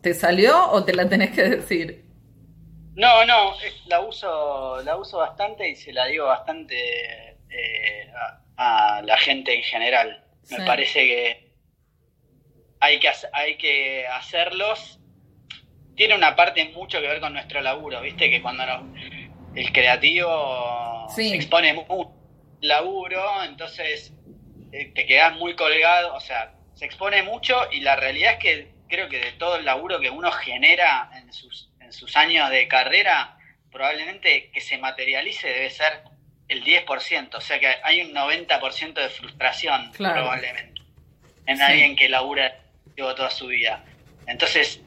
¿Te 0.00 0.14
salió 0.14 0.70
o 0.70 0.82
te 0.82 0.94
la 0.94 1.08
tenés 1.08 1.32
que 1.32 1.42
decir? 1.42 2.09
No, 2.94 3.24
no, 3.24 3.54
la 3.86 4.00
uso, 4.00 4.82
la 4.82 4.96
uso 4.96 5.18
bastante 5.18 5.68
y 5.68 5.76
se 5.76 5.92
la 5.92 6.06
digo 6.06 6.26
bastante 6.26 7.36
eh, 7.48 8.10
a, 8.56 9.02
la 9.04 9.16
gente 9.18 9.54
en 9.54 9.62
general. 9.62 10.24
Me 10.50 10.64
parece 10.64 11.00
que 11.00 11.52
hay 12.80 12.98
que, 12.98 13.10
hay 13.32 13.56
que 13.56 14.06
hacerlos. 14.06 14.98
Tiene 15.94 16.14
una 16.14 16.34
parte 16.34 16.64
mucho 16.70 17.00
que 17.00 17.06
ver 17.06 17.20
con 17.20 17.32
nuestro 17.32 17.60
laburo, 17.60 18.00
¿viste? 18.00 18.30
Que 18.30 18.42
cuando 18.42 18.64
el 19.54 19.72
creativo 19.72 21.06
se 21.14 21.34
expone 21.34 21.74
mucho 21.74 22.12
laburo, 22.60 23.44
entonces 23.44 24.12
eh, 24.72 24.92
te 24.94 25.06
quedas 25.06 25.36
muy 25.36 25.54
colgado, 25.54 26.14
o 26.14 26.20
sea, 26.20 26.54
se 26.74 26.84
expone 26.84 27.22
mucho 27.22 27.56
y 27.70 27.80
la 27.80 27.96
realidad 27.96 28.34
es 28.34 28.38
que 28.38 28.74
creo 28.88 29.08
que 29.08 29.18
de 29.18 29.32
todo 29.32 29.56
el 29.56 29.64
laburo 29.64 30.00
que 30.00 30.10
uno 30.10 30.30
genera 30.32 31.10
en 31.14 31.32
sus, 31.32 31.69
en 31.90 31.92
sus 31.92 32.16
años 32.16 32.48
de 32.50 32.68
carrera, 32.68 33.36
probablemente 33.72 34.50
que 34.52 34.60
se 34.60 34.78
materialice 34.78 35.48
debe 35.48 35.70
ser 35.70 36.02
el 36.46 36.64
10%, 36.64 37.34
o 37.34 37.40
sea 37.40 37.58
que 37.58 37.66
hay 37.82 38.02
un 38.02 38.14
90% 38.14 38.94
de 38.94 39.08
frustración 39.08 39.90
probablemente 39.92 40.80
en 41.46 41.60
alguien 41.60 41.96
que 41.96 42.08
labura 42.08 42.60
toda 42.96 43.30
su 43.30 43.48
vida. 43.48 43.82
Entonces, 44.26 44.80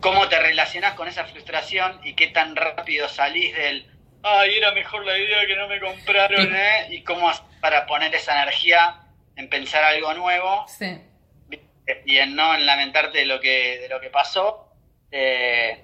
¿cómo 0.00 0.28
te 0.28 0.38
relacionas 0.38 0.94
con 0.94 1.08
esa 1.08 1.24
frustración 1.24 2.00
y 2.04 2.14
qué 2.14 2.28
tan 2.28 2.54
rápido 2.54 3.08
salís 3.08 3.56
del, 3.56 3.90
ay, 4.22 4.56
era 4.56 4.72
mejor 4.72 5.04
la 5.04 5.18
idea 5.18 5.46
que 5.46 5.56
no 5.56 5.66
me 5.66 5.80
compraron, 5.80 6.54
¿eh? 6.54 6.86
Y 6.90 7.02
cómo 7.02 7.32
para 7.60 7.86
poner 7.86 8.14
esa 8.14 8.40
energía 8.40 9.00
en 9.34 9.48
pensar 9.48 9.82
algo 9.82 10.14
nuevo 10.14 10.66
y 12.04 12.18
en 12.18 12.36
no 12.36 12.54
en 12.54 12.66
lamentarte 12.66 13.18
de 13.18 13.26
lo 13.26 13.40
que, 13.40 13.78
de 13.78 13.88
lo 13.88 14.00
que 14.00 14.10
pasó, 14.10 14.65
eh, 15.10 15.82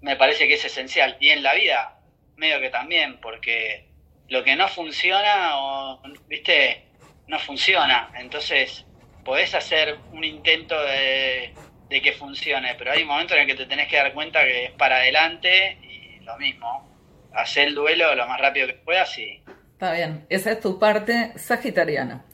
me 0.00 0.16
parece 0.16 0.46
que 0.46 0.54
es 0.54 0.64
esencial. 0.64 1.16
Y 1.20 1.30
en 1.30 1.42
la 1.42 1.54
vida, 1.54 2.00
medio 2.36 2.60
que 2.60 2.70
también, 2.70 3.20
porque 3.20 3.88
lo 4.28 4.44
que 4.44 4.56
no 4.56 4.68
funciona, 4.68 5.58
o, 5.58 6.02
viste, 6.28 6.86
no 7.26 7.38
funciona. 7.38 8.10
Entonces, 8.18 8.84
podés 9.24 9.54
hacer 9.54 9.98
un 10.12 10.24
intento 10.24 10.80
de, 10.80 11.52
que 11.88 12.12
funcione, 12.12 12.74
pero 12.76 12.92
hay 12.92 13.02
un 13.02 13.08
momento 13.08 13.34
en 13.34 13.40
el 13.40 13.46
que 13.46 13.54
te 13.54 13.66
tenés 13.66 13.88
que 13.88 13.96
dar 13.96 14.12
cuenta 14.12 14.44
que 14.44 14.66
es 14.66 14.70
para 14.72 14.96
adelante 14.96 15.78
y 15.82 16.20
lo 16.20 16.36
mismo. 16.38 16.94
Hacer 17.32 17.68
el 17.68 17.74
duelo 17.74 18.14
lo 18.14 18.26
más 18.26 18.40
rápido 18.40 18.66
que 18.66 18.74
puedas 18.74 19.18
y. 19.18 19.42
Está 19.72 19.92
bien, 19.92 20.24
esa 20.30 20.52
es 20.52 20.60
tu 20.60 20.78
parte 20.78 21.32
sagitariana. 21.36 22.24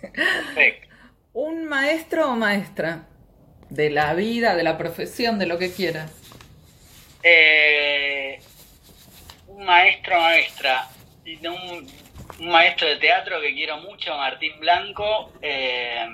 Perfecto. 0.00 0.88
¿Un 1.32 1.64
maestro 1.66 2.32
o 2.32 2.36
maestra? 2.36 3.06
De 3.70 3.88
la 3.88 4.14
vida, 4.14 4.54
de 4.54 4.62
la 4.62 4.76
profesión, 4.76 5.38
de 5.38 5.46
lo 5.46 5.58
que 5.58 5.72
quieras. 5.72 6.12
Eh, 7.22 8.40
un 9.46 9.64
maestro 9.64 10.20
maestra. 10.20 10.88
Un, 11.44 11.88
un 12.40 12.48
maestro 12.48 12.88
de 12.88 12.96
teatro 12.96 13.40
que 13.40 13.52
quiero 13.54 13.78
mucho, 13.78 14.16
Martín 14.16 14.58
Blanco, 14.60 15.32
eh, 15.42 16.06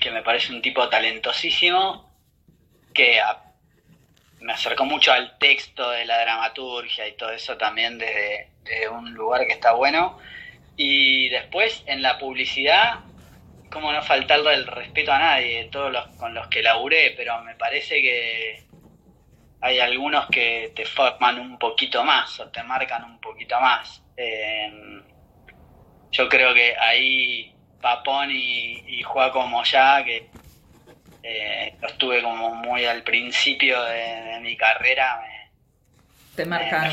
que 0.00 0.10
me 0.10 0.22
parece 0.22 0.52
un 0.52 0.62
tipo 0.62 0.88
talentosísimo, 0.88 2.08
que 2.92 3.20
me 4.40 4.52
acercó 4.52 4.84
mucho 4.84 5.12
al 5.12 5.38
texto 5.38 5.90
de 5.90 6.04
la 6.04 6.20
dramaturgia 6.20 7.08
y 7.08 7.12
todo 7.12 7.30
eso 7.30 7.56
también 7.56 7.98
desde, 7.98 8.48
un 8.90 9.14
lugar 9.14 9.46
que 9.46 9.54
está 9.54 9.72
bueno. 9.72 10.18
Y 10.76 11.28
después 11.30 11.82
en 11.86 12.02
la 12.02 12.18
publicidad, 12.18 13.00
como 13.70 13.92
no 13.92 14.02
faltarle 14.02 14.54
el 14.54 14.66
respeto 14.66 15.12
a 15.12 15.18
nadie, 15.18 15.68
todos 15.70 15.92
los 15.92 16.06
con 16.16 16.34
los 16.34 16.46
que 16.48 16.62
laburé, 16.62 17.14
pero 17.16 17.42
me 17.42 17.54
parece 17.54 18.00
que 18.00 18.64
hay 19.60 19.80
algunos 19.80 20.26
que 20.26 20.72
te 20.74 20.84
forman 20.84 21.38
un 21.38 21.58
poquito 21.58 22.04
más 22.04 22.38
o 22.40 22.48
te 22.48 22.62
marcan 22.62 23.04
un 23.04 23.20
poquito 23.20 23.60
más. 23.60 24.02
Eh, 24.16 25.02
yo 26.10 26.28
creo 26.28 26.54
que 26.54 26.76
ahí 26.76 27.54
Papón 27.80 28.30
y, 28.30 28.82
y 28.86 29.02
Joaco 29.02 29.46
Moyá, 29.46 30.02
que 30.04 30.28
eh, 31.22 31.74
los 31.80 31.98
tuve 31.98 32.22
como 32.22 32.54
muy 32.54 32.84
al 32.84 33.02
principio 33.02 33.82
de, 33.84 34.38
mi 34.40 34.56
carrera, 34.56 35.20
me, 36.36 36.58
Te 36.88 36.90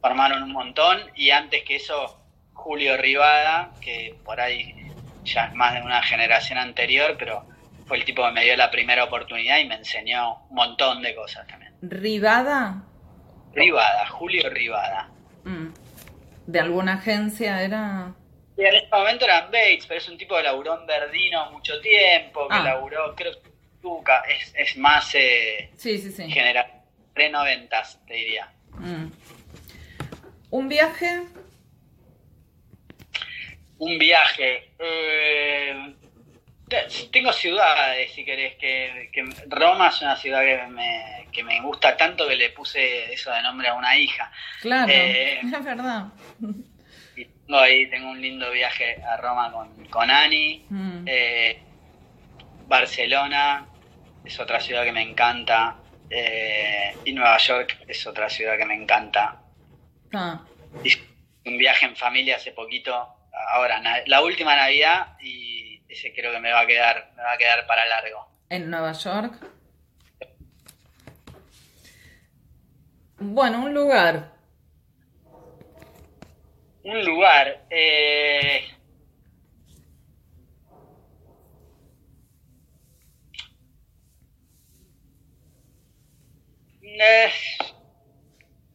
formaron 0.00 0.42
un 0.42 0.52
montón. 0.52 1.00
Y 1.16 1.30
antes 1.30 1.64
que 1.64 1.76
eso, 1.76 2.20
Julio 2.52 2.96
Rivada, 2.96 3.72
que 3.80 4.14
por 4.24 4.40
ahí 4.40 4.83
ya 5.24 5.46
es 5.46 5.54
más 5.54 5.74
de 5.74 5.82
una 5.82 6.02
generación 6.02 6.58
anterior, 6.58 7.16
pero 7.18 7.46
fue 7.86 7.98
el 7.98 8.04
tipo 8.04 8.24
que 8.24 8.32
me 8.32 8.44
dio 8.44 8.56
la 8.56 8.70
primera 8.70 9.04
oportunidad 9.04 9.58
y 9.58 9.66
me 9.66 9.76
enseñó 9.76 10.44
un 10.48 10.54
montón 10.56 11.02
de 11.02 11.14
cosas 11.14 11.46
también. 11.46 11.72
¿Rivada? 11.82 12.82
Rivada, 13.52 14.06
Julio 14.08 14.48
Rivada. 14.50 15.10
Mm. 15.44 15.68
¿De 16.46 16.60
alguna 16.60 16.94
agencia 16.94 17.62
era? 17.62 18.12
Y 18.56 18.62
en 18.62 18.74
este 18.74 18.88
momento 18.90 19.24
eran 19.24 19.46
Bates, 19.46 19.86
pero 19.86 19.98
es 19.98 20.08
un 20.08 20.18
tipo 20.18 20.36
que 20.36 20.42
laburó 20.42 20.78
en 20.80 20.86
Verdino 20.86 21.50
mucho 21.50 21.80
tiempo, 21.80 22.46
que 22.48 22.54
ah. 22.54 22.62
laburó, 22.62 23.14
creo 23.14 23.32
que 23.42 24.32
es, 24.32 24.54
es 24.56 24.76
más 24.78 25.14
eh, 25.14 25.70
sí, 25.76 25.98
sí, 25.98 26.10
sí. 26.10 26.30
general, 26.30 26.66
pre-noventas, 27.12 28.00
te 28.06 28.14
diría. 28.14 28.52
Mm. 28.78 29.06
¿Un 30.50 30.68
viaje? 30.68 31.24
Un 33.78 33.98
viaje. 33.98 34.72
Eh, 34.78 35.94
tengo 37.12 37.32
ciudades, 37.32 38.12
si 38.12 38.24
querés, 38.24 38.56
que, 38.56 39.24
Roma 39.48 39.88
es 39.88 40.00
una 40.00 40.16
ciudad 40.16 40.42
que 40.42 40.66
me, 40.68 41.26
que 41.32 41.42
me 41.42 41.60
gusta 41.60 41.96
tanto 41.96 42.26
que 42.26 42.36
le 42.36 42.50
puse 42.50 43.12
eso 43.12 43.30
de 43.30 43.42
nombre 43.42 43.68
a 43.68 43.74
una 43.74 43.96
hija. 43.96 44.30
Claro, 44.60 44.90
eh, 44.90 45.40
es 45.42 45.64
verdad. 45.64 46.06
Y 47.16 47.24
tengo 47.24 47.58
ahí, 47.58 47.88
tengo 47.90 48.10
un 48.10 48.20
lindo 48.20 48.50
viaje 48.50 49.02
a 49.02 49.16
Roma 49.18 49.52
con, 49.52 49.86
con 49.86 50.10
Ani. 50.10 50.64
Mm. 50.68 51.04
Eh, 51.06 51.62
Barcelona 52.66 53.66
es 54.24 54.40
otra 54.40 54.60
ciudad 54.60 54.84
que 54.84 54.92
me 54.92 55.02
encanta. 55.02 55.76
Eh, 56.10 56.96
y 57.04 57.12
Nueva 57.12 57.38
York 57.38 57.78
es 57.88 58.06
otra 58.06 58.28
ciudad 58.28 58.56
que 58.56 58.64
me 58.64 58.74
encanta. 58.74 59.40
Ah. 60.12 60.40
Un 61.44 61.58
viaje 61.58 61.86
en 61.86 61.96
familia 61.96 62.36
hace 62.36 62.52
poquito, 62.52 63.08
ahora, 63.52 63.80
la 64.06 64.22
última 64.22 64.56
Navidad 64.56 65.16
y 65.20 65.82
ese 65.88 66.12
creo 66.12 66.32
que 66.32 66.40
me 66.40 66.52
va 66.52 66.60
a 66.60 66.66
quedar, 66.66 67.12
me 67.16 67.22
va 67.22 67.32
a 67.32 67.38
quedar 67.38 67.66
para 67.66 67.86
largo. 67.86 68.26
¿En 68.48 68.70
Nueva 68.70 68.92
York? 68.92 69.34
Bueno, 73.18 73.64
un 73.64 73.74
lugar. 73.74 74.32
Un 76.82 77.04
lugar. 77.04 77.64
Eh... 77.70 78.64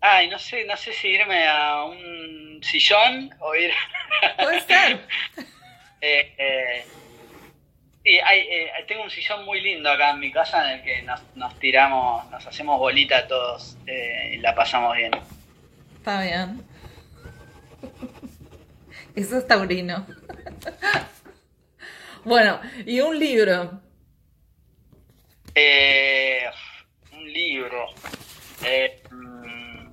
Ay, 0.01 0.29
no 0.29 0.39
sé, 0.39 0.63
no 0.65 0.77
sé 0.77 0.93
si 0.93 1.09
irme 1.09 1.47
a 1.47 1.83
un 1.83 2.59
sillón 2.63 3.35
o 3.39 3.55
ir. 3.55 3.71
Puede 4.37 4.61
ser. 4.61 5.07
eh, 6.01 6.35
eh 6.37 6.85
Sí, 8.09 8.15
eh, 8.15 8.71
tengo 8.87 9.03
un 9.03 9.09
sillón 9.11 9.45
muy 9.45 9.61
lindo 9.61 9.87
acá 9.87 10.09
en 10.09 10.19
mi 10.19 10.31
casa 10.31 10.65
en 10.73 10.79
el 10.79 10.83
que 10.83 11.01
nos, 11.35 11.59
tiramos, 11.59 12.27
nos 12.31 12.47
hacemos 12.47 12.79
bolita 12.79 13.27
todos 13.27 13.77
eh, 13.85 14.31
y 14.33 14.37
la 14.37 14.55
pasamos 14.55 14.95
bien. 14.95 15.11
Está 15.97 16.23
bien. 16.23 16.63
Eso 19.15 19.37
es 19.37 19.45
taurino. 19.45 20.07
bueno, 22.25 22.59
¿y 22.83 22.99
un 22.99 23.19
libro? 23.19 23.79
Eh, 25.53 26.45
un 27.11 27.31
libro. 27.31 27.85
Mm, 29.11 29.91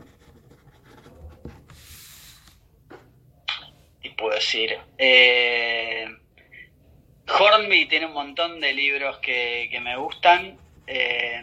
¿Qué 4.00 4.05
puedo 4.16 4.34
decir? 4.34 4.78
Eh, 4.98 6.06
Hornby 7.28 7.86
tiene 7.86 8.06
un 8.06 8.12
montón 8.12 8.60
de 8.60 8.72
libros 8.72 9.18
que, 9.18 9.68
me 9.82 9.96
gustan. 9.96 10.56
Eh, 10.86 11.42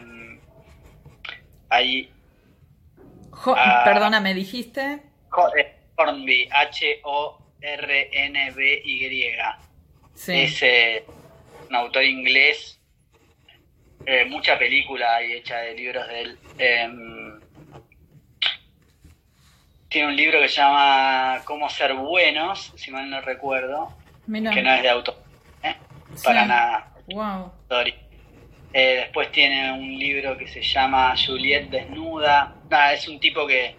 ahí. 1.68 2.10
Ah, 3.46 3.82
perdona, 3.84 4.20
¿me 4.20 4.32
dijiste? 4.34 5.02
Eh, 5.58 5.74
Hornby, 5.96 6.48
H-O-R-N-B-Y. 6.50 7.44
Es 10.28 10.62
eh, 10.62 11.04
un 11.68 11.74
autor 11.74 12.04
inglés. 12.04 12.80
mucha 14.28 14.58
película 14.58 15.16
hay 15.16 15.32
hecha 15.34 15.58
de 15.58 15.74
libros 15.74 16.06
de 16.08 16.20
él. 16.20 16.38
Tiene 19.94 20.08
un 20.08 20.16
libro 20.16 20.40
que 20.40 20.48
se 20.48 20.56
llama 20.56 21.40
Cómo 21.44 21.70
ser 21.70 21.94
buenos, 21.94 22.72
si 22.74 22.90
mal 22.90 23.08
no 23.08 23.20
recuerdo, 23.20 23.96
que 24.26 24.60
no 24.60 24.74
es 24.74 24.82
de 24.82 24.88
autor 24.88 25.14
para 26.24 26.44
nada. 26.46 26.92
Wow. 27.06 27.52
Eh, 28.72 28.96
después 28.96 29.30
tiene 29.30 29.70
un 29.70 29.96
libro 29.96 30.36
que 30.36 30.48
se 30.48 30.62
llama 30.62 31.14
Juliet 31.16 31.70
desnuda. 31.70 32.56
Nada, 32.68 32.92
es 32.92 33.06
un 33.06 33.20
tipo 33.20 33.46
que 33.46 33.76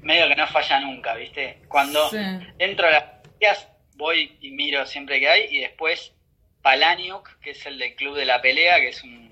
medio 0.00 0.26
que 0.26 0.36
no 0.36 0.46
falla 0.46 0.80
nunca, 0.80 1.14
¿viste? 1.16 1.58
Cuando 1.68 2.08
entro 2.58 2.86
a 2.86 2.92
las 2.92 3.04
días 3.38 3.68
voy 3.96 4.38
y 4.40 4.52
miro 4.52 4.86
siempre 4.86 5.20
que 5.20 5.28
hay 5.28 5.48
y 5.50 5.58
después 5.58 6.14
Palaniuk, 6.62 7.40
que 7.40 7.50
es 7.50 7.66
el 7.66 7.78
del 7.78 7.94
Club 7.94 8.16
de 8.16 8.24
la 8.24 8.40
Pelea, 8.40 8.80
que 8.80 8.88
es 8.88 9.04
un, 9.04 9.30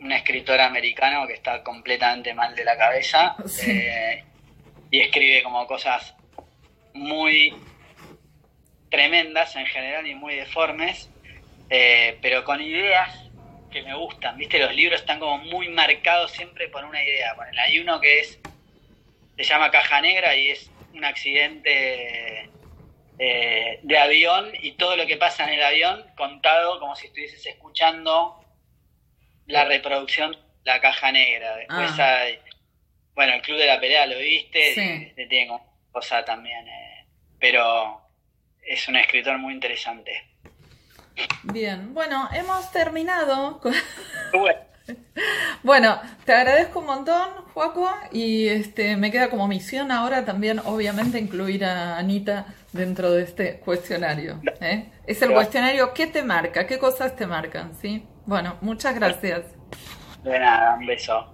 un 0.00 0.10
escritor 0.10 0.60
americano 0.60 1.24
que 1.28 1.34
está 1.34 1.62
completamente 1.62 2.34
mal 2.34 2.56
de 2.56 2.64
la 2.64 2.76
cabeza 2.76 3.36
eh, 3.64 4.24
y 4.92 5.00
escribe 5.00 5.42
como 5.42 5.66
cosas 5.66 6.14
muy 6.92 7.54
tremendas 8.90 9.56
en 9.56 9.64
general 9.64 10.06
y 10.06 10.14
muy 10.14 10.36
deformes, 10.36 11.10
eh, 11.70 12.18
pero 12.20 12.44
con 12.44 12.60
ideas 12.60 13.30
que 13.70 13.82
me 13.82 13.94
gustan, 13.94 14.36
¿viste? 14.36 14.58
Los 14.58 14.74
libros 14.74 15.00
están 15.00 15.18
como 15.18 15.38
muy 15.38 15.70
marcados 15.70 16.32
siempre 16.32 16.68
por 16.68 16.84
una 16.84 17.02
idea. 17.02 17.34
hay 17.64 17.80
uno 17.80 18.02
que 18.02 18.20
es, 18.20 18.38
se 19.38 19.44
llama 19.44 19.70
Caja 19.70 20.02
Negra 20.02 20.36
y 20.36 20.50
es 20.50 20.70
un 20.92 21.06
accidente 21.06 22.50
eh, 23.18 23.80
de 23.82 23.98
avión 23.98 24.52
y 24.60 24.72
todo 24.72 24.96
lo 24.96 25.06
que 25.06 25.16
pasa 25.16 25.44
en 25.44 25.54
el 25.54 25.62
avión 25.62 26.04
contado 26.18 26.78
como 26.80 26.94
si 26.96 27.06
estuvieses 27.06 27.46
escuchando 27.46 28.44
la 29.46 29.64
reproducción 29.64 30.36
La 30.64 30.82
Caja 30.82 31.12
Negra. 31.12 31.56
Después 31.56 31.98
ah. 31.98 32.20
hay, 32.20 32.38
bueno, 33.14 33.34
el 33.34 33.42
Club 33.42 33.58
de 33.58 33.66
la 33.66 33.80
Pelea 33.80 34.06
lo 34.06 34.18
viste, 34.18 34.74
sí. 34.74 35.12
tiene 35.28 35.48
como 35.48 35.72
cosa 35.90 36.24
también, 36.24 36.66
eh, 36.66 37.06
pero 37.38 38.00
es 38.62 38.88
un 38.88 38.96
escritor 38.96 39.38
muy 39.38 39.52
interesante. 39.52 40.12
Bien, 41.44 41.92
bueno, 41.92 42.28
hemos 42.32 42.70
terminado. 42.72 43.60
Bueno. 45.62 46.00
te 46.24 46.32
agradezco 46.32 46.80
un 46.80 46.86
montón, 46.86 47.28
Joaco, 47.54 47.88
y 48.10 48.48
este 48.48 48.96
me 48.96 49.12
queda 49.12 49.30
como 49.30 49.46
misión 49.46 49.92
ahora 49.92 50.24
también, 50.24 50.58
obviamente, 50.58 51.20
incluir 51.20 51.64
a 51.64 51.98
Anita 51.98 52.46
dentro 52.72 53.12
de 53.12 53.22
este 53.22 53.60
cuestionario. 53.60 54.40
¿eh? 54.60 54.90
Es 55.06 55.22
el 55.22 55.32
cuestionario 55.32 55.94
¿qué 55.94 56.08
te 56.08 56.24
marca? 56.24 56.66
¿Qué 56.66 56.80
cosas 56.80 57.14
te 57.14 57.26
marcan? 57.28 57.74
¿sí? 57.76 58.04
Bueno, 58.26 58.58
muchas 58.60 58.96
gracias. 58.96 59.44
De 60.24 60.38
nada, 60.38 60.74
un 60.74 60.86
beso. 60.86 61.31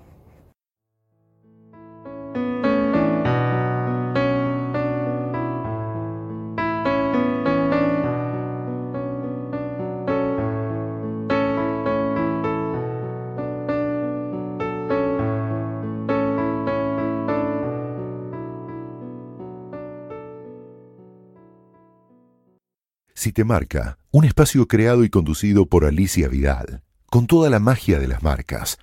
Si 23.19 23.33
te 23.33 23.43
marca, 23.43 23.99
un 24.13 24.25
espacio 24.25 24.69
creado 24.69 25.03
y 25.03 25.11
conducido 25.11 25.67
por 25.67 25.85
Alicia 25.85 26.29
Vidal, 26.29 26.85
con 27.07 27.27
toda 27.27 27.51
la 27.51 27.59
magia 27.59 27.99
de 27.99 28.07
las 28.07 28.23
marcas. 28.23 28.79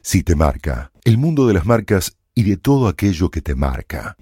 Si 0.00 0.22
te 0.22 0.34
marca, 0.34 0.92
el 1.04 1.18
mundo 1.18 1.46
de 1.46 1.52
las 1.52 1.66
marcas 1.66 2.16
y 2.34 2.44
de 2.44 2.56
todo 2.56 2.88
aquello 2.88 3.30
que 3.30 3.42
te 3.42 3.54
marca. 3.54 4.16